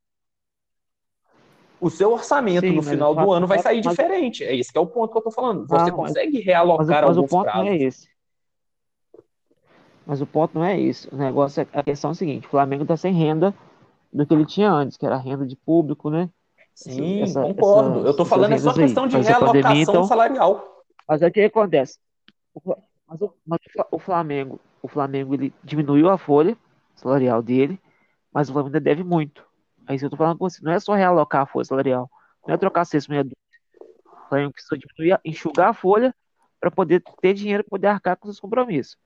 O 1.79 1.89
seu 1.89 2.11
orçamento 2.13 2.61
Sim, 2.65 2.69
no 2.71 2.77
mas 2.77 2.89
final 2.89 3.11
o 3.11 3.13
do 3.15 3.19
fato- 3.21 3.31
ano 3.33 3.47
vai 3.47 3.57
mas- 3.57 3.63
sair 3.63 3.81
mas- 3.83 3.95
diferente. 3.95 4.43
É 4.43 4.55
esse 4.55 4.71
que 4.71 4.77
é 4.77 4.81
o 4.81 4.87
ponto 4.87 5.11
que 5.11 5.17
eu 5.17 5.21
tô 5.21 5.31
falando. 5.31 5.67
Você 5.67 5.75
Não, 5.75 5.81
mas- 5.83 5.91
consegue 5.91 6.33
Mas, 6.33 6.41
o- 6.41 6.45
realocar 6.45 6.87
mas 6.87 7.17
o 7.17 7.19
alguns 7.19 7.29
ponto 7.29 7.45
não 7.45 7.51
prazos. 7.53 7.69
é 7.69 7.75
esse. 7.75 8.09
Mas 10.05 10.21
o 10.21 10.25
ponto 10.25 10.55
não 10.57 10.63
é 10.65 10.79
isso. 10.79 11.09
O 11.13 11.17
negócio 11.17 11.61
é 11.61 11.67
a 11.73 11.83
questão 11.83 12.11
é 12.11 12.13
o 12.13 12.15
seguinte: 12.15 12.47
o 12.47 12.49
Flamengo 12.49 12.85
tá 12.85 12.95
sem 12.95 13.13
renda 13.13 13.53
do 14.13 14.25
que 14.25 14.33
ele 14.33 14.45
tinha 14.45 14.71
antes, 14.71 14.97
que 14.97 15.05
era 15.05 15.17
renda 15.17 15.45
de 15.45 15.55
público, 15.55 16.09
né? 16.09 16.29
Sim, 16.73 17.21
essa- 17.23 17.41
concordo. 17.41 17.91
essas- 17.99 18.05
eu 18.05 18.15
tô 18.15 18.25
falando 18.25 18.53
é 18.53 18.57
só 18.57 18.73
questão 18.73 19.07
de 19.07 19.17
Mas 19.17 19.27
a 19.29 19.39
pandemia, 19.39 19.61
realocação 19.61 19.81
então- 19.93 20.03
salarial. 20.05 20.83
Mas 21.07 21.21
aí 21.21 21.29
o 21.29 21.33
que 21.33 21.41
acontece? 21.41 21.99
O 22.53 22.75
Mas 23.07 23.21
o, 23.21 23.31
mas 23.45 23.59
o 23.91 23.95
o 23.97 23.99
Flamengo, 23.99 24.59
o 24.81 24.87
Flamengo 24.87 25.35
ele 25.35 25.53
diminuiu 25.63 26.09
a 26.09 26.17
folha 26.17 26.57
salarial 26.95 27.41
dele, 27.43 27.79
mas 28.35 28.49
o 28.49 28.51
Flamengo 28.53 28.67
ainda 28.75 28.81
deve 28.81 29.01
muito. 29.01 29.47
Aí 29.87 29.95
isso 29.95 30.05
eu 30.05 30.09
tô 30.09 30.17
falando 30.17 30.37
com 30.37 30.49
você, 30.49 30.61
não 30.61 30.73
é 30.73 30.79
só 30.81 30.93
realocar 30.93 31.43
a 31.43 31.45
folha 31.45 31.63
salarial, 31.63 32.11
não 32.45 32.53
é 32.53 32.57
trocar 32.57 32.83
seis 32.83 33.07
meia 33.07 33.23
dúzia. 33.23 33.37
O 34.03 34.27
Flamengo 34.27 34.51
precisa 34.51 34.77
diminuir, 34.77 35.13
a- 35.13 35.21
enxugar 35.23 35.69
a 35.69 35.73
folha 35.73 36.13
para 36.59 36.69
poder 36.69 37.01
ter 37.21 37.33
dinheiro 37.33 37.63
para 37.63 37.69
poder 37.69 37.87
arcar 37.87 38.17
com 38.17 38.27
seus 38.27 38.39
compromissos. 38.41 38.97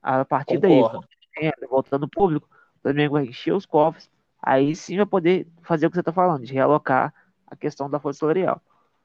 A 0.00 0.24
partir 0.24 0.58
daí, 0.58 0.76
Concordo. 0.80 1.08
renda, 1.36 1.66
voltando 1.68 2.04
ao 2.04 2.08
público, 2.10 2.48
o 2.76 2.80
Flamengo 2.82 3.14
vai 3.14 3.24
encher 3.24 3.52
os 3.52 3.66
cofres, 3.66 4.08
aí 4.40 4.76
sim 4.76 4.96
vai 4.96 5.06
poder 5.06 5.48
fazer 5.62 5.86
o 5.86 5.90
que 5.90 5.96
você 5.96 6.00
está 6.00 6.12
falando, 6.12 6.44
de 6.46 6.52
realocar 6.54 7.12
a 7.48 7.56
questão 7.56 7.90
da 7.90 7.98
folha 7.98 8.14
salarial. 8.14 8.62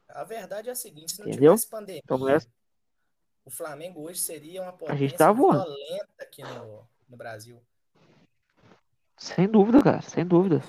A 0.08 0.24
verdade 0.24 0.70
é 0.70 0.72
a 0.72 0.76
seguinte, 0.76 1.14
se 1.14 1.20
não 1.22 1.28
Entendeu? 1.28 1.54
tivesse 1.54 1.70
pandemia, 1.70 2.02
Então, 2.04 2.18
não 2.20 2.30
é- 2.30 2.38
o 3.46 3.50
Flamengo 3.50 4.02
hoje 4.02 4.20
seria 4.20 4.62
uma 4.62 4.72
gente 4.72 4.80
potência 4.80 5.18
tá 5.18 5.32
voando. 5.32 5.64
violenta 5.64 6.14
aqui 6.20 6.44
no, 6.44 6.88
no 7.10 7.18
Brasil. 7.18 7.60
Sem 9.24 9.48
dúvida, 9.48 9.82
cara, 9.82 10.02
sem 10.02 10.26
dúvida. 10.26 10.62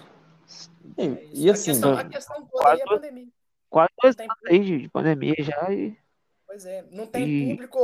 E, 0.97 1.03
É 1.03 1.29
e 1.33 1.51
a 1.51 1.55
assim, 1.55 1.73
questão, 1.73 1.99
a 1.99 2.05
questão 2.05 2.47
toda 2.47 2.69
aí 2.71 2.79
é 2.79 2.83
a 2.83 2.87
Quase- 2.87 3.01
pandemia. 3.01 3.29
Quase 3.69 3.91
dois 4.01 4.15
Tem- 4.15 4.27
anos 4.31 4.45
aí 4.47 4.61
de, 4.65 4.79
de 4.83 4.89
pandemia 4.89 5.35
já 5.41 5.73
e 5.73 5.99
Pois 6.47 6.65
é, 6.65 6.83
não 6.93 7.05
tem 7.07 7.27
E- 7.27 7.51
público. 7.51 7.81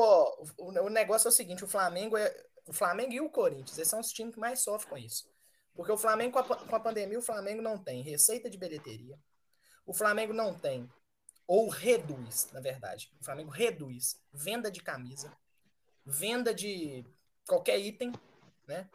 O, 0.59 0.71
o 0.85 0.89
negócio 0.91 1.27
é 1.27 1.31
o 1.31 1.33
seguinte: 1.33 1.64
o 1.64 1.68
Flamengo 1.68 2.16
é 2.16 2.33
o 2.68 2.73
Flamengo 2.73 3.12
e 3.12 3.21
o 3.21 3.29
Corinthians, 3.29 3.77
esses 3.79 3.89
são 3.89 3.99
os 3.99 4.12
times 4.12 4.33
que 4.35 4.39
mais 4.41 4.61
sofrem 4.62 4.89
com 4.91 4.97
isso. 4.97 5.29
Porque 5.75 5.91
o 5.91 5.97
Flamengo, 5.97 6.33
com 6.35 6.39
a, 6.39 6.57
com 6.57 6.77
a 6.77 6.81
pandemia, 6.81 7.18
o 7.18 7.23
Flamengo 7.23 7.61
não 7.61 7.77
tem 7.77 8.01
receita 8.03 8.49
de 8.49 8.57
bilheteria. 8.57 9.18
O 9.85 9.93
Flamengo 9.93 10.33
não 10.33 10.55
tem 10.55 10.89
ou 11.49 11.68
reduz, 11.68 12.49
na 12.53 12.61
verdade. 12.61 13.11
O 13.21 13.25
Flamengo 13.25 13.51
reduz 13.51 14.21
venda 14.33 14.71
de 14.71 14.81
camisa, 14.81 15.33
venda 16.07 16.55
de 16.55 17.05
qualquer 17.49 17.77
item, 17.81 18.12
né? 18.68 18.89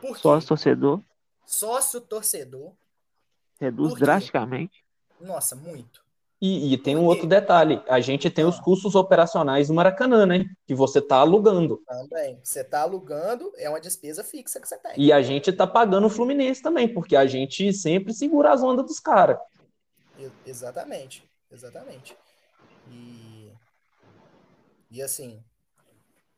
Por 0.00 0.16
quê? 0.16 0.22
Sócio 0.22 0.48
torcedor 0.48 1.00
Sócio 1.50 2.00
torcedor. 2.00 2.72
reduz 3.58 3.94
drasticamente. 3.94 4.84
Nossa, 5.20 5.56
muito. 5.56 6.00
E, 6.40 6.72
e 6.72 6.78
tem 6.78 6.96
um 6.96 7.04
outro 7.04 7.26
detalhe: 7.26 7.82
a 7.88 8.00
gente 8.00 8.30
tem 8.30 8.44
os 8.44 8.58
Ah. 8.58 8.62
custos 8.62 8.94
operacionais 8.94 9.66
do 9.66 9.74
Maracanã, 9.74 10.24
né? 10.24 10.44
Que 10.64 10.76
você 10.76 11.02
tá 11.02 11.16
alugando. 11.16 11.82
Também. 11.88 12.38
Você 12.42 12.62
tá 12.62 12.82
alugando, 12.82 13.52
é 13.56 13.68
uma 13.68 13.80
despesa 13.80 14.22
fixa 14.22 14.60
que 14.60 14.68
você 14.68 14.78
tem. 14.78 14.92
E 14.96 15.12
a 15.12 15.20
gente 15.22 15.52
tá 15.52 15.66
pagando 15.66 16.06
o 16.06 16.10
Fluminense 16.10 16.62
também, 16.62 16.94
porque 16.94 17.16
a 17.16 17.26
gente 17.26 17.72
sempre 17.72 18.14
segura 18.14 18.52
as 18.52 18.62
ondas 18.62 18.86
dos 18.86 19.00
caras. 19.00 19.36
Exatamente, 20.46 21.28
exatamente. 21.50 22.16
E, 22.88 23.52
e 24.88 25.02
assim, 25.02 25.42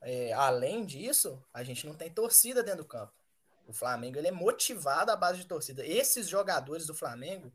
é, 0.01 0.33
além 0.33 0.87
disso, 0.87 1.39
a 1.53 1.63
gente 1.63 1.87
não 1.87 1.95
tem 1.95 2.11
torcida 2.11 2.63
dentro 2.63 2.83
do 2.83 2.89
campo. 2.89 3.13
O 3.73 3.75
Flamengo 3.75 4.19
ele 4.19 4.29
é 4.29 4.33
motivado 4.33 5.11
à 5.11 5.17
base 5.17 5.39
de 5.39 5.47
torcida. 5.47 5.83
Esses 5.87 6.29
jogadores 6.29 6.87
do 6.87 6.95
Flamengo, 6.95 7.51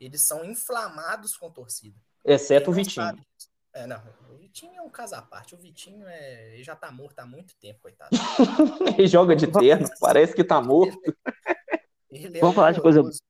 eles 0.00 0.20
são 0.20 0.44
inflamados 0.44 1.36
com 1.36 1.48
torcida. 1.48 1.96
Exceto 2.24 2.70
o 2.70 2.74
Vitinho. 2.74 3.06
sabe 3.06 3.24
É, 3.72 3.86
não, 3.86 4.02
o 4.30 4.36
Vitinho 4.36 4.74
é 4.76 4.82
um 4.82 4.90
caso 4.90 5.14
à 5.14 5.22
parte. 5.22 5.54
O 5.54 5.58
Vitinho 5.58 6.08
é, 6.08 6.54
ele 6.54 6.64
já 6.64 6.74
tá 6.74 6.90
morto 6.90 7.20
há 7.20 7.24
muito 7.26 7.54
tempo, 7.56 7.78
coitado. 7.82 8.10
Ele 8.98 9.06
joga 9.06 9.36
de 9.36 9.46
terno, 9.46 9.88
parece 10.00 10.34
que 10.34 10.42
tá 10.42 10.60
morto. 10.60 10.98
Ele 12.10 12.38
é 12.38 12.40
Vamos 12.40 12.56
falar 12.56 12.72
de 12.72 12.80
coisa- 12.80 12.98
horroroso. 13.00 13.20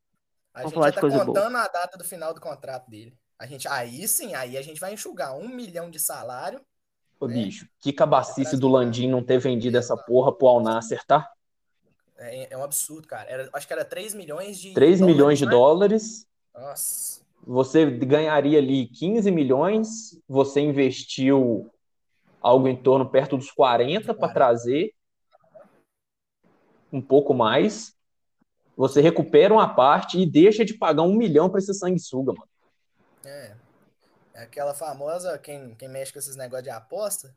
A 0.55 0.59
vamos 0.61 0.71
gente 0.71 0.75
falar 0.75 0.89
já 0.89 0.95
tá 0.95 1.01
coisa 1.01 1.17
boa. 1.25 1.27
contando 1.27 1.57
a 1.57 1.69
data 1.69 1.99
do 1.99 2.05
final 2.05 2.33
do 2.33 2.41
contrato 2.41 2.89
dele. 2.89 3.15
A 3.39 3.45
gente, 3.47 3.67
aí 3.69 4.07
sim, 4.09 4.35
aí 4.35 4.57
a 4.57 4.63
gente 4.63 4.81
vai 4.81 4.95
enxugar 4.95 5.37
um 5.37 5.49
milhão 5.49 5.91
de 5.91 5.99
salário. 5.99 6.65
Ô, 7.21 7.29
É. 7.29 7.33
bicho, 7.35 7.69
que 7.81 7.93
cabacice 7.93 8.57
do 8.57 8.69
Landim 8.69 9.09
não 9.11 9.23
ter 9.23 9.39
vendido 9.39 9.77
essa 9.77 9.95
porra 9.97 10.33
pro 10.33 10.47
Alnasser, 10.47 11.05
tá? 11.05 11.31
É, 12.17 12.53
é 12.53 12.57
um 12.57 12.63
absurdo, 12.63 13.07
cara. 13.09 13.29
Era, 13.29 13.49
acho 13.53 13.67
que 13.67 13.73
era 13.73 13.85
3 13.85 14.15
milhões 14.15 14.59
de 14.59 14.73
3 14.73 15.01
milhões 15.01 15.39
de 15.39 15.47
né? 15.47 15.51
dólares. 15.51 16.27
Nossa. 16.55 17.23
Você 17.47 17.91
ganharia 17.91 18.59
ali 18.59 18.87
15 18.87 19.31
milhões, 19.31 20.19
você 20.27 20.61
investiu 20.61 21.71
algo 22.41 22.69
em 22.69 22.77
torno 22.77 23.09
perto 23.09 23.37
dos 23.37 23.51
40 23.51 24.15
para 24.15 24.15
40. 24.15 24.35
trazer 24.35 24.95
um 26.93 27.03
pouco 27.03 27.35
mais. 27.35 27.95
Você 28.77 29.01
recupera 29.01 29.53
uma 29.53 29.75
parte 29.75 30.19
e 30.19 30.27
deixa 30.27 30.65
de 30.65 30.75
pagar 30.75 31.03
um 31.03 31.15
milhão 31.15 31.49
para 31.49 31.59
esse 31.59 31.75
sanguessuga, 31.75 32.33
mano. 32.33 32.49
É. 33.25 33.55
É 34.35 34.43
aquela 34.43 34.75
famosa, 34.75 35.39
quem, 35.39 35.75
quem 35.77 35.89
mexe 35.89 36.13
com 36.13 36.19
esses 36.19 36.35
negócios 36.35 36.65
de 36.65 36.71
aposta, 36.71 37.35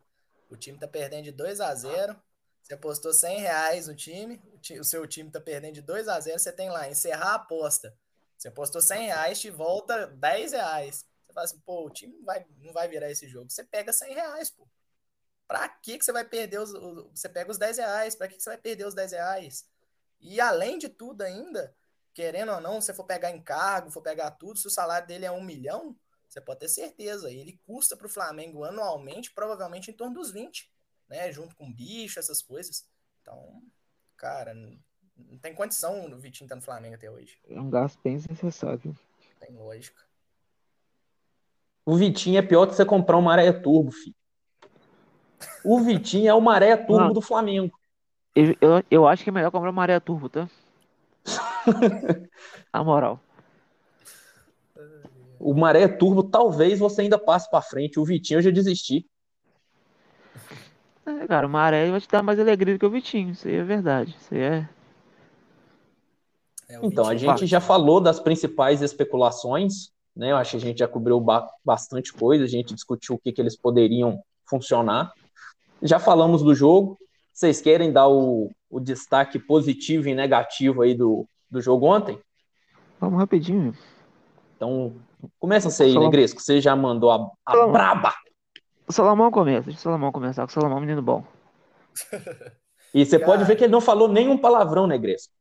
o 0.50 0.56
time 0.56 0.80
tá 0.80 0.88
perdendo 0.88 1.26
de 1.26 1.32
2 1.32 1.62
a 1.62 1.74
0 1.76 2.16
Você 2.68 2.74
apostou 2.74 3.14
100 3.14 3.40
reais 3.40 3.88
no 3.88 3.96
time, 3.96 4.42
o, 4.78 4.84
seu 4.84 5.08
time 5.08 5.32
tá 5.32 5.40
perdendo 5.40 5.76
de 5.76 5.82
2 5.82 6.08
a 6.10 6.20
0 6.20 6.38
você 6.38 6.52
tem 6.52 6.70
lá, 6.70 6.90
encerrar 6.90 7.32
a 7.32 7.36
aposta. 7.36 7.96
Você 8.38 8.50
apostou 8.50 8.82
100 8.82 9.06
reais, 9.08 9.40
te 9.40 9.50
volta 9.50 10.08
10 10.08 10.52
reais. 10.52 11.06
Você 11.26 11.34
fala 11.34 11.46
assim, 11.46 11.60
pô, 11.60 11.86
o 11.86 11.90
time 11.90 12.14
não 12.18 12.26
vai, 12.26 12.46
não 12.60 12.74
vai 12.74 12.88
virar 12.90 13.10
esse 13.10 13.26
jogo. 13.28 13.50
Você 13.50 13.64
pega 13.64 13.94
100 13.94 14.14
reais, 14.14 14.50
pô. 14.50 14.68
Pra 15.48 15.70
que, 15.70 15.98
que 15.98 16.06
você 16.06 16.12
vai 16.12 16.26
perder 16.26 16.60
os. 16.60 16.74
o- 16.74 17.10
Você 17.14 17.30
pega 17.30 17.52
os 17.52 17.58
10 17.58 17.78
reais, 17.78 18.16
pra 18.16 18.28
que, 18.28 18.36
que 18.38 18.44
você 18.44 18.50
vai 18.50 18.58
perder 18.58 18.86
os 18.88 18.94
10 18.94 19.12
reais? 19.14 19.66
E 20.20 20.42
além 20.42 20.78
de 20.78 20.90
tudo 20.90 21.22
ainda, 21.24 21.76
querendo 22.14 22.52
ou 22.54 22.62
não, 22.62 22.82
se 22.82 22.88
você 22.88 22.94
for 22.94 23.06
pegar 23.06 23.32
encargo, 23.32 23.92
for 23.92 24.02
pegar 24.02 24.32
tudo, 24.32 24.60
se 24.60 24.68
o 24.68 24.72
salário 24.72 25.08
dele 25.08 25.26
é 25.26 25.32
um 25.32 25.42
milhão, 25.44 25.96
você 26.28 26.42
pode 26.42 26.60
ter 26.62 26.70
certeza. 26.70 27.32
Ele 27.32 27.60
custa 27.66 27.96
para 27.96 28.08
o 28.08 28.10
Flamengo 28.10 28.66
anualmente, 28.66 29.32
provavelmente 29.34 29.92
em 29.92 29.94
torno 29.94 30.16
dos 30.16 30.32
20, 30.32 30.70
né? 31.10 31.32
Junto 31.32 31.56
com 31.56 31.72
bicho, 31.72 32.20
essas 32.20 32.42
coisas. 32.42 32.88
Então, 33.22 33.62
cara, 34.16 34.54
não 34.54 34.78
não 35.18 35.38
tem 35.38 35.54
condição 35.54 36.06
o 36.06 36.20
Vitinho 36.20 36.46
estar 36.46 36.56
no 36.56 36.62
Flamengo 36.62 36.96
até 36.96 37.10
hoje. 37.10 37.38
É 37.50 37.60
um 37.60 37.70
gasto 37.70 38.00
bem 38.04 38.16
desnecessário. 38.16 38.82
Não 38.86 38.96
tem 39.40 39.56
lógica. 39.56 40.02
O 41.86 41.96
Vitinho 41.96 42.38
é 42.38 42.42
pior 42.42 42.68
que 42.68 42.76
você 42.76 42.86
comprar 42.86 43.18
um 43.18 43.22
Maré 43.22 43.52
Turbo, 43.52 43.92
filho. 43.92 44.16
O 45.64 45.80
Vitinho 45.80 46.30
é 46.30 46.34
o 46.34 46.42
Maré 46.42 46.76
Turbo 46.78 47.02
Mano. 47.02 47.14
do 47.14 47.22
Flamengo. 47.22 47.78
Eu, 48.36 48.56
eu, 48.62 48.84
eu 48.92 49.08
acho 49.08 49.24
que 49.24 49.30
é 49.30 49.34
melhor 49.34 49.52
comprar 49.52 49.70
uma 49.70 49.82
Maré 49.82 50.00
Turbo, 50.00 50.30
tá? 50.30 50.50
A 52.72 52.84
moral. 52.84 53.20
O 55.40 55.54
Maré 55.54 55.88
Turbo 55.88 56.24
talvez 56.24 56.80
você 56.80 57.02
ainda 57.02 57.18
passe 57.18 57.50
para 57.50 57.62
frente. 57.62 58.00
O 58.00 58.06
Vitinho 58.06 58.40
eu 58.40 58.44
já 58.44 58.52
desisti. 58.52 59.08
É, 61.08 61.26
cara, 61.26 61.48
o 61.48 61.50
Maré 61.50 61.90
vai 61.90 62.02
te 62.02 62.08
dar 62.10 62.22
mais 62.22 62.38
alegria 62.38 62.76
do 62.76 62.80
que 62.80 62.86
o 62.86 62.90
Vitinho. 62.90 63.32
Isso 63.32 63.48
aí 63.48 63.56
é 63.56 63.64
verdade. 63.64 64.14
Isso 64.20 64.34
aí 64.34 64.42
é. 64.42 64.70
É, 66.70 66.80
Então, 66.84 67.06
a 67.08 67.16
gente 67.16 67.46
já 67.48 67.62
falou 67.62 68.02
das 68.02 68.20
principais 68.20 68.82
especulações, 68.82 69.90
né? 70.14 70.32
Eu 70.34 70.38
acho 70.38 70.52
que 70.52 70.58
a 70.58 70.60
gente 70.60 70.80
já 70.80 70.88
cobriu 70.88 71.20
ba- 71.22 71.50
bastante 71.64 72.12
coisa, 72.12 72.44
a 72.44 72.48
gente 72.48 72.74
discutiu 72.74 73.16
o 73.16 73.20
que, 73.20 73.32
que 73.32 73.42
eles 73.42 73.56
poderiam 73.56 74.22
funcionar. 74.46 75.14
Já 75.82 75.98
falamos 75.98 76.44
do 76.44 76.54
jogo. 76.54 76.98
Vocês 77.32 77.62
querem 77.62 77.94
dar 77.94 78.08
o, 78.10 78.52
o 78.70 78.80
destaque 78.80 79.40
positivo 79.40 80.10
e 80.10 80.16
negativo 80.16 80.82
aí 80.82 80.94
do, 80.94 81.26
do 81.50 81.62
jogo 81.62 81.86
ontem? 81.86 82.20
Vamos 83.00 83.20
rapidinho. 83.20 83.74
Então, 84.56 84.94
começa 85.40 85.70
você 85.70 85.84
aí. 85.84 85.98
Negresco. 85.98 86.42
Você 86.42 86.60
já 86.60 86.76
mandou 86.76 87.12
a, 87.12 87.32
a 87.46 87.68
braba. 87.68 88.14
O 88.88 88.94
Salomão 88.94 89.30
começa. 89.32 89.64
Deixa 89.66 89.80
o 89.80 89.84
Salomão 89.84 90.12
começar, 90.12 90.46
que 90.46 90.52
o 90.52 90.54
Salomão 90.54 90.78
é 90.78 90.80
um 90.80 90.84
menino 90.84 91.02
bom. 91.02 91.24
E 92.94 93.06
você 93.06 93.20
pode 93.20 93.44
ver 93.44 93.56
que 93.56 93.64
ele 93.66 93.72
não 93.74 93.82
falou 93.82 94.08
nenhum 94.08 94.38
palavrão, 94.38 94.88
Negresco. 94.88 95.34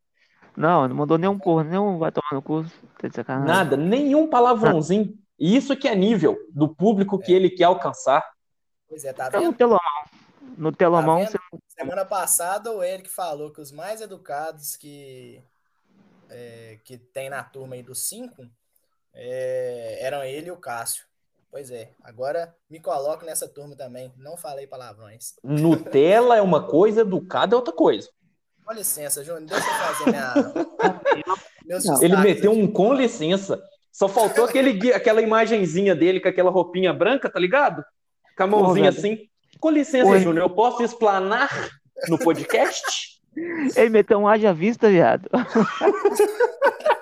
Não, 0.57 0.89
não 0.89 0.97
mandou 0.97 1.19
nenhum 1.19 1.39
porra, 1.39 1.65
nenhum 1.65 1.99
vai 1.99 2.11
tomar 2.11 2.33
no 2.33 2.43
curso. 2.43 2.75
Tá 2.99 3.09
de 3.09 3.15
sacanagem. 3.15 3.47
Nada, 3.47 3.77
nenhum 3.77 4.29
palavrãozinho. 4.29 5.17
E 5.39 5.55
isso 5.55 5.77
que 5.77 5.87
é 5.87 5.95
nível 5.95 6.37
do 6.51 6.67
público 6.69 7.19
que 7.19 7.33
ele 7.33 7.51
quer 7.51 7.65
alcançar. 7.65 8.27
Pois 8.89 9.05
é, 9.05 9.13
tá 9.13 9.29
Então, 9.29 9.41
no 9.41 9.47
vendo? 9.49 9.57
telomão. 9.57 9.81
No 10.57 10.73
telomão, 10.73 11.19
vendo? 11.19 11.29
você 11.29 11.39
Semana 11.79 12.05
passada 12.07 12.73
o 12.73 12.83
Eric 12.83 13.11
falou 13.11 13.53
que 13.53 13.61
os 13.61 13.71
mais 13.71 14.01
educados 14.01 14.77
que, 14.77 15.43
é, 16.31 16.79
que 16.83 16.97
tem 16.97 17.29
na 17.29 17.43
turma 17.43 17.75
aí 17.75 17.83
dos 17.83 18.09
cinco 18.09 18.47
é, 19.13 19.99
eram 20.01 20.25
ele 20.25 20.49
e 20.49 20.53
o 20.53 20.57
Cássio. 20.57 21.05
Pois 21.51 21.71
é, 21.71 21.93
agora 22.03 22.55
me 22.69 22.81
coloco 22.81 23.25
nessa 23.25 23.49
turma 23.49 23.77
também. 23.77 24.13
Não 24.17 24.37
falei 24.37 24.67
palavrões. 24.67 25.35
Nutella 25.43 26.37
é 26.37 26.43
uma 26.43 26.67
coisa, 26.67 27.01
educado 27.01 27.55
é 27.55 27.57
outra 27.57 27.73
coisa. 27.73 28.09
Com 28.65 28.73
licença, 28.73 29.23
Júnior, 29.23 29.47
deixa 29.47 29.67
eu 29.67 29.75
fazer 29.75 30.11
minha, 30.11 30.35
Não. 31.85 32.03
Ele 32.03 32.17
meteu 32.17 32.53
um 32.53 32.71
com 32.71 32.93
licença. 32.93 33.63
Só 33.93 34.09
faltou 34.09 34.45
aquele, 34.45 34.93
aquela 34.93 35.23
imagenzinha 35.23 35.95
dele 35.95 36.21
com 36.21 36.29
aquela 36.29 36.51
roupinha 36.51 36.93
branca, 36.93 37.31
tá 37.31 37.41
ligado? 37.41 37.85
Com 38.37 38.43
a 38.43 38.47
mãozinha 38.47 38.91
assim. 38.91 39.19
Com 39.59 39.71
licença, 39.71 40.11
Oi. 40.11 40.21
Júnior, 40.21 40.45
eu 40.45 40.55
posso 40.55 40.83
explanar 40.83 41.49
no 42.09 42.19
podcast? 42.19 43.17
Ele 43.77 43.91
meteu 43.91 44.19
um 44.19 44.29
haja 44.29 44.53
vista, 44.53 44.89
viado. 44.89 45.29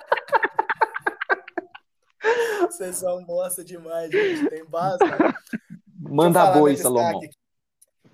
Vocês 2.62 2.96
são 2.96 3.24
bosta 3.24 3.64
demais, 3.64 4.10
gente. 4.10 4.48
Tem 4.48 4.64
base. 4.64 4.98
né? 5.04 5.34
Manda 5.98 6.52
boi, 6.52 6.76
Salomão. 6.76 7.20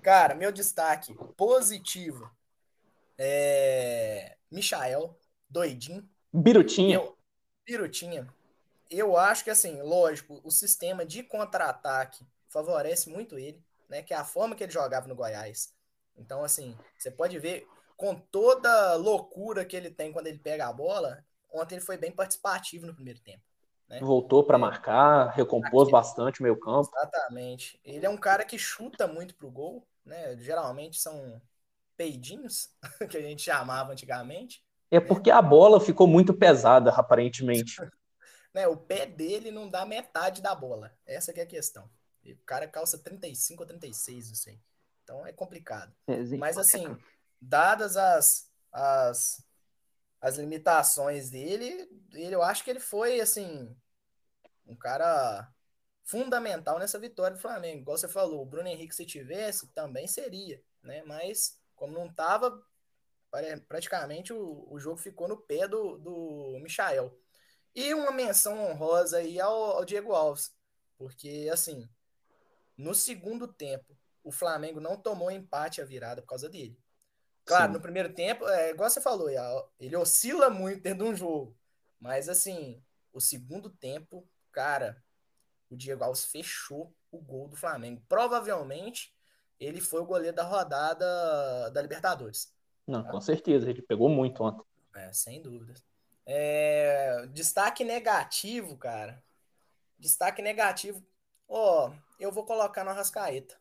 Cara, 0.01 0.33
meu 0.35 0.51
destaque 0.51 1.13
positivo 1.37 2.29
é 3.17 4.35
Michael, 4.51 5.17
doidinho. 5.49 6.07
Birutinha. 6.33 6.95
Eu, 6.95 7.17
Pirutinha. 7.63 8.27
Eu 8.89 9.15
acho 9.15 9.43
que, 9.43 9.49
assim, 9.49 9.81
lógico, 9.81 10.41
o 10.43 10.51
sistema 10.51 11.05
de 11.05 11.23
contra-ataque 11.23 12.25
favorece 12.49 13.09
muito 13.09 13.37
ele, 13.37 13.63
né? 13.87 14.01
Que 14.01 14.13
é 14.13 14.17
a 14.17 14.25
forma 14.25 14.55
que 14.55 14.63
ele 14.63 14.71
jogava 14.71 15.07
no 15.07 15.15
Goiás. 15.15 15.73
Então, 16.17 16.43
assim, 16.43 16.77
você 16.97 17.09
pode 17.09 17.37
ver 17.39 17.67
com 17.95 18.15
toda 18.15 18.95
loucura 18.95 19.63
que 19.63 19.75
ele 19.75 19.89
tem 19.89 20.11
quando 20.11 20.27
ele 20.27 20.39
pega 20.39 20.67
a 20.67 20.73
bola. 20.73 21.23
Ontem 21.53 21.75
ele 21.75 21.85
foi 21.85 21.97
bem 21.97 22.11
participativo 22.11 22.85
no 22.85 22.95
primeiro 22.95 23.19
tempo. 23.19 23.43
Voltou 23.99 24.43
pra 24.43 24.57
marcar, 24.57 25.31
recompôs 25.31 25.83
Aqui. 25.83 25.91
bastante 25.91 26.39
o 26.39 26.43
meio 26.43 26.59
campo. 26.59 26.89
Exatamente. 26.95 27.79
Ele 27.83 28.05
é 28.05 28.09
um 28.09 28.17
cara 28.17 28.45
que 28.45 28.57
chuta 28.57 29.07
muito 29.07 29.35
pro 29.35 29.51
gol, 29.51 29.85
né? 30.05 30.37
Geralmente 30.37 30.99
são 30.99 31.41
peidinhos, 31.97 32.69
que 33.09 33.17
a 33.17 33.21
gente 33.21 33.41
chamava 33.41 33.91
antigamente. 33.91 34.63
É 34.89 34.99
porque 34.99 35.31
a 35.31 35.41
bola 35.41 35.79
ficou 35.79 36.07
muito 36.07 36.33
pesada, 36.33 36.91
aparentemente. 36.91 37.75
Né? 38.53 38.67
O 38.67 38.75
pé 38.75 39.05
dele 39.05 39.49
não 39.49 39.69
dá 39.69 39.85
metade 39.85 40.41
da 40.41 40.53
bola. 40.53 40.91
Essa 41.05 41.31
que 41.31 41.39
é 41.39 41.43
a 41.43 41.47
questão. 41.47 41.89
E 42.21 42.33
o 42.33 42.37
cara 42.45 42.67
calça 42.67 42.97
35 42.97 43.63
ou 43.63 43.65
36, 43.65 44.27
não 44.27 44.35
sei. 44.35 44.59
Então 45.03 45.25
é 45.25 45.31
complicado. 45.31 45.93
Mas 46.37 46.57
assim, 46.57 46.97
dadas 47.39 47.95
as, 47.95 48.51
as, 48.71 49.43
as 50.21 50.37
limitações 50.37 51.29
dele, 51.31 51.89
ele, 52.13 52.35
eu 52.35 52.43
acho 52.43 52.63
que 52.63 52.69
ele 52.69 52.79
foi 52.79 53.19
assim 53.19 53.75
um 54.65 54.75
cara 54.75 55.51
fundamental 56.03 56.79
nessa 56.79 56.99
vitória 56.99 57.35
do 57.35 57.41
Flamengo. 57.41 57.81
Igual 57.81 57.97
você 57.97 58.07
falou, 58.07 58.41
o 58.41 58.45
Bruno 58.45 58.67
Henrique, 58.67 58.95
se 58.95 59.05
tivesse, 59.05 59.67
também 59.69 60.07
seria, 60.07 60.61
né? 60.83 61.03
Mas, 61.03 61.59
como 61.75 61.93
não 61.93 62.07
estava, 62.07 62.63
praticamente 63.67 64.33
o, 64.33 64.67
o 64.69 64.79
jogo 64.79 64.97
ficou 64.97 65.27
no 65.27 65.37
pé 65.37 65.67
do, 65.67 65.97
do 65.97 66.59
Michael. 66.61 67.17
E 67.73 67.93
uma 67.93 68.11
menção 68.11 68.59
honrosa 68.59 69.17
aí 69.17 69.39
ao, 69.39 69.53
ao 69.77 69.85
Diego 69.85 70.13
Alves, 70.13 70.53
porque, 70.97 71.49
assim, 71.51 71.89
no 72.77 72.93
segundo 72.93 73.47
tempo, 73.47 73.97
o 74.23 74.31
Flamengo 74.31 74.79
não 74.79 74.97
tomou 74.97 75.31
empate 75.31 75.81
a 75.81 75.85
virada 75.85 76.21
por 76.21 76.27
causa 76.29 76.49
dele. 76.49 76.77
Claro, 77.51 77.67
Sim. 77.67 77.73
no 77.73 77.81
primeiro 77.81 78.13
tempo, 78.13 78.47
é 78.47 78.69
igual 78.69 78.89
você 78.89 79.01
falou, 79.01 79.29
ele 79.77 79.95
oscila 79.97 80.49
muito 80.49 80.81
dentro 80.81 81.03
de 81.03 81.11
um 81.11 81.13
jogo. 81.13 81.53
Mas 81.99 82.29
assim, 82.29 82.81
o 83.11 83.19
segundo 83.19 83.69
tempo, 83.69 84.25
cara, 84.53 85.03
o 85.69 85.75
Diego 85.75 86.01
Alves 86.01 86.23
fechou 86.23 86.95
o 87.11 87.19
gol 87.19 87.49
do 87.49 87.57
Flamengo. 87.57 88.01
Provavelmente 88.07 89.13
ele 89.59 89.81
foi 89.81 89.99
o 89.99 90.05
goleiro 90.05 90.33
da 90.33 90.43
rodada 90.43 91.69
da 91.71 91.81
Libertadores. 91.81 92.55
Não, 92.87 93.03
tá? 93.03 93.11
com 93.11 93.19
certeza, 93.19 93.69
ele 93.69 93.81
pegou 93.81 94.07
muito 94.07 94.41
ontem. 94.41 94.63
É, 94.95 95.11
sem 95.11 95.41
dúvida. 95.41 95.73
É, 96.25 97.27
destaque 97.33 97.83
negativo, 97.83 98.77
cara. 98.77 99.21
Destaque 99.99 100.41
negativo. 100.41 101.05
Ó, 101.49 101.89
oh, 101.89 101.93
eu 102.17 102.31
vou 102.31 102.45
colocar 102.45 102.85
no 102.85 102.91
Arrascaeta. 102.91 103.60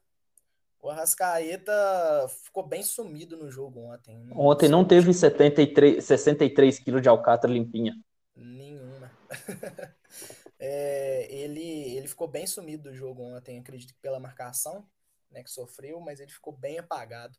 O 0.83 0.89
Arrascaeta 0.89 1.73
ficou 2.43 2.67
bem 2.67 2.83
sumido 2.83 3.37
no 3.37 3.51
jogo 3.51 3.81
ontem. 3.81 4.27
Ontem 4.33 4.69
não 4.69 4.85
teve 4.85 5.13
73, 5.13 6.03
63 6.03 6.79
quilos 6.79 7.03
de 7.03 7.09
alcatra 7.09 7.51
limpinha. 7.51 7.95
Nenhuma. 8.35 9.11
é, 10.59 11.27
ele, 11.31 11.97
ele 11.97 12.09
ficou 12.09 12.27
bem 12.27 12.47
sumido 12.47 12.85
do 12.91 12.95
jogo 12.95 13.23
ontem, 13.23 13.59
acredito 13.59 13.93
que 13.93 14.01
pela 14.01 14.19
marcação 14.19 14.87
né, 15.31 15.43
que 15.43 15.51
sofreu, 15.51 16.01
mas 16.01 16.19
ele 16.19 16.31
ficou 16.31 16.53
bem 16.53 16.79
apagado. 16.79 17.37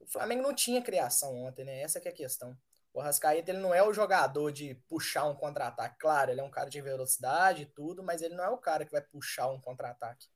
O 0.00 0.06
Flamengo 0.06 0.42
não 0.42 0.54
tinha 0.54 0.82
criação 0.82 1.36
ontem, 1.36 1.64
né? 1.64 1.80
Essa 1.80 1.98
é 1.98 2.08
a 2.08 2.14
questão. 2.14 2.56
O 2.92 3.00
Arrascaeta 3.00 3.50
ele 3.50 3.60
não 3.60 3.74
é 3.74 3.82
o 3.82 3.92
jogador 3.92 4.50
de 4.50 4.74
puxar 4.88 5.24
um 5.24 5.34
contra-ataque. 5.34 5.98
Claro, 5.98 6.30
ele 6.30 6.40
é 6.40 6.44
um 6.44 6.50
cara 6.50 6.70
de 6.70 6.80
velocidade 6.80 7.62
e 7.62 7.66
tudo, 7.66 8.02
mas 8.02 8.22
ele 8.22 8.34
não 8.34 8.44
é 8.44 8.48
o 8.48 8.58
cara 8.58 8.84
que 8.84 8.92
vai 8.92 9.02
puxar 9.02 9.48
um 9.48 9.60
contra-ataque. 9.60 10.26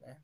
Né? 0.00 0.16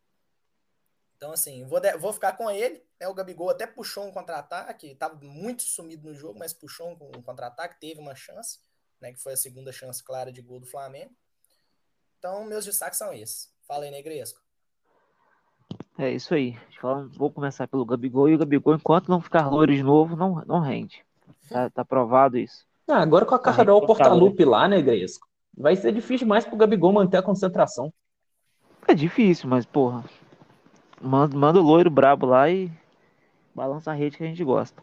Então, 1.22 1.30
assim, 1.30 1.64
vou, 1.64 1.78
de, 1.78 1.96
vou 1.98 2.12
ficar 2.12 2.32
com 2.32 2.50
ele. 2.50 2.82
Né? 2.98 3.06
O 3.06 3.14
Gabigol 3.14 3.48
até 3.48 3.64
puxou 3.64 4.04
um 4.04 4.10
contra-ataque, 4.10 4.88
estava 4.88 5.14
muito 5.22 5.62
sumido 5.62 6.08
no 6.08 6.12
jogo, 6.16 6.36
mas 6.36 6.52
puxou 6.52 6.88
um, 6.88 7.16
um 7.16 7.22
contra-ataque, 7.22 7.78
teve 7.78 8.00
uma 8.00 8.12
chance, 8.12 8.58
né? 9.00 9.12
Que 9.12 9.22
foi 9.22 9.34
a 9.34 9.36
segunda 9.36 9.70
chance 9.70 10.02
clara 10.02 10.32
de 10.32 10.42
gol 10.42 10.58
do 10.58 10.66
Flamengo. 10.66 11.12
Então, 12.18 12.44
meus 12.44 12.64
destaques 12.64 12.98
são 12.98 13.12
esses. 13.12 13.54
Fala 13.68 13.84
aí, 13.84 13.92
Negresco. 13.92 14.40
É 15.96 16.10
isso 16.10 16.34
aí. 16.34 16.58
Vou 17.16 17.30
começar 17.30 17.68
pelo 17.68 17.86
Gabigol 17.86 18.28
e 18.28 18.34
o 18.34 18.38
Gabigol, 18.38 18.74
enquanto 18.74 19.08
não 19.08 19.20
ficar 19.20 19.48
loiro 19.48 19.72
de 19.72 19.82
novo, 19.84 20.16
não, 20.16 20.44
não 20.44 20.58
rende. 20.58 21.06
Tá, 21.48 21.70
tá 21.70 21.84
provado 21.84 22.36
isso. 22.36 22.66
Ah, 22.88 23.00
agora 23.00 23.24
com 23.24 23.36
a 23.36 23.38
tá 23.38 23.54
Carol 23.54 23.86
Portalupe 23.86 24.44
lá, 24.44 24.66
Negresco, 24.66 25.28
vai 25.56 25.76
ser 25.76 25.92
difícil 25.92 26.26
mais 26.26 26.44
pro 26.44 26.56
Gabigol 26.56 26.92
manter 26.92 27.18
a 27.18 27.22
concentração. 27.22 27.94
É 28.88 28.92
difícil, 28.92 29.48
mas 29.48 29.64
porra, 29.64 30.04
Manda, 31.02 31.36
manda 31.36 31.60
o 31.60 31.62
loiro 31.62 31.90
brabo 31.90 32.26
lá 32.26 32.48
e 32.48 32.70
balança 33.52 33.90
a 33.90 33.94
rede 33.94 34.16
que 34.16 34.22
a 34.22 34.26
gente 34.26 34.44
gosta. 34.44 34.80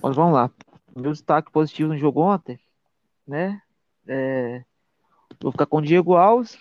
Mas 0.00 0.14
vamos 0.14 0.34
lá. 0.34 0.48
Meu 0.94 1.10
destaque 1.10 1.50
positivo 1.50 1.88
no 1.88 1.98
jogo 1.98 2.20
ontem, 2.20 2.60
né? 3.26 3.60
É, 4.06 4.64
vou 5.40 5.50
ficar 5.50 5.66
com 5.66 5.78
o 5.78 5.82
Diego 5.82 6.14
Alves 6.14 6.56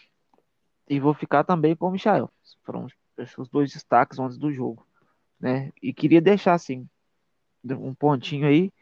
e 0.90 1.00
vou 1.00 1.14
ficar 1.14 1.44
também 1.44 1.76
com 1.76 1.90
o 1.90 1.92
Michael. 1.92 2.28
Foram 2.64 2.88
os 3.38 3.50
dois 3.50 3.72
destaques 3.72 4.18
antes 4.18 4.40
do 4.40 4.52
jogo, 4.52 4.84
né? 5.40 5.72
E 5.80 5.94
queria 5.94 6.20
deixar 6.20 6.54
assim 6.54 6.90
um 7.64 7.94
pontinho 7.94 8.48
aí 8.48 8.74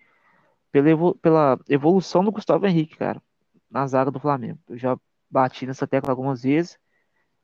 pela, 0.72 1.16
pela 1.16 1.60
evolução 1.68 2.24
do 2.24 2.32
Gustavo 2.32 2.66
Henrique, 2.66 2.96
cara, 2.96 3.22
na 3.70 3.86
zaga 3.86 4.10
do 4.10 4.20
Flamengo. 4.20 4.60
Eu 4.70 4.78
já 4.78 4.98
bati 5.30 5.66
nessa 5.66 5.86
tecla 5.86 6.12
algumas 6.12 6.44
vezes 6.44 6.80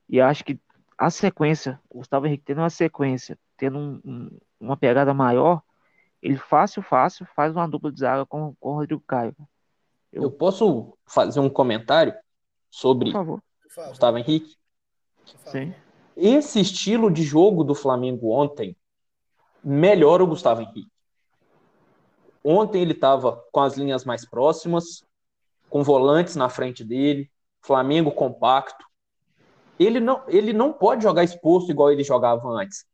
e 0.08 0.22
acho 0.22 0.46
que 0.46 0.58
a 0.98 1.10
sequência, 1.10 1.80
o 1.90 2.00
Gustavo 2.00 2.26
Henrique 2.26 2.44
tendo 2.46 2.60
uma 2.60 2.70
sequência, 2.70 3.38
tendo 3.56 3.78
um, 3.78 4.02
um, 4.04 4.38
uma 4.60 4.76
pegada 4.76 5.14
maior, 5.14 5.62
ele 6.22 6.38
fácil, 6.38 6.82
fácil 6.82 7.28
faz 7.36 7.56
uma 7.56 7.68
dupla 7.68 7.92
de 7.92 8.00
zaga 8.00 8.26
com, 8.26 8.56
com 8.60 8.72
o 8.72 8.76
Rodrigo 8.76 9.04
Caio. 9.06 9.36
Eu... 10.12 10.24
Eu 10.24 10.32
posso 10.32 10.98
fazer 11.06 11.40
um 11.40 11.50
comentário 11.50 12.14
sobre 12.70 13.12
Gustavo 13.90 14.18
Henrique? 14.18 14.56
Sim. 15.46 15.74
Esse 16.16 16.60
estilo 16.60 17.12
de 17.12 17.22
jogo 17.22 17.64
do 17.64 17.76
Flamengo 17.76 18.32
ontem 18.32 18.76
melhora 19.64 20.24
o 20.24 20.28
Gustavo 20.28 20.62
Henrique. 20.62 20.90
Ontem 22.44 22.82
ele 22.82 22.94
estava 22.94 23.44
com 23.52 23.60
as 23.60 23.78
linhas 23.78 24.04
mais 24.06 24.26
próximas, 24.26 25.06
com 25.70 25.84
volantes 25.84 26.36
na 26.36 26.50
frente 26.50 26.84
dele, 26.84 27.30
Flamengo 27.62 28.12
compacto, 28.12 28.87
ele 29.80 30.00
não, 30.00 30.24
ele 30.28 30.54
não 30.54 30.74
pode 30.74 31.04
jogar 31.04 31.24
exposto 31.24 31.72
igual 31.72 31.92
ele 31.92 32.04
jogava 32.04 32.48
antes. 32.50 32.86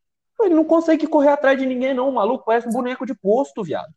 Ele 0.42 0.56
não 0.56 0.66
consegue 0.66 1.08
correr 1.08 1.30
atrás 1.30 1.58
de 1.58 1.66
ninguém, 1.66 1.94
não. 1.94 2.10
O 2.10 2.14
maluco 2.14 2.46
parece 2.46 2.68
um 2.68 2.72
boneco 2.72 3.06
de 3.06 3.16
posto, 3.16 3.64
viado. 3.64 3.94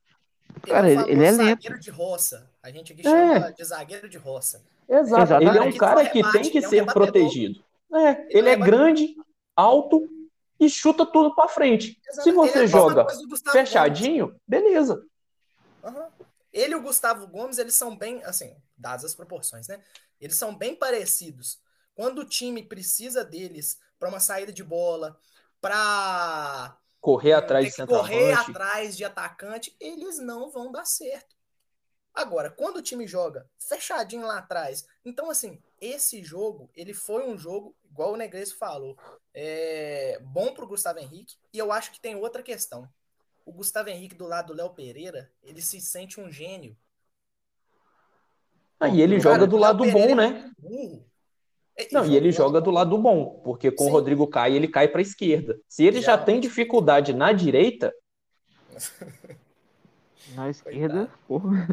Cara, 0.62 0.90
ele, 0.90 1.02
ele 1.10 1.24
é 1.24 1.30
lento. 1.30 1.62
zagueiro 1.62 1.80
de 1.80 1.90
roça. 1.90 2.50
A 2.62 2.70
gente 2.70 2.92
aqui 2.92 3.02
chama 3.02 3.48
é. 3.48 3.52
de 3.52 3.64
zagueiro 3.64 4.08
de 4.08 4.18
roça. 4.18 4.62
Exato. 4.88 5.34
Ele 5.34 5.58
é 5.58 5.62
um 5.62 5.76
cara 5.76 6.08
que 6.08 6.22
tem 6.32 6.42
que 6.42 6.58
é 6.58 6.62
ser 6.62 6.86
protegido. 6.86 7.64
É, 7.92 8.26
ele, 8.36 8.48
é 8.48 8.56
grande, 8.56 9.14
alto 9.54 10.08
e 10.58 10.68
chuta 10.68 11.04
tudo 11.04 11.34
para 11.34 11.48
frente. 11.48 12.00
Exato. 12.08 12.22
Se 12.22 12.32
você 12.32 12.64
é 12.64 12.66
joga 12.66 13.06
fechadinho, 13.52 14.26
Gomes. 14.26 14.40
beleza. 14.46 15.02
Uhum. 15.82 16.06
Ele 16.52 16.72
e 16.72 16.76
o 16.76 16.82
Gustavo 16.82 17.26
Gomes, 17.26 17.58
eles 17.58 17.74
são 17.74 17.96
bem, 17.96 18.22
assim, 18.24 18.56
dadas 18.76 19.04
as 19.04 19.14
proporções, 19.14 19.68
né? 19.68 19.80
Eles 20.20 20.36
são 20.36 20.54
bem 20.54 20.74
parecidos. 20.74 21.60
Quando 21.96 22.18
o 22.20 22.28
time 22.28 22.62
precisa 22.62 23.24
deles 23.24 23.80
para 23.98 24.10
uma 24.10 24.20
saída 24.20 24.52
de 24.52 24.62
bola, 24.62 25.18
para 25.60 26.78
correr 27.00 27.32
atrás 27.32 27.74
de 27.74 27.86
correr 27.86 28.34
atrás 28.34 28.96
de 28.96 29.04
atacante, 29.04 29.74
eles 29.80 30.18
não 30.18 30.50
vão 30.50 30.70
dar 30.70 30.84
certo. 30.84 31.34
Agora, 32.14 32.50
quando 32.50 32.76
o 32.76 32.82
time 32.82 33.06
joga 33.06 33.48
fechadinho 33.58 34.26
lá 34.26 34.38
atrás, 34.38 34.86
então 35.04 35.30
assim, 35.30 35.60
esse 35.80 36.22
jogo, 36.22 36.70
ele 36.74 36.92
foi 36.92 37.26
um 37.26 37.36
jogo, 37.36 37.74
igual 37.90 38.12
o 38.12 38.16
Negresco 38.16 38.58
falou, 38.58 38.96
é, 39.32 40.18
bom 40.22 40.52
pro 40.52 40.66
Gustavo 40.66 40.98
Henrique, 40.98 41.36
e 41.52 41.58
eu 41.58 41.72
acho 41.72 41.90
que 41.92 42.00
tem 42.00 42.14
outra 42.14 42.42
questão. 42.42 42.86
O 43.44 43.52
Gustavo 43.52 43.88
Henrique 43.88 44.14
do 44.14 44.26
lado 44.26 44.48
do 44.48 44.54
Léo 44.54 44.74
Pereira, 44.74 45.30
ele 45.42 45.62
se 45.62 45.80
sente 45.80 46.20
um 46.20 46.30
gênio. 46.30 46.76
Ah, 48.78 48.88
e 48.88 49.00
ele 49.00 49.18
Cara, 49.18 49.34
joga 49.34 49.46
do 49.46 49.56
lado 49.56 49.84
bom, 49.90 50.14
né? 50.14 50.52
É 50.58 50.60
burro. 50.60 51.15
É, 51.76 51.88
não, 51.92 52.06
e 52.06 52.16
ele 52.16 52.32
joga 52.32 52.60
do 52.60 52.70
lado 52.70 52.96
bom, 52.96 53.40
porque 53.44 53.70
com 53.70 53.84
Sim. 53.84 53.90
o 53.90 53.92
Rodrigo 53.92 54.26
cai, 54.26 54.54
ele 54.54 54.66
cai 54.66 54.88
para 54.88 55.00
a 55.00 55.02
esquerda. 55.02 55.60
Se 55.68 55.84
ele 55.84 56.00
já, 56.00 56.16
já 56.16 56.18
tem 56.18 56.40
dificuldade 56.40 57.12
na 57.12 57.32
direita. 57.32 57.92
Na 60.34 60.48
esquerda, 60.50 61.10
porra. 61.28 61.68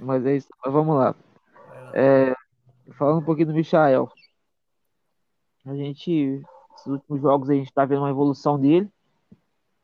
Mas 0.00 0.24
é 0.24 0.36
isso. 0.36 0.48
Mas 0.64 0.72
vamos 0.72 0.94
lá. 0.94 1.14
É, 1.92 2.34
falando 2.92 3.20
um 3.20 3.24
pouquinho 3.24 3.48
do 3.48 3.54
Michael. 3.54 4.08
A 5.64 5.74
gente, 5.74 6.40
esses 6.76 6.86
últimos 6.86 7.20
jogos, 7.20 7.50
a 7.50 7.54
gente 7.54 7.72
tá 7.72 7.84
vendo 7.84 8.02
uma 8.02 8.10
evolução 8.10 8.58
dele. 8.58 8.88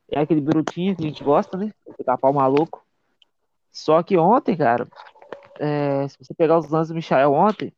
É 0.09 0.21
aquele 0.21 0.41
brutinho 0.41 0.95
que 0.95 1.03
a 1.03 1.09
gente 1.09 1.25
gosta, 1.25 1.57
né? 1.57 1.73
Ficar 1.97 2.19
pau 2.19 2.33
maluco. 2.33 2.85
Só 3.73 4.03
que 4.03 4.17
ontem, 4.17 4.57
cara, 4.57 4.87
é, 5.59 6.07
se 6.07 6.19
você 6.19 6.35
pegar 6.35 6.59
os 6.59 6.69
lances 6.69 6.91
do 6.91 6.95
Michael 6.95 7.33
ontem, 7.33 7.73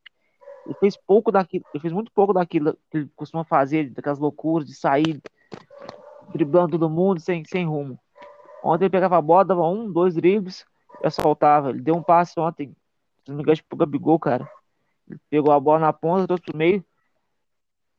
ele 0.64 0.74
fez 0.74 0.96
pouco 0.96 1.30
daquilo, 1.30 1.64
ele 1.72 1.80
fez 1.80 1.92
muito 1.92 2.10
pouco 2.12 2.32
daquilo 2.32 2.76
que 2.90 2.98
ele 2.98 3.10
costuma 3.14 3.44
fazer, 3.44 3.90
daquelas 3.90 4.18
loucuras 4.18 4.66
de 4.66 4.74
sair 4.74 5.20
driblando 6.32 6.72
todo 6.72 6.90
mundo 6.90 7.20
sem, 7.20 7.44
sem 7.44 7.66
rumo. 7.66 7.98
Ontem 8.62 8.84
ele 8.84 8.90
pegava 8.90 9.18
a 9.18 9.22
bola, 9.22 9.44
dava 9.44 9.68
um, 9.68 9.90
dois 9.90 10.14
dribles, 10.14 10.64
e 11.02 11.10
soltava. 11.10 11.70
Ele 11.70 11.80
deu 11.80 11.94
um 11.94 12.02
passe 12.02 12.38
ontem, 12.40 12.74
se 13.24 13.28
não 13.28 13.36
me 13.36 13.42
engano, 13.42 13.58
pro 13.68 13.76
Gabigol, 13.76 14.18
cara. 14.18 14.48
Ele 15.08 15.20
pegou 15.28 15.52
a 15.52 15.60
bola 15.60 15.78
na 15.78 15.92
ponta, 15.92 16.26
trouxe 16.26 16.44
pro 16.44 16.56
meio, 16.56 16.84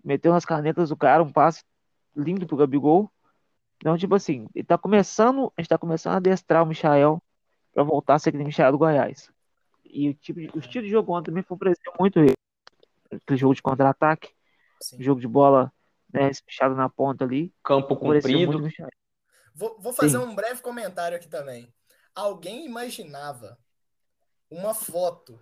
meteu 0.03 0.31
nas 0.31 0.43
canetas 0.43 0.89
do 0.89 0.97
cara, 0.97 1.21
um 1.23 1.31
passe 1.31 1.63
lindo 2.15 2.47
pro 2.47 2.57
Gabigol. 2.57 3.11
Então, 3.77 3.97
tipo 3.97 4.15
assim, 4.15 4.47
ele 4.55 4.65
tá 4.65 4.77
começando, 4.77 5.51
a 5.55 5.61
gente 5.61 5.69
tá 5.69 5.77
começando 5.77 6.13
a 6.13 6.17
adestrar 6.17 6.63
o 6.63 6.65
Michael 6.65 7.21
para 7.73 7.83
voltar 7.83 8.15
a 8.15 8.19
ser 8.19 8.29
aquele 8.29 8.45
Michael 8.45 8.71
do 8.71 8.77
Goiás. 8.77 9.29
E 9.83 10.09
o, 10.09 10.13
tipo 10.15 10.39
de, 10.39 10.49
o 10.55 10.59
estilo 10.59 10.85
de 10.85 10.91
jogo 10.91 11.13
ontem 11.13 11.27
também 11.27 11.43
favoreceu 11.43 11.93
muito 11.99 12.19
ele 12.19 12.33
aquele 13.11 13.37
jogo 13.37 13.55
de 13.55 13.61
contra-ataque, 13.61 14.33
jogo 14.99 15.19
de 15.19 15.27
bola 15.27 15.71
né, 16.11 16.29
espichado 16.29 16.75
na 16.75 16.89
ponta 16.89 17.23
ali. 17.23 17.53
Campo 17.63 17.95
comprido. 17.95 18.67
Vou, 19.53 19.77
vou, 19.79 19.93
fazer 19.93 20.17
Sim. 20.19 20.25
um 20.25 20.35
breve 20.35 20.61
comentário 20.61 21.17
aqui 21.17 21.27
também. 21.27 21.73
Alguém 22.13 22.65
imaginava 22.65 23.57
uma 24.49 24.73
foto 24.73 25.39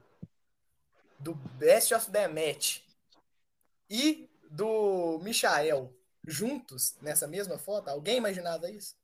do 1.19 1.33
Best 1.33 1.93
of 1.93 2.11
the 2.11 2.27
Match 2.27 2.81
e 3.89 4.29
do 4.49 5.19
Michael 5.23 5.91
juntos 6.25 6.95
nessa 7.01 7.27
mesma 7.27 7.57
foto? 7.57 7.89
Alguém 7.89 8.17
imaginava 8.17 8.69
isso? 8.69 8.95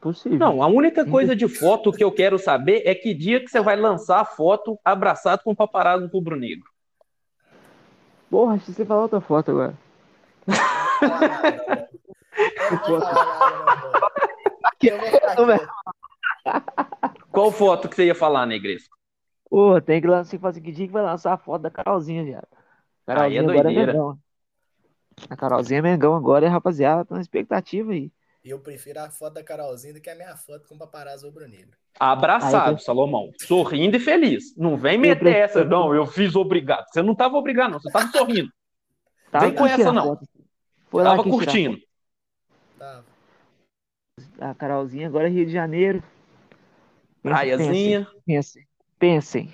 Possível. 0.00 0.38
Não, 0.38 0.62
a 0.62 0.66
única 0.66 1.04
coisa 1.04 1.36
de 1.36 1.46
foto 1.46 1.92
que 1.92 2.02
eu 2.02 2.10
quero 2.10 2.38
saber 2.38 2.82
é 2.86 2.94
que 2.94 3.14
dia 3.14 3.40
que 3.40 3.48
você 3.48 3.60
vai 3.60 3.76
lançar 3.76 4.20
a 4.20 4.24
foto 4.24 4.78
abraçado 4.84 5.42
com 5.42 5.52
o 5.52 5.56
paparazzo 5.56 6.06
rubro-negro. 6.06 6.71
Porra, 8.32 8.54
acho 8.54 8.64
que 8.64 8.72
você 8.72 8.86
falou 8.86 9.02
outra 9.02 9.20
foto 9.20 9.50
agora. 9.50 9.74
Qual 17.30 17.52
foto 17.52 17.90
que 17.90 17.96
você 17.96 18.06
ia 18.06 18.14
falar, 18.14 18.46
Negresco? 18.46 18.96
Pô, 19.50 19.78
tem 19.82 20.00
que 20.00 20.06
lançar, 20.06 20.38
fazer 20.38 20.62
que 20.62 20.72
dia 20.72 20.86
que 20.86 20.92
vai 20.94 21.02
lançar 21.02 21.34
a 21.34 21.36
foto 21.36 21.60
da 21.60 21.70
Carolzinha, 21.70 22.24
viado. 22.24 22.48
Aí 23.06 23.36
é 23.36 23.42
Carolzinha 23.42 23.42
agora 23.42 23.58
é 23.58 23.62
doideira. 23.64 23.92
Mengão. 23.92 24.18
A 25.28 25.36
Carolzinha 25.36 25.80
é 25.80 25.82
Mengão 25.82 26.16
agora, 26.16 26.48
rapaziada 26.48 27.04
tá 27.04 27.14
na 27.14 27.20
expectativa 27.20 27.92
aí. 27.92 28.10
Eu 28.44 28.58
prefiro 28.58 28.98
a 29.00 29.08
foto 29.10 29.34
da 29.34 29.42
Carolzinha 29.44 29.94
do 29.94 30.00
que 30.00 30.10
a 30.10 30.14
minha 30.16 30.36
foto 30.36 30.66
com 30.68 30.74
o 30.74 30.78
paparazzo 30.78 31.26
rubro-negro. 31.26 31.76
Abraçado, 31.98 32.76
Aí, 32.76 32.82
Salomão. 32.82 33.30
Sorrindo 33.40 33.96
e 33.96 34.00
feliz. 34.00 34.56
Não 34.56 34.76
vem 34.76 34.98
meter 34.98 35.18
prefiro- 35.20 35.38
essa, 35.44 35.64
não. 35.64 35.94
Eu 35.94 36.06
fiz 36.06 36.34
obrigado. 36.34 36.86
Você 36.88 37.02
não 37.02 37.14
tava 37.14 37.36
obrigado, 37.36 37.70
não. 37.72 37.80
Você 37.80 37.90
tava 37.92 38.08
sorrindo. 38.10 38.50
Tava 39.30 39.46
Vem 39.46 39.54
com 39.54 39.64
essa, 39.66 39.92
não. 39.92 40.04
foto. 40.04 40.28
Foi 40.90 41.04
Tava 41.04 41.22
curtindo. 41.22 41.78
Tá. 42.78 43.02
foto. 44.16 44.32
A 44.40 44.54
Carolzinha 44.54 45.06
agora 45.06 45.28
é 45.28 45.30
Rio 45.30 45.46
de 45.46 45.52
Janeiro. 45.52 46.02
Pensa- 47.22 47.36
Praiazinha. 47.36 48.08
Pensem, 48.26 48.66
pensem. 48.98 49.52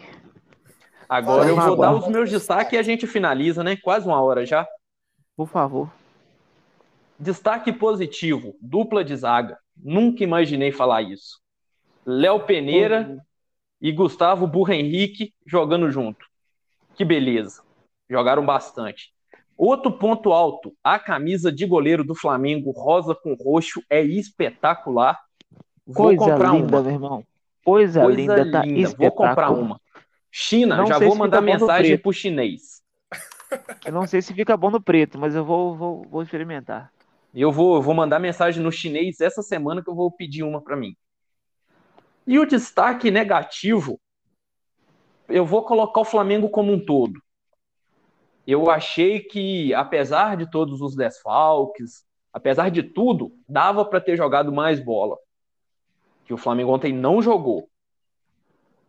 Agora 1.07 1.41
Fala 1.41 1.51
eu 1.51 1.57
vou 1.57 1.77
dar 1.77 1.95
os 1.95 2.09
meus 2.09 2.31
destaques 2.31 2.73
e 2.73 2.79
a 2.79 2.83
gente 2.83 3.07
finaliza, 3.07 3.63
né? 3.63 3.77
Quase 3.77 4.07
uma 4.07 4.21
hora 4.23 4.47
já. 4.47 4.67
Por 5.37 5.47
favor. 5.47 5.91
Destaque 7.19 7.73
positivo, 7.73 8.57
dupla 8.61 9.05
de 9.05 9.17
zaga. 9.17 9.59
Nunca 9.77 10.23
imaginei 10.23 10.71
falar 10.71 11.03
isso. 11.03 11.41
Léo 12.07 12.47
Peneira 12.47 13.19
e 13.81 13.91
Gustavo 13.91 14.47
Burra 14.47 14.75
Henrique 14.75 15.35
jogando 15.45 15.91
junto. 15.91 16.27
Que 16.95 17.05
beleza. 17.05 17.63
Jogaram 18.09 18.45
bastante. 18.47 19.13
Outro 19.57 19.91
ponto 19.91 20.33
alto, 20.33 20.73
a 20.83 20.99
camisa 20.99 21.51
de 21.51 21.67
goleiro 21.67 22.05
do 22.05 22.15
Flamengo, 22.15 22.71
rosa 22.71 23.15
com 23.15 23.35
roxo, 23.35 23.83
é 23.91 24.01
espetacular. 24.01 25.19
Vou 25.85 26.07
Coisa 26.07 26.33
comprar 26.33 26.53
linda, 26.53 26.77
uma. 26.77 26.83
meu 26.83 26.93
irmão. 26.93 27.25
Coisa, 27.65 28.03
Coisa 28.03 28.21
linda, 28.21 28.51
tá 28.53 28.65
linda. 28.65 28.95
Vou 28.97 29.11
comprar 29.11 29.51
uma. 29.51 29.81
China, 30.31 30.77
Não 30.77 30.87
já 30.87 30.99
vou 30.99 31.17
mandar 31.17 31.41
mensagem 31.41 31.99
pro 31.99 32.13
chinês. 32.13 32.81
Eu 33.85 33.93
não 33.93 34.07
sei 34.07 34.23
se 34.23 34.33
fica 34.33 34.57
bom 34.57 34.71
no 34.71 34.81
preto, 34.81 35.19
mas 35.19 35.35
eu 35.35 35.45
vou, 35.45 35.75
vou, 35.75 36.03
vou 36.09 36.23
experimentar. 36.23 36.93
Eu 37.41 37.53
vou, 37.53 37.77
eu 37.77 37.83
vou 37.83 37.95
mandar 37.95 38.19
mensagem 38.19 38.61
no 38.61 38.73
chinês 38.73 39.21
essa 39.21 39.43
semana 39.43 39.81
que 39.81 39.89
eu 39.89 39.95
vou 39.95 40.11
pedir 40.11 40.43
uma 40.43 40.61
para 40.61 40.77
mim. 40.77 40.97
E 42.27 42.37
o 42.37 42.45
destaque 42.45 43.13
negativo, 43.13 44.01
eu 45.29 45.47
vou 45.47 45.65
colocar 45.65 46.01
o 46.01 46.05
Flamengo 46.05 46.51
como 46.51 46.73
um 46.73 46.85
todo. 46.85 47.23
Eu 48.45 48.69
achei 48.69 49.21
que, 49.21 49.73
apesar 49.73 50.37
de 50.37 50.51
todos 50.51 50.81
os 50.81 50.97
desfalques, 50.97 52.05
apesar 52.33 52.71
de 52.71 52.83
tudo, 52.83 53.33
dava 53.49 53.85
para 53.85 54.01
ter 54.01 54.17
jogado 54.17 54.51
mais 54.51 54.81
bola. 54.81 55.17
Que 56.25 56.35
o 56.35 56.39
Flamengo 56.39 56.73
ontem 56.73 56.93
não 56.93 57.23
jogou. 57.23 57.71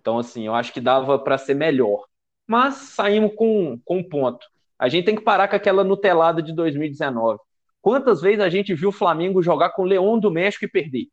Então, 0.02 0.18
assim, 0.18 0.48
eu 0.48 0.56
acho 0.56 0.74
que 0.74 0.82
dava 0.82 1.20
para 1.20 1.38
ser 1.38 1.54
melhor. 1.54 2.04
Mas 2.48 2.74
saímos 2.76 3.36
com, 3.36 3.80
com 3.86 4.00
um 4.00 4.10
ponto. 4.10 4.48
A 4.80 4.90
gente 4.90 5.06
tem 5.06 5.16
que 5.16 5.22
parar 5.22 5.48
com 5.48 5.56
aquela 5.56 5.84
nutelada 5.84 6.42
de 6.42 6.52
2019. 6.52 7.40
Quantas 7.82 8.22
vezes 8.22 8.40
a 8.42 8.50
gente 8.50 8.74
viu 8.74 8.90
o 8.90 8.94
Flamengo 8.94 9.42
jogar 9.42 9.70
com 9.72 9.84
o 9.84 9.86
Leão 9.86 10.20
do 10.20 10.30
México 10.30 10.66
e 10.66 10.68
perder? 10.68 11.08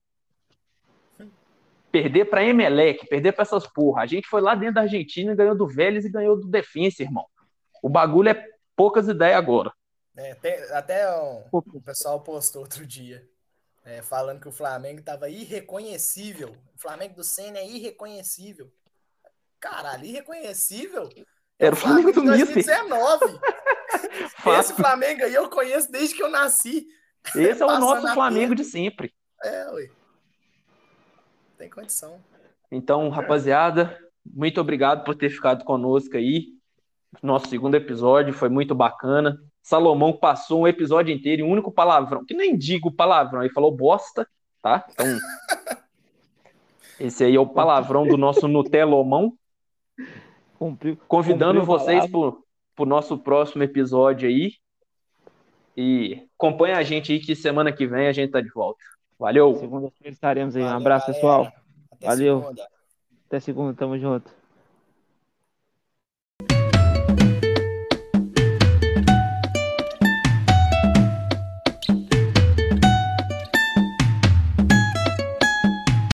Perder 1.93 2.27
para 2.27 2.45
Emelec, 2.45 3.07
perder 3.07 3.33
para 3.33 3.43
essas 3.43 3.67
porra. 3.67 4.03
A 4.03 4.07
gente 4.07 4.27
foi 4.29 4.41
lá 4.41 4.55
dentro 4.55 4.75
da 4.75 4.81
Argentina, 4.83 5.35
ganhou 5.35 5.55
do 5.57 5.67
Vélez 5.67 6.05
e 6.05 6.11
ganhou 6.11 6.37
do 6.39 6.47
Defensa, 6.49 7.03
irmão. 7.03 7.25
O 7.83 7.89
bagulho 7.89 8.29
é 8.31 8.45
poucas 8.75 9.09
ideias 9.09 9.37
agora. 9.39 9.73
É, 10.17 10.37
até 10.73 11.09
um- 11.21 11.43
Pô, 11.51 11.63
o 11.73 11.81
pessoal 11.81 12.21
postou 12.21 12.63
outro 12.63 12.85
dia, 12.87 13.27
é, 13.85 14.03
falando 14.03 14.41
que 14.41 14.49
o 14.49 14.53
Flamengo 14.53 15.01
estava 15.01 15.29
irreconhecível. 15.29 16.57
O 16.75 16.79
Flamengo 16.79 17.15
do 17.15 17.25
Senna 17.25 17.59
é 17.59 17.67
irreconhecível. 17.67 18.71
Caralho, 19.61 20.05
irreconhecível? 20.05 21.09
É 21.59 21.67
Era 21.67 21.75
o 21.75 21.79
Flamengo 21.79 22.13
do 22.13 22.23
Mister. 22.23 22.47
2019. 22.65 23.39
Esse. 24.59 24.75
Flamengo 24.75 25.25
aí 25.25 25.35
eu 25.35 25.49
conheço 25.49 25.91
desde 25.91 26.15
que 26.15 26.23
eu 26.23 26.31
nasci. 26.31 26.87
Esse 27.35 27.63
é 27.63 27.67
o 27.67 27.79
nosso 27.79 28.07
Flamengo 28.15 28.55
de 28.55 28.65
sempre. 28.65 29.13
É, 29.43 29.71
ué. 29.73 29.91
Tem 31.59 31.69
condição. 31.71 32.21
Então, 32.71 33.09
rapaziada, 33.09 33.99
muito 34.25 34.61
obrigado 34.61 35.05
por 35.05 35.15
ter 35.15 35.31
ficado 35.31 35.65
conosco 35.65 36.17
aí. 36.17 36.49
Nosso 37.23 37.49
segundo 37.49 37.75
episódio 37.75 38.33
foi 38.33 38.49
muito 38.49 38.75
bacana. 38.75 39.39
Salomão 39.63 40.13
passou 40.13 40.61
um 40.61 40.69
episódio 40.69 41.15
inteiro 41.15 41.43
em 41.43 41.45
um 41.45 41.51
único 41.51 41.73
palavrão, 41.73 42.25
que 42.25 42.35
nem 42.35 42.57
digo 42.57 42.93
palavrão, 42.93 43.43
ele 43.43 43.53
falou 43.53 43.75
bosta, 43.75 44.29
tá? 44.63 44.87
Então, 44.93 45.07
esse 47.01 47.25
aí 47.25 47.35
é 47.35 47.41
o 47.41 47.47
palavrão 47.47 48.07
do 48.07 48.17
nosso 48.17 48.47
Nutelomão. 48.47 49.37
Cumpriu. 50.59 50.97
Convidando 51.09 51.61
Cumpriu 51.61 51.79
vocês 51.79 52.11
palavra. 52.11 52.39
Para 52.77 52.83
o 52.83 52.87
nosso 52.87 53.19
próximo 53.19 53.63
episódio 53.63 54.29
aí. 54.29 54.53
E 55.77 56.23
acompanha 56.39 56.77
a 56.77 56.83
gente 56.83 57.13
aí 57.13 57.19
que 57.19 57.35
semana 57.35 57.73
que 57.73 57.87
vem 57.87 58.07
a 58.07 58.13
gente 58.13 58.31
tá 58.31 58.41
de 58.41 58.51
volta. 58.51 58.85
Valeu! 59.19 59.57
Segunda-feira 59.57 60.13
estaremos 60.13 60.55
aí. 60.55 60.63
Um 60.63 60.67
Valeu, 60.67 60.81
abraço, 60.81 61.07
galera. 61.07 61.21
pessoal. 61.21 61.53
Até 61.91 62.07
Valeu. 62.07 62.41
segunda. 62.43 62.69
Até 63.27 63.41
segunda, 63.41 63.75
tamo 63.75 63.99
junto. 63.99 64.36